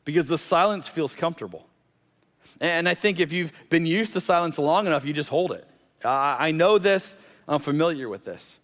because 0.05 0.27
the 0.27 0.39
silence 0.39 0.89
feels 0.89 1.15
comfortable. 1.15 1.67
And 2.61 2.89
I 2.89 2.95
think 2.95 3.19
if 3.19 3.33
you've 3.33 3.53
been 3.71 3.87
used 3.87 4.13
to 4.13 4.21
silence 4.21 4.59
long 4.59 4.87
enough, 4.87 5.05
you 5.05 5.13
just 5.13 5.31
hold 5.31 5.53
it. 5.53 5.67
I 6.05 6.53
know 6.53 6.79
this, 6.79 7.17
I'm 7.49 7.61
familiar 7.61 8.09
with 8.09 8.25
this. 8.25 8.61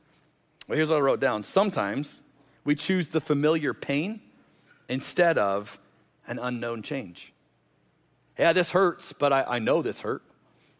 Well, 0.70 0.76
here's 0.76 0.88
what 0.88 0.98
I 0.98 1.00
wrote 1.00 1.18
down. 1.18 1.42
Sometimes 1.42 2.22
we 2.62 2.76
choose 2.76 3.08
the 3.08 3.20
familiar 3.20 3.74
pain 3.74 4.20
instead 4.88 5.36
of 5.36 5.80
an 6.28 6.38
unknown 6.38 6.82
change. 6.82 7.32
Yeah, 8.38 8.52
this 8.52 8.70
hurts, 8.70 9.12
but 9.12 9.32
I, 9.32 9.42
I 9.42 9.58
know 9.58 9.82
this 9.82 10.02
hurt. 10.02 10.22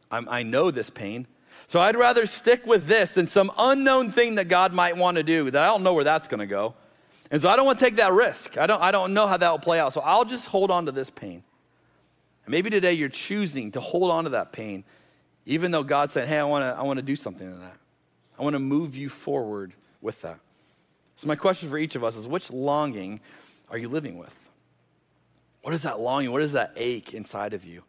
I'm, 0.08 0.28
I 0.28 0.44
know 0.44 0.70
this 0.70 0.90
pain. 0.90 1.26
So 1.66 1.80
I'd 1.80 1.96
rather 1.96 2.26
stick 2.26 2.66
with 2.66 2.86
this 2.86 3.14
than 3.14 3.26
some 3.26 3.50
unknown 3.58 4.12
thing 4.12 4.36
that 4.36 4.44
God 4.44 4.72
might 4.72 4.96
want 4.96 5.16
to 5.16 5.24
do 5.24 5.50
that 5.50 5.60
I 5.60 5.66
don't 5.66 5.82
know 5.82 5.94
where 5.94 6.04
that's 6.04 6.28
going 6.28 6.38
to 6.38 6.46
go. 6.46 6.76
And 7.32 7.42
so 7.42 7.48
I 7.48 7.56
don't 7.56 7.66
want 7.66 7.80
to 7.80 7.84
take 7.84 7.96
that 7.96 8.12
risk. 8.12 8.58
I 8.58 8.68
don't, 8.68 8.80
I 8.80 8.92
don't 8.92 9.12
know 9.12 9.26
how 9.26 9.38
that 9.38 9.50
will 9.50 9.58
play 9.58 9.80
out. 9.80 9.92
So 9.92 10.02
I'll 10.02 10.24
just 10.24 10.46
hold 10.46 10.70
on 10.70 10.86
to 10.86 10.92
this 10.92 11.10
pain. 11.10 11.42
And 12.44 12.52
maybe 12.52 12.70
today 12.70 12.92
you're 12.92 13.08
choosing 13.08 13.72
to 13.72 13.80
hold 13.80 14.12
on 14.12 14.22
to 14.22 14.30
that 14.30 14.52
pain, 14.52 14.84
even 15.46 15.72
though 15.72 15.82
God 15.82 16.12
said, 16.12 16.28
hey, 16.28 16.38
I 16.38 16.44
want 16.44 16.62
to 16.62 16.80
I 16.80 16.84
wanna 16.84 17.02
do 17.02 17.16
something 17.16 17.52
to 17.52 17.58
that. 17.58 17.76
I 18.38 18.44
want 18.44 18.54
to 18.54 18.60
move 18.60 18.96
you 18.96 19.08
forward 19.08 19.74
with 20.00 20.22
that. 20.22 20.38
So, 21.16 21.28
my 21.28 21.36
question 21.36 21.68
for 21.68 21.78
each 21.78 21.96
of 21.96 22.04
us 22.04 22.16
is 22.16 22.26
which 22.26 22.50
longing 22.50 23.20
are 23.70 23.78
you 23.78 23.88
living 23.88 24.18
with? 24.18 24.36
What 25.62 25.74
is 25.74 25.82
that 25.82 26.00
longing? 26.00 26.32
What 26.32 26.42
is 26.42 26.52
that 26.52 26.72
ache 26.76 27.12
inside 27.12 27.52
of 27.52 27.64
you 27.64 27.82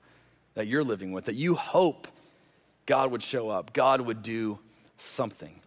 that 0.54 0.68
you're 0.68 0.84
living 0.84 1.12
with 1.12 1.26
that 1.26 1.36
you 1.36 1.56
hope 1.56 2.08
God 2.86 3.12
would 3.12 3.24
show 3.24 3.50
up, 3.50 3.74
God 3.74 4.02
would 4.02 4.22
do 4.22 4.60
something? 4.98 5.62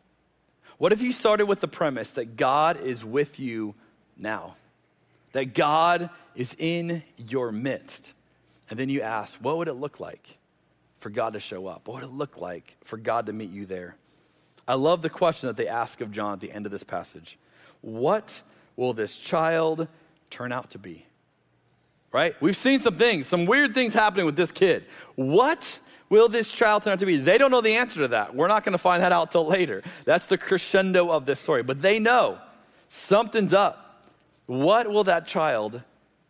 What 0.76 0.92
if 0.92 1.00
you 1.00 1.12
started 1.12 1.46
with 1.46 1.60
the 1.60 1.68
premise 1.68 2.10
that 2.10 2.36
God 2.36 2.80
is 2.80 3.04
with 3.04 3.40
you 3.40 3.74
now? 4.16 4.56
That 5.32 5.54
God 5.54 6.10
is 6.34 6.54
in 6.58 7.02
your 7.16 7.52
midst. 7.52 8.12
And 8.68 8.78
then 8.78 8.88
you 8.88 9.00
ask, 9.00 9.36
what 9.36 9.56
would 9.56 9.68
it 9.68 9.74
look 9.74 10.00
like 10.00 10.36
for 10.98 11.10
God 11.10 11.34
to 11.34 11.40
show 11.40 11.66
up? 11.66 11.86
What 11.86 11.94
would 11.94 12.04
it 12.04 12.12
look 12.12 12.40
like 12.40 12.76
for 12.84 12.96
God 12.96 13.26
to 13.26 13.32
meet 13.32 13.50
you 13.50 13.66
there? 13.66 13.96
I 14.66 14.74
love 14.74 15.02
the 15.02 15.10
question 15.10 15.48
that 15.48 15.56
they 15.56 15.68
ask 15.68 16.00
of 16.00 16.10
John 16.10 16.32
at 16.34 16.40
the 16.40 16.52
end 16.52 16.66
of 16.66 16.72
this 16.72 16.84
passage 16.84 17.38
What 17.80 18.42
will 18.76 18.92
this 18.92 19.16
child 19.16 19.88
turn 20.30 20.52
out 20.52 20.70
to 20.70 20.78
be? 20.78 21.06
Right? 22.12 22.40
We've 22.40 22.56
seen 22.56 22.78
some 22.78 22.96
things, 22.96 23.26
some 23.26 23.44
weird 23.44 23.74
things 23.74 23.92
happening 23.92 24.24
with 24.24 24.36
this 24.36 24.52
kid. 24.52 24.84
What 25.16 25.80
will 26.08 26.28
this 26.28 26.50
child 26.50 26.84
turn 26.84 26.92
out 26.92 27.00
to 27.00 27.06
be? 27.06 27.16
They 27.16 27.38
don't 27.38 27.50
know 27.50 27.60
the 27.60 27.76
answer 27.76 28.00
to 28.02 28.08
that. 28.08 28.36
We're 28.36 28.46
not 28.46 28.62
going 28.62 28.72
to 28.72 28.78
find 28.78 29.02
that 29.02 29.10
out 29.10 29.32
till 29.32 29.46
later. 29.46 29.82
That's 30.04 30.26
the 30.26 30.38
crescendo 30.38 31.10
of 31.10 31.26
this 31.26 31.40
story. 31.40 31.64
But 31.64 31.82
they 31.82 31.98
know 31.98 32.38
something's 32.88 33.52
up. 33.52 34.06
What 34.46 34.88
will 34.88 35.04
that 35.04 35.26
child 35.26 35.82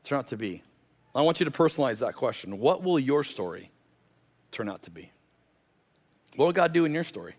turn 0.04 0.20
out 0.20 0.28
to 0.28 0.38
be? 0.38 0.62
I 1.14 1.20
want 1.20 1.38
you 1.38 1.44
to 1.44 1.50
personalize 1.52 1.98
that 1.98 2.14
question. 2.14 2.58
What 2.58 2.82
will 2.82 2.98
your 2.98 3.22
story 3.22 3.70
turn 4.50 4.70
out 4.70 4.82
to 4.84 4.90
be? 4.90 5.10
What 6.36 6.46
will 6.46 6.52
God 6.52 6.72
do 6.72 6.86
in 6.86 6.94
your 6.94 7.04
story? 7.04 7.34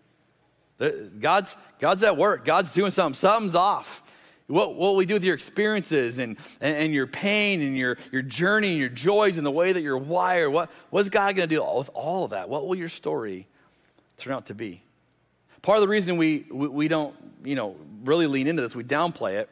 God's, 0.78 1.56
God's 1.78 2.02
at 2.02 2.16
work. 2.16 2.44
God's 2.44 2.72
doing 2.72 2.90
something. 2.90 3.18
Something's 3.18 3.54
off. 3.54 4.02
What, 4.46 4.76
what 4.76 4.90
will 4.90 4.96
we 4.96 5.06
do 5.06 5.14
with 5.14 5.24
your 5.24 5.34
experiences 5.34 6.18
and, 6.18 6.36
and, 6.60 6.76
and, 6.76 6.94
your 6.94 7.08
pain 7.08 7.60
and 7.62 7.76
your, 7.76 7.98
your 8.12 8.22
journey 8.22 8.70
and 8.70 8.78
your 8.78 8.88
joys 8.88 9.38
and 9.38 9.46
the 9.46 9.50
way 9.50 9.72
that 9.72 9.80
you're 9.82 9.98
wired? 9.98 10.52
What, 10.52 10.70
what's 10.90 11.08
God 11.08 11.34
going 11.34 11.48
to 11.48 11.54
do 11.54 11.64
with 11.76 11.90
all 11.94 12.24
of 12.24 12.30
that? 12.30 12.48
What 12.48 12.66
will 12.66 12.76
your 12.76 12.88
story 12.88 13.48
turn 14.18 14.32
out 14.32 14.46
to 14.46 14.54
be? 14.54 14.82
Part 15.62 15.78
of 15.78 15.82
the 15.82 15.88
reason 15.88 16.16
we, 16.16 16.46
we, 16.50 16.68
we 16.68 16.88
don't, 16.88 17.14
you 17.42 17.56
know, 17.56 17.74
really 18.04 18.28
lean 18.28 18.46
into 18.46 18.62
this, 18.62 18.76
we 18.76 18.84
downplay 18.84 19.34
it, 19.34 19.50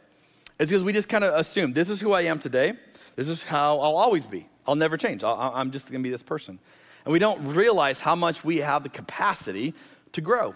is 0.61 0.69
because 0.69 0.85
we 0.85 0.93
just 0.93 1.09
kind 1.09 1.25
of 1.25 1.35
assume 1.35 1.73
this 1.73 1.91
is 1.91 2.01
who 2.01 2.13
I 2.13 2.23
am 2.23 2.39
today. 2.39 2.75
This 3.17 3.29
is 3.29 3.43
how 3.43 3.81
I'll 3.81 3.97
always 3.97 4.27
be. 4.27 4.47
I'll 4.65 4.77
never 4.77 4.97
change. 4.97 5.25
i 5.25 5.33
I'm 5.33 5.73
just 5.73 5.91
going 5.91 6.03
to 6.03 6.07
be 6.07 6.11
this 6.11 6.23
person. 6.23 6.61
And 7.05 7.13
we 7.13 7.19
don't 7.19 7.45
realize 7.45 7.99
how 7.99 8.15
much 8.15 8.45
we 8.45 8.59
have 8.59 8.85
the 8.85 8.89
capacity 8.89 9.75
to 10.13 10.21
grow 10.21 10.55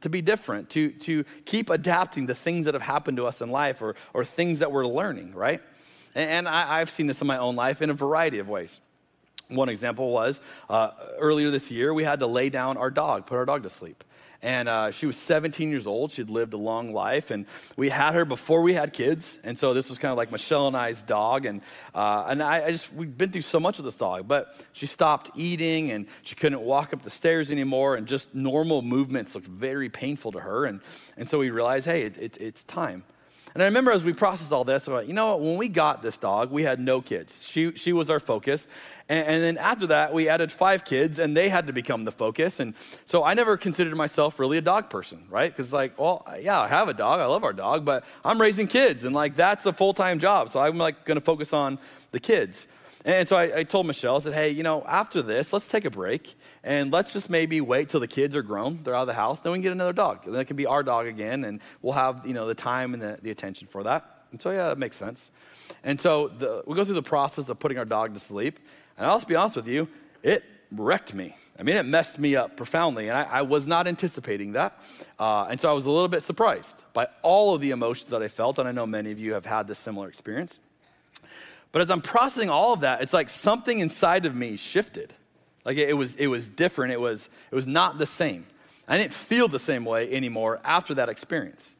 to 0.00 0.08
be 0.08 0.22
different, 0.22 0.70
to, 0.70 0.90
to 0.90 1.24
keep 1.44 1.70
adapting 1.70 2.26
to 2.28 2.34
things 2.34 2.64
that 2.64 2.74
have 2.74 2.82
happened 2.82 3.16
to 3.18 3.26
us 3.26 3.40
in 3.40 3.50
life 3.50 3.82
or, 3.82 3.94
or 4.14 4.24
things 4.24 4.60
that 4.60 4.72
we're 4.72 4.86
learning, 4.86 5.34
right? 5.34 5.60
And, 6.14 6.30
and 6.30 6.48
I, 6.48 6.80
I've 6.80 6.90
seen 6.90 7.06
this 7.06 7.20
in 7.20 7.26
my 7.26 7.38
own 7.38 7.56
life 7.56 7.82
in 7.82 7.90
a 7.90 7.94
variety 7.94 8.38
of 8.38 8.48
ways. 8.48 8.80
One 9.48 9.68
example 9.68 10.10
was 10.10 10.40
uh, 10.68 10.90
earlier 11.18 11.50
this 11.50 11.70
year, 11.70 11.92
we 11.92 12.04
had 12.04 12.20
to 12.20 12.26
lay 12.26 12.50
down 12.50 12.76
our 12.76 12.90
dog, 12.90 13.26
put 13.26 13.36
our 13.36 13.44
dog 13.44 13.64
to 13.64 13.70
sleep. 13.70 14.04
And 14.42 14.68
uh, 14.68 14.90
she 14.90 15.06
was 15.06 15.16
17 15.16 15.70
years 15.70 15.86
old. 15.86 16.12
She'd 16.12 16.30
lived 16.30 16.54
a 16.54 16.58
long 16.58 16.94
life. 16.94 17.30
And 17.30 17.46
we 17.76 17.90
had 17.90 18.14
her 18.14 18.24
before 18.24 18.62
we 18.62 18.72
had 18.72 18.92
kids. 18.92 19.38
And 19.44 19.58
so 19.58 19.74
this 19.74 19.90
was 19.90 19.98
kind 19.98 20.12
of 20.12 20.16
like 20.16 20.32
Michelle 20.32 20.66
and 20.66 20.76
I's 20.76 21.02
dog. 21.02 21.44
And, 21.44 21.60
uh, 21.94 22.24
and 22.28 22.42
I, 22.42 22.64
I, 22.66 22.70
just, 22.70 22.92
we'd 22.92 23.18
been 23.18 23.32
through 23.32 23.42
so 23.42 23.60
much 23.60 23.76
with 23.76 23.84
this 23.84 23.94
dog. 23.94 24.26
But 24.26 24.54
she 24.72 24.86
stopped 24.86 25.30
eating 25.34 25.90
and 25.90 26.06
she 26.22 26.34
couldn't 26.34 26.62
walk 26.62 26.94
up 26.94 27.02
the 27.02 27.10
stairs 27.10 27.50
anymore. 27.50 27.96
And 27.96 28.06
just 28.06 28.34
normal 28.34 28.80
movements 28.80 29.34
looked 29.34 29.48
very 29.48 29.90
painful 29.90 30.32
to 30.32 30.40
her. 30.40 30.64
And, 30.64 30.80
and 31.18 31.28
so 31.28 31.38
we 31.38 31.50
realized, 31.50 31.86
hey, 31.86 32.02
it, 32.02 32.16
it, 32.16 32.36
it's 32.40 32.64
time. 32.64 33.04
And 33.54 33.62
I 33.62 33.66
remember 33.66 33.90
as 33.90 34.04
we 34.04 34.12
processed 34.12 34.52
all 34.52 34.64
this, 34.64 34.86
I 34.88 34.92
went, 34.92 35.08
you 35.08 35.12
know 35.12 35.36
when 35.36 35.56
we 35.56 35.68
got 35.68 36.02
this 36.02 36.16
dog, 36.16 36.50
we 36.50 36.62
had 36.62 36.78
no 36.78 37.00
kids. 37.00 37.44
She, 37.44 37.72
she 37.72 37.92
was 37.92 38.08
our 38.08 38.20
focus. 38.20 38.68
And, 39.08 39.26
and, 39.26 39.42
then 39.42 39.58
after 39.58 39.88
that, 39.88 40.14
we 40.14 40.28
added 40.28 40.52
five 40.52 40.84
kids, 40.84 41.18
and 41.18 41.36
they 41.36 41.48
had 41.48 41.66
to 41.66 41.72
become 41.72 42.04
the 42.04 42.12
focus. 42.12 42.60
And 42.60 42.74
so 43.06 43.24
I 43.24 43.34
never 43.34 43.56
considered 43.56 43.96
myself 43.96 44.38
really 44.38 44.56
a 44.56 44.60
dog 44.60 44.88
person, 44.88 45.24
right? 45.28 45.50
Because, 45.50 45.72
like, 45.72 45.98
well, 45.98 46.24
yeah, 46.40 46.60
I 46.60 46.68
have 46.68 46.88
a 46.88 46.94
dog. 46.94 47.18
I 47.18 47.26
love 47.26 47.42
our 47.42 47.52
dog, 47.52 47.84
but 47.84 48.04
I'm 48.24 48.40
raising 48.40 48.68
kids, 48.68 49.04
and, 49.04 49.14
like, 49.14 49.34
that's 49.34 49.66
a 49.66 49.72
full 49.72 49.94
time 49.94 50.20
job. 50.20 50.50
So 50.50 50.60
I'm, 50.60 50.78
like, 50.78 51.04
going 51.04 51.18
to 51.18 51.24
focus 51.24 51.52
on 51.52 51.80
the 52.12 52.20
kids. 52.20 52.68
And 53.04 53.26
so 53.26 53.36
I, 53.36 53.58
I, 53.58 53.62
told 53.64 53.86
Michelle, 53.86 54.16
I 54.16 54.20
said, 54.20 54.34
hey, 54.34 54.50
you 54.50 54.62
know, 54.62 54.84
after 54.86 55.22
this, 55.22 55.52
let's 55.52 55.68
take 55.68 55.86
a 55.86 55.90
break 55.90 56.36
and 56.62 56.92
let's 56.92 57.12
just 57.12 57.30
maybe 57.30 57.60
wait 57.60 57.88
till 57.88 58.00
the 58.00 58.08
kids 58.08 58.36
are 58.36 58.42
grown, 58.42 58.80
they're 58.82 58.94
out 58.94 59.02
of 59.02 59.06
the 59.06 59.14
house, 59.14 59.40
then 59.40 59.52
we 59.52 59.58
can 59.58 59.62
get 59.62 59.72
another 59.72 59.92
dog. 59.92 60.24
Then 60.26 60.40
it 60.40 60.44
can 60.46 60.56
be 60.56 60.66
our 60.66 60.82
dog 60.82 61.06
again, 61.06 61.44
and 61.44 61.60
we'll 61.80 61.94
have, 61.94 62.26
you 62.26 62.34
know, 62.34 62.46
the 62.46 62.54
time 62.54 62.94
and 62.94 63.02
the, 63.02 63.18
the 63.22 63.30
attention 63.30 63.66
for 63.66 63.82
that. 63.84 64.24
And 64.32 64.40
so, 64.40 64.50
yeah, 64.50 64.68
that 64.68 64.78
makes 64.78 64.96
sense. 64.96 65.30
And 65.82 66.00
so 66.00 66.28
the, 66.28 66.62
we 66.66 66.74
go 66.76 66.84
through 66.84 66.94
the 66.94 67.02
process 67.02 67.48
of 67.48 67.58
putting 67.58 67.78
our 67.78 67.84
dog 67.84 68.14
to 68.14 68.20
sleep. 68.20 68.58
And 68.98 69.06
I'll 69.06 69.16
just 69.16 69.28
be 69.28 69.34
honest 69.36 69.56
with 69.56 69.66
you, 69.66 69.88
it 70.22 70.44
wrecked 70.70 71.14
me. 71.14 71.34
I 71.58 71.62
mean, 71.62 71.76
it 71.76 71.84
messed 71.84 72.18
me 72.18 72.36
up 72.36 72.56
profoundly, 72.56 73.08
and 73.08 73.16
I, 73.16 73.22
I 73.24 73.42
was 73.42 73.66
not 73.66 73.86
anticipating 73.86 74.52
that. 74.52 74.78
Uh, 75.18 75.44
and 75.44 75.60
so 75.60 75.68
I 75.70 75.72
was 75.72 75.84
a 75.84 75.90
little 75.90 76.08
bit 76.08 76.22
surprised 76.22 76.82
by 76.94 77.08
all 77.22 77.54
of 77.54 77.60
the 77.60 77.70
emotions 77.70 78.10
that 78.10 78.22
I 78.22 78.28
felt, 78.28 78.58
and 78.58 78.66
I 78.66 78.72
know 78.72 78.86
many 78.86 79.10
of 79.10 79.18
you 79.18 79.34
have 79.34 79.44
had 79.46 79.66
this 79.66 79.78
similar 79.78 80.08
experience. 80.08 80.58
But 81.72 81.82
as 81.82 81.90
I'm 81.90 82.00
processing 82.00 82.50
all 82.50 82.72
of 82.72 82.80
that, 82.80 83.02
it's 83.02 83.12
like 83.12 83.28
something 83.28 83.78
inside 83.78 84.26
of 84.26 84.34
me 84.34 84.56
shifted. 84.56 85.12
Like 85.64 85.76
it, 85.76 85.96
was, 85.96 86.14
it 86.14 86.28
was 86.28 86.48
different. 86.48 86.92
It 86.92 87.00
was, 87.00 87.28
it 87.50 87.54
was 87.54 87.66
not 87.66 87.98
the 87.98 88.06
same. 88.06 88.46
I 88.88 88.98
didn't 88.98 89.14
feel 89.14 89.46
the 89.46 89.58
same 89.58 89.84
way 89.84 90.12
anymore 90.12 90.60
after 90.64 90.94
that 90.94 91.08
experience. 91.08 91.76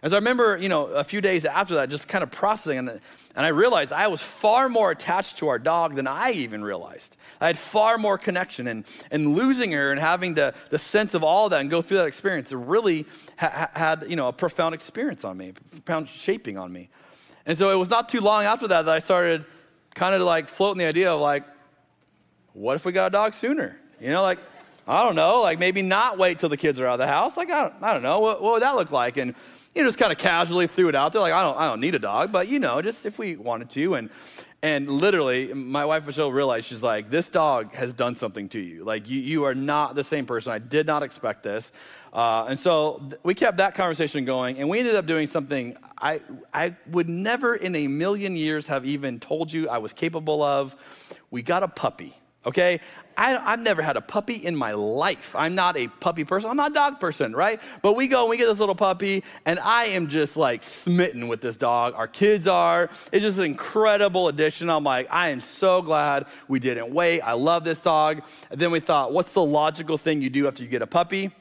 As 0.00 0.12
I 0.12 0.16
remember, 0.16 0.56
you 0.56 0.68
know, 0.68 0.86
a 0.86 1.02
few 1.02 1.20
days 1.20 1.44
after 1.44 1.74
that, 1.74 1.90
just 1.90 2.06
kind 2.06 2.22
of 2.22 2.30
processing, 2.30 2.78
and, 2.78 2.88
and 2.88 3.00
I 3.46 3.48
realized 3.48 3.92
I 3.92 4.06
was 4.06 4.22
far 4.22 4.68
more 4.68 4.92
attached 4.92 5.38
to 5.38 5.48
our 5.48 5.58
dog 5.58 5.96
than 5.96 6.06
I 6.06 6.30
even 6.30 6.62
realized. 6.62 7.16
I 7.40 7.48
had 7.48 7.58
far 7.58 7.98
more 7.98 8.16
connection, 8.16 8.68
and, 8.68 8.84
and 9.10 9.34
losing 9.34 9.72
her 9.72 9.90
and 9.90 9.98
having 10.00 10.34
the, 10.34 10.54
the 10.70 10.78
sense 10.78 11.14
of 11.14 11.24
all 11.24 11.48
that 11.48 11.60
and 11.60 11.68
go 11.68 11.82
through 11.82 11.98
that 11.98 12.06
experience, 12.06 12.52
really 12.52 13.06
ha- 13.38 13.70
had, 13.74 14.06
you 14.08 14.14
know, 14.14 14.28
a 14.28 14.32
profound 14.32 14.72
experience 14.72 15.24
on 15.24 15.36
me, 15.36 15.52
profound 15.70 16.08
shaping 16.08 16.56
on 16.56 16.72
me. 16.72 16.90
And 17.44 17.58
so 17.58 17.70
it 17.70 17.76
was 17.76 17.90
not 17.90 18.08
too 18.08 18.20
long 18.20 18.44
after 18.44 18.68
that 18.68 18.84
that 18.84 18.94
I 18.94 19.00
started 19.00 19.44
kind 19.94 20.14
of 20.14 20.22
like 20.22 20.48
floating 20.48 20.78
the 20.78 20.86
idea 20.86 21.12
of 21.12 21.20
like, 21.20 21.44
what 22.58 22.74
if 22.74 22.84
we 22.84 22.92
got 22.92 23.06
a 23.06 23.10
dog 23.10 23.34
sooner? 23.34 23.78
You 24.00 24.08
know, 24.08 24.22
like, 24.22 24.38
I 24.86 25.04
don't 25.04 25.14
know, 25.14 25.40
like 25.40 25.58
maybe 25.58 25.82
not 25.82 26.18
wait 26.18 26.38
till 26.38 26.48
the 26.48 26.56
kids 26.56 26.80
are 26.80 26.86
out 26.86 26.94
of 26.94 26.98
the 26.98 27.06
house. 27.06 27.36
Like, 27.36 27.50
I 27.50 27.62
don't, 27.62 27.74
I 27.82 27.92
don't 27.92 28.02
know, 28.02 28.20
what, 28.20 28.42
what 28.42 28.54
would 28.54 28.62
that 28.62 28.74
look 28.74 28.90
like? 28.90 29.16
And, 29.16 29.34
you 29.74 29.82
know, 29.82 29.88
just 29.88 29.98
kind 29.98 30.10
of 30.10 30.18
casually 30.18 30.66
threw 30.66 30.88
it 30.88 30.94
out 30.94 31.12
there, 31.12 31.22
like, 31.22 31.32
I 31.32 31.42
don't, 31.42 31.56
I 31.56 31.68
don't 31.68 31.80
need 31.80 31.94
a 31.94 32.00
dog, 32.00 32.32
but, 32.32 32.48
you 32.48 32.58
know, 32.58 32.82
just 32.82 33.06
if 33.06 33.18
we 33.18 33.36
wanted 33.36 33.70
to. 33.70 33.94
And, 33.94 34.10
and 34.60 34.90
literally, 34.90 35.52
my 35.54 35.84
wife 35.84 36.04
Michelle 36.04 36.32
realized 36.32 36.66
she's 36.66 36.82
like, 36.82 37.10
this 37.10 37.28
dog 37.28 37.74
has 37.74 37.94
done 37.94 38.16
something 38.16 38.48
to 38.48 38.58
you. 38.58 38.82
Like, 38.82 39.08
you, 39.08 39.20
you 39.20 39.44
are 39.44 39.54
not 39.54 39.94
the 39.94 40.02
same 40.02 40.26
person. 40.26 40.52
I 40.52 40.58
did 40.58 40.86
not 40.86 41.04
expect 41.04 41.44
this. 41.44 41.70
Uh, 42.12 42.46
and 42.48 42.58
so 42.58 43.00
th- 43.08 43.20
we 43.22 43.34
kept 43.34 43.58
that 43.58 43.76
conversation 43.76 44.24
going, 44.24 44.58
and 44.58 44.68
we 44.68 44.80
ended 44.80 44.96
up 44.96 45.06
doing 45.06 45.28
something 45.28 45.76
I, 45.96 46.22
I 46.52 46.74
would 46.90 47.08
never 47.08 47.54
in 47.54 47.76
a 47.76 47.86
million 47.86 48.34
years 48.34 48.66
have 48.66 48.84
even 48.84 49.20
told 49.20 49.52
you 49.52 49.68
I 49.68 49.78
was 49.78 49.92
capable 49.92 50.42
of. 50.42 50.74
We 51.30 51.42
got 51.42 51.62
a 51.62 51.68
puppy 51.68 52.16
okay? 52.46 52.80
I, 53.18 53.30
have 53.50 53.60
never 53.60 53.82
had 53.82 53.96
a 53.96 54.00
puppy 54.00 54.34
in 54.34 54.54
my 54.54 54.70
life. 54.72 55.34
I'm 55.34 55.56
not 55.56 55.76
a 55.76 55.88
puppy 55.88 56.22
person. 56.22 56.50
I'm 56.50 56.56
not 56.56 56.70
a 56.70 56.74
dog 56.74 57.00
person, 57.00 57.34
right? 57.34 57.60
But 57.82 57.94
we 57.94 58.06
go 58.06 58.22
and 58.22 58.30
we 58.30 58.36
get 58.36 58.46
this 58.46 58.60
little 58.60 58.76
puppy, 58.76 59.24
and 59.44 59.58
I 59.58 59.86
am 59.86 60.06
just 60.06 60.36
like 60.36 60.62
smitten 60.62 61.26
with 61.26 61.40
this 61.40 61.56
dog. 61.56 61.94
Our 61.94 62.06
kids 62.06 62.46
are. 62.46 62.88
It's 63.10 63.24
just 63.24 63.38
an 63.38 63.44
incredible 63.44 64.28
addition. 64.28 64.70
I'm 64.70 64.84
like, 64.84 65.08
I 65.10 65.30
am 65.30 65.40
so 65.40 65.82
glad 65.82 66.26
we 66.46 66.60
didn't 66.60 66.94
wait. 66.94 67.20
I 67.22 67.32
love 67.32 67.64
this 67.64 67.80
dog. 67.80 68.22
And 68.52 68.60
then 68.60 68.70
we 68.70 68.78
thought, 68.78 69.12
what's 69.12 69.32
the 69.32 69.44
logical 69.44 69.98
thing 69.98 70.22
you 70.22 70.30
do 70.30 70.46
after 70.46 70.62
you 70.62 70.68
get 70.68 70.82
a 70.82 70.86
puppy? 70.86 71.32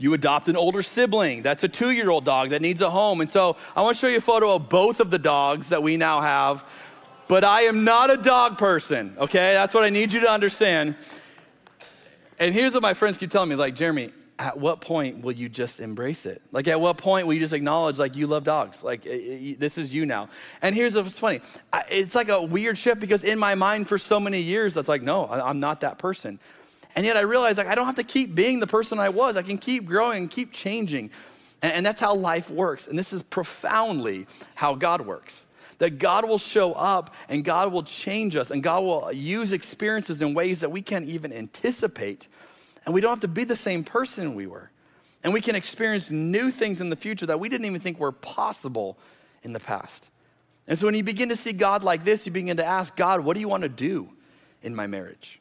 you 0.00 0.14
adopt 0.14 0.46
an 0.46 0.56
older 0.56 0.80
sibling. 0.80 1.42
That's 1.42 1.64
a 1.64 1.68
two 1.68 1.90
year 1.90 2.08
old 2.08 2.24
dog 2.24 2.50
that 2.50 2.62
needs 2.62 2.80
a 2.80 2.90
home. 2.90 3.20
And 3.20 3.28
so 3.28 3.56
I 3.74 3.82
want 3.82 3.96
to 3.96 4.00
show 4.00 4.06
you 4.06 4.18
a 4.18 4.20
photo 4.20 4.54
of 4.54 4.68
both 4.68 5.00
of 5.00 5.10
the 5.10 5.18
dogs 5.18 5.70
that 5.70 5.82
we 5.82 5.96
now 5.96 6.20
have 6.20 6.64
but 7.28 7.44
I 7.44 7.62
am 7.62 7.84
not 7.84 8.10
a 8.10 8.16
dog 8.16 8.58
person, 8.58 9.14
okay? 9.18 9.52
That's 9.52 9.74
what 9.74 9.84
I 9.84 9.90
need 9.90 10.12
you 10.12 10.20
to 10.20 10.30
understand. 10.30 10.96
And 12.38 12.54
here's 12.54 12.72
what 12.72 12.82
my 12.82 12.94
friends 12.94 13.18
keep 13.18 13.30
telling 13.30 13.50
me 13.50 13.54
like, 13.54 13.74
Jeremy, 13.74 14.10
at 14.38 14.58
what 14.58 14.80
point 14.80 15.22
will 15.22 15.32
you 15.32 15.48
just 15.48 15.80
embrace 15.80 16.24
it? 16.24 16.40
Like, 16.52 16.68
at 16.68 16.80
what 16.80 16.96
point 16.96 17.26
will 17.26 17.34
you 17.34 17.40
just 17.40 17.52
acknowledge, 17.52 17.98
like, 17.98 18.14
you 18.14 18.26
love 18.28 18.44
dogs? 18.44 18.84
Like, 18.84 19.04
eh, 19.04 19.10
eh, 19.10 19.12
it, 19.12 19.42
it, 19.42 19.60
this 19.60 19.76
is 19.76 19.92
you 19.92 20.06
now. 20.06 20.28
And 20.62 20.74
here's 20.74 20.94
what's 20.94 21.18
funny 21.18 21.40
I, 21.72 21.84
it's 21.90 22.14
like 22.14 22.28
a 22.28 22.42
weird 22.42 22.78
shift 22.78 23.00
because 23.00 23.24
in 23.24 23.38
my 23.38 23.54
mind 23.56 23.88
for 23.88 23.98
so 23.98 24.20
many 24.20 24.40
years, 24.40 24.74
that's 24.74 24.88
like, 24.88 25.02
no, 25.02 25.26
I, 25.26 25.48
I'm 25.48 25.60
not 25.60 25.80
that 25.80 25.98
person. 25.98 26.38
And 26.94 27.04
yet 27.04 27.16
I 27.16 27.20
realized, 27.20 27.58
like, 27.58 27.66
I 27.66 27.74
don't 27.74 27.86
have 27.86 27.96
to 27.96 28.04
keep 28.04 28.34
being 28.34 28.60
the 28.60 28.66
person 28.66 28.98
I 28.98 29.08
was. 29.08 29.36
I 29.36 29.42
can 29.42 29.58
keep 29.58 29.84
growing 29.84 30.22
and 30.22 30.30
keep 30.30 30.52
changing. 30.52 31.10
And 31.60 31.84
that's 31.84 32.00
how 32.00 32.14
life 32.14 32.50
works. 32.50 32.86
And 32.86 32.96
this 32.96 33.12
is 33.12 33.24
profoundly 33.24 34.26
how 34.54 34.76
God 34.76 35.00
works 35.00 35.44
that 35.78 35.98
God 35.98 36.28
will 36.28 36.38
show 36.38 36.72
up 36.72 37.14
and 37.28 37.44
God 37.44 37.72
will 37.72 37.82
change 37.82 38.36
us 38.36 38.50
and 38.50 38.62
God 38.62 38.82
will 38.82 39.12
use 39.12 39.52
experiences 39.52 40.20
in 40.20 40.34
ways 40.34 40.58
that 40.60 40.70
we 40.70 40.82
can't 40.82 41.06
even 41.06 41.32
anticipate. 41.32 42.28
And 42.84 42.94
we 42.94 43.00
don't 43.00 43.10
have 43.10 43.20
to 43.20 43.28
be 43.28 43.44
the 43.44 43.56
same 43.56 43.84
person 43.84 44.34
we 44.34 44.46
were. 44.46 44.70
And 45.22 45.32
we 45.32 45.40
can 45.40 45.54
experience 45.54 46.10
new 46.10 46.50
things 46.50 46.80
in 46.80 46.90
the 46.90 46.96
future 46.96 47.26
that 47.26 47.40
we 47.40 47.48
didn't 47.48 47.66
even 47.66 47.80
think 47.80 47.98
were 47.98 48.12
possible 48.12 48.98
in 49.42 49.52
the 49.52 49.60
past. 49.60 50.08
And 50.66 50.78
so 50.78 50.86
when 50.86 50.94
you 50.94 51.02
begin 51.02 51.30
to 51.30 51.36
see 51.36 51.52
God 51.52 51.82
like 51.82 52.04
this, 52.04 52.26
you 52.26 52.32
begin 52.32 52.58
to 52.58 52.64
ask 52.64 52.94
God, 52.94 53.20
what 53.20 53.34
do 53.34 53.40
you 53.40 53.48
want 53.48 53.62
to 53.62 53.68
do 53.68 54.10
in 54.62 54.74
my 54.74 54.86
marriage? 54.86 55.40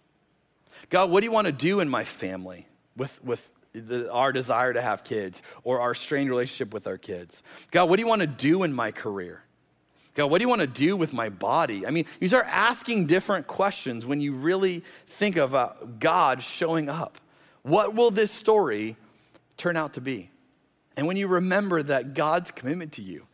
God, 0.89 1.09
what 1.09 1.19
do 1.21 1.25
you 1.25 1.31
want 1.31 1.47
to 1.47 1.51
do 1.51 1.79
in 1.79 1.89
my 1.89 2.03
family 2.03 2.67
with, 2.95 3.23
with 3.23 3.51
the, 3.73 4.11
our 4.11 4.31
desire 4.31 4.73
to 4.73 4.81
have 4.81 5.03
kids 5.03 5.41
or 5.63 5.81
our 5.81 5.93
strained 5.93 6.29
relationship 6.29 6.73
with 6.73 6.87
our 6.87 6.97
kids? 6.97 7.43
God, 7.71 7.89
what 7.89 7.97
do 7.97 8.01
you 8.01 8.07
want 8.07 8.21
to 8.21 8.27
do 8.27 8.63
in 8.63 8.73
my 8.73 8.91
career? 8.91 9.43
God, 10.17 10.31
what 10.31 10.39
do 10.39 10.45
you 10.45 10.49
want 10.49 10.61
to 10.61 10.67
do 10.67 10.97
with 10.97 11.13
my 11.13 11.29
body? 11.29 11.85
I 11.85 11.91
mean, 11.91 12.07
you 12.19 12.27
start 12.27 12.47
asking 12.49 13.05
different 13.05 13.45
questions 13.45 14.03
when 14.03 14.19
you 14.19 14.33
really 14.33 14.83
think 15.05 15.37
of 15.37 15.53
uh, 15.53 15.73
God 15.99 16.41
showing 16.41 16.89
up. 16.89 17.19
What 17.61 17.93
will 17.93 18.09
this 18.09 18.31
story 18.31 18.95
turn 19.57 19.77
out 19.77 19.93
to 19.93 20.01
be? 20.01 20.31
And 20.95 21.05
when 21.05 21.17
you 21.17 21.27
remember 21.27 21.83
that 21.83 22.15
God's 22.15 22.49
commitment 22.49 22.93
to 22.93 23.03
you 23.03 23.27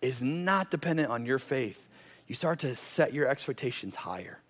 is 0.00 0.22
not 0.22 0.70
dependent 0.70 1.10
on 1.10 1.26
your 1.26 1.38
faith, 1.38 1.90
you 2.26 2.34
start 2.34 2.60
to 2.60 2.74
set 2.74 3.12
your 3.12 3.28
expectations 3.28 3.94
higher. 3.94 4.40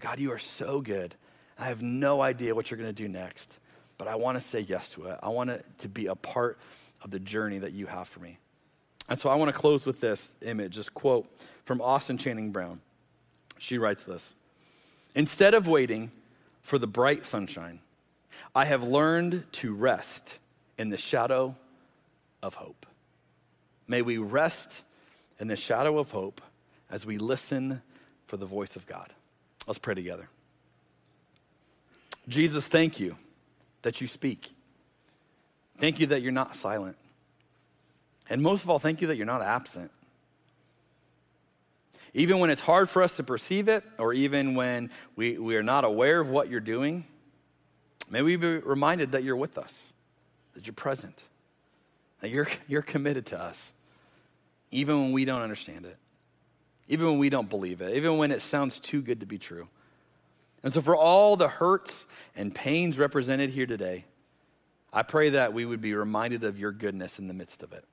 God, 0.00 0.18
you 0.18 0.32
are 0.32 0.38
so 0.38 0.80
good. 0.80 1.14
I 1.56 1.66
have 1.66 1.80
no 1.80 2.22
idea 2.22 2.56
what 2.56 2.72
you're 2.72 2.78
going 2.78 2.92
to 2.92 3.02
do 3.02 3.08
next, 3.08 3.56
but 3.98 4.08
I 4.08 4.16
want 4.16 4.36
to 4.36 4.40
say 4.40 4.60
yes 4.60 4.90
to 4.94 5.04
it. 5.04 5.20
I 5.22 5.28
want 5.28 5.50
it 5.50 5.64
to 5.78 5.88
be 5.88 6.06
a 6.06 6.16
part 6.16 6.58
of 7.02 7.12
the 7.12 7.20
journey 7.20 7.60
that 7.60 7.72
you 7.72 7.86
have 7.86 8.08
for 8.08 8.18
me. 8.18 8.38
And 9.10 9.18
so 9.18 9.28
I 9.28 9.34
want 9.34 9.52
to 9.52 9.58
close 9.58 9.84
with 9.84 10.00
this 10.00 10.32
image, 10.40 10.76
this 10.76 10.88
quote 10.88 11.28
from 11.64 11.82
Austin 11.82 12.16
Channing 12.16 12.52
Brown. 12.52 12.80
She 13.58 13.76
writes 13.76 14.04
this 14.04 14.34
Instead 15.14 15.52
of 15.52 15.66
waiting 15.66 16.12
for 16.62 16.78
the 16.78 16.86
bright 16.86 17.26
sunshine, 17.26 17.80
I 18.54 18.64
have 18.64 18.84
learned 18.84 19.44
to 19.52 19.74
rest 19.74 20.38
in 20.78 20.90
the 20.90 20.96
shadow 20.96 21.56
of 22.42 22.54
hope. 22.54 22.86
May 23.88 24.00
we 24.02 24.18
rest 24.18 24.82
in 25.40 25.48
the 25.48 25.56
shadow 25.56 25.98
of 25.98 26.12
hope 26.12 26.40
as 26.88 27.04
we 27.04 27.18
listen 27.18 27.82
for 28.26 28.36
the 28.36 28.46
voice 28.46 28.76
of 28.76 28.86
God. 28.86 29.12
Let's 29.66 29.78
pray 29.78 29.94
together. 29.94 30.28
Jesus, 32.28 32.68
thank 32.68 33.00
you 33.00 33.16
that 33.82 34.00
you 34.00 34.06
speak. 34.06 34.52
Thank 35.78 35.98
you 35.98 36.06
that 36.08 36.22
you're 36.22 36.30
not 36.30 36.54
silent. 36.54 36.96
And 38.30 38.40
most 38.40 38.62
of 38.62 38.70
all, 38.70 38.78
thank 38.78 39.00
you 39.00 39.08
that 39.08 39.16
you're 39.16 39.26
not 39.26 39.42
absent. 39.42 39.90
Even 42.14 42.38
when 42.38 42.48
it's 42.48 42.60
hard 42.60 42.88
for 42.88 43.02
us 43.02 43.16
to 43.16 43.24
perceive 43.24 43.68
it, 43.68 43.84
or 43.98 44.12
even 44.12 44.54
when 44.54 44.90
we, 45.16 45.36
we 45.36 45.56
are 45.56 45.62
not 45.62 45.84
aware 45.84 46.20
of 46.20 46.28
what 46.28 46.48
you're 46.48 46.60
doing, 46.60 47.04
may 48.08 48.22
we 48.22 48.36
be 48.36 48.46
reminded 48.46 49.12
that 49.12 49.24
you're 49.24 49.36
with 49.36 49.58
us, 49.58 49.92
that 50.54 50.66
you're 50.66 50.74
present, 50.74 51.22
that 52.20 52.30
you're, 52.30 52.48
you're 52.68 52.82
committed 52.82 53.26
to 53.26 53.40
us, 53.40 53.72
even 54.70 55.02
when 55.02 55.12
we 55.12 55.24
don't 55.24 55.42
understand 55.42 55.84
it, 55.84 55.96
even 56.88 57.06
when 57.06 57.18
we 57.18 57.30
don't 57.30 57.50
believe 57.50 57.80
it, 57.80 57.96
even 57.96 58.16
when 58.16 58.30
it 58.30 58.42
sounds 58.42 58.78
too 58.78 59.02
good 59.02 59.20
to 59.20 59.26
be 59.26 59.38
true. 59.38 59.68
And 60.62 60.72
so, 60.72 60.82
for 60.82 60.94
all 60.94 61.36
the 61.36 61.48
hurts 61.48 62.06
and 62.36 62.54
pains 62.54 62.98
represented 62.98 63.50
here 63.50 63.66
today, 63.66 64.04
I 64.92 65.02
pray 65.02 65.30
that 65.30 65.54
we 65.54 65.64
would 65.64 65.80
be 65.80 65.94
reminded 65.94 66.44
of 66.44 66.58
your 66.58 66.72
goodness 66.72 67.18
in 67.18 67.28
the 67.28 67.34
midst 67.34 67.62
of 67.62 67.72
it. 67.72 67.84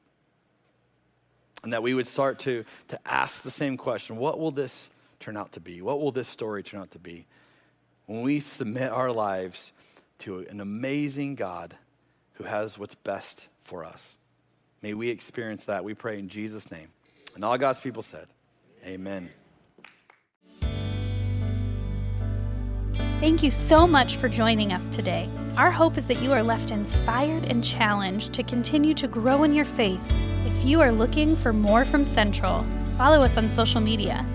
And 1.64 1.74
that 1.74 1.84
we 1.84 1.94
would 1.94 2.08
start 2.08 2.40
to, 2.40 2.64
to 2.90 3.00
ask 3.06 3.42
the 3.42 3.52
same 3.52 3.78
question 3.78 4.18
what 4.18 4.40
will 4.40 4.52
this 4.52 4.90
turn 5.20 5.38
out 5.38 5.54
to 5.54 5.60
be? 5.60 5.82
What 5.82 6.00
will 6.00 6.12
this 6.12 6.28
story 6.28 6.64
turn 6.64 6.80
out 6.80 6.92
to 6.92 7.00
be? 7.00 7.26
When 8.06 8.22
we 8.22 8.40
submit 8.40 8.92
our 8.92 9.12
lives 9.12 9.74
to 10.20 10.46
an 10.50 10.62
amazing 10.62 11.36
God 11.36 11.76
who 12.34 12.44
has 12.44 12.78
what's 12.78 12.96
best 12.96 13.48
for 13.64 13.84
us. 13.84 14.18
May 14.82 14.94
we 14.94 15.10
experience 15.10 15.66
that. 15.66 15.84
We 15.84 15.94
pray 15.94 16.20
in 16.20 16.30
Jesus' 16.30 16.72
name. 16.72 16.90
And 17.36 17.44
all 17.44 17.58
God's 17.58 17.80
people 17.80 18.02
said, 18.02 18.28
Amen. 18.86 19.30
Thank 23.20 23.42
you 23.42 23.50
so 23.50 23.88
much 23.88 24.18
for 24.18 24.30
joining 24.30 24.72
us 24.72 24.90
today. 24.90 25.28
Our 25.58 25.72
hope 25.72 25.98
is 25.98 26.06
that 26.06 26.22
you 26.22 26.32
are 26.32 26.44
left 26.44 26.70
inspired 26.70 27.46
and 27.46 27.64
challenged 27.64 28.34
to 28.34 28.44
continue 28.44 28.94
to 28.94 29.08
grow 29.08 29.44
in 29.44 29.54
your 29.54 29.66
faith. 29.66 30.02
If 30.58 30.66
you 30.66 30.82
are 30.82 30.92
looking 30.92 31.36
for 31.36 31.54
more 31.54 31.86
from 31.86 32.04
Central, 32.04 32.66
follow 32.98 33.22
us 33.22 33.38
on 33.38 33.48
social 33.52 33.80
media. 33.80 34.26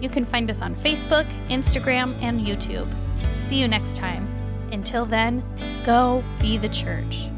You 0.00 0.08
can 0.08 0.24
find 0.24 0.48
us 0.48 0.62
on 0.62 0.76
Facebook, 0.76 1.28
Instagram, 1.48 2.16
and 2.22 2.40
YouTube. 2.40 2.88
See 3.48 3.56
you 3.56 3.66
next 3.66 3.96
time. 3.96 4.28
Until 4.70 5.04
then, 5.04 5.42
go 5.84 6.22
be 6.38 6.56
the 6.56 6.68
church. 6.68 7.31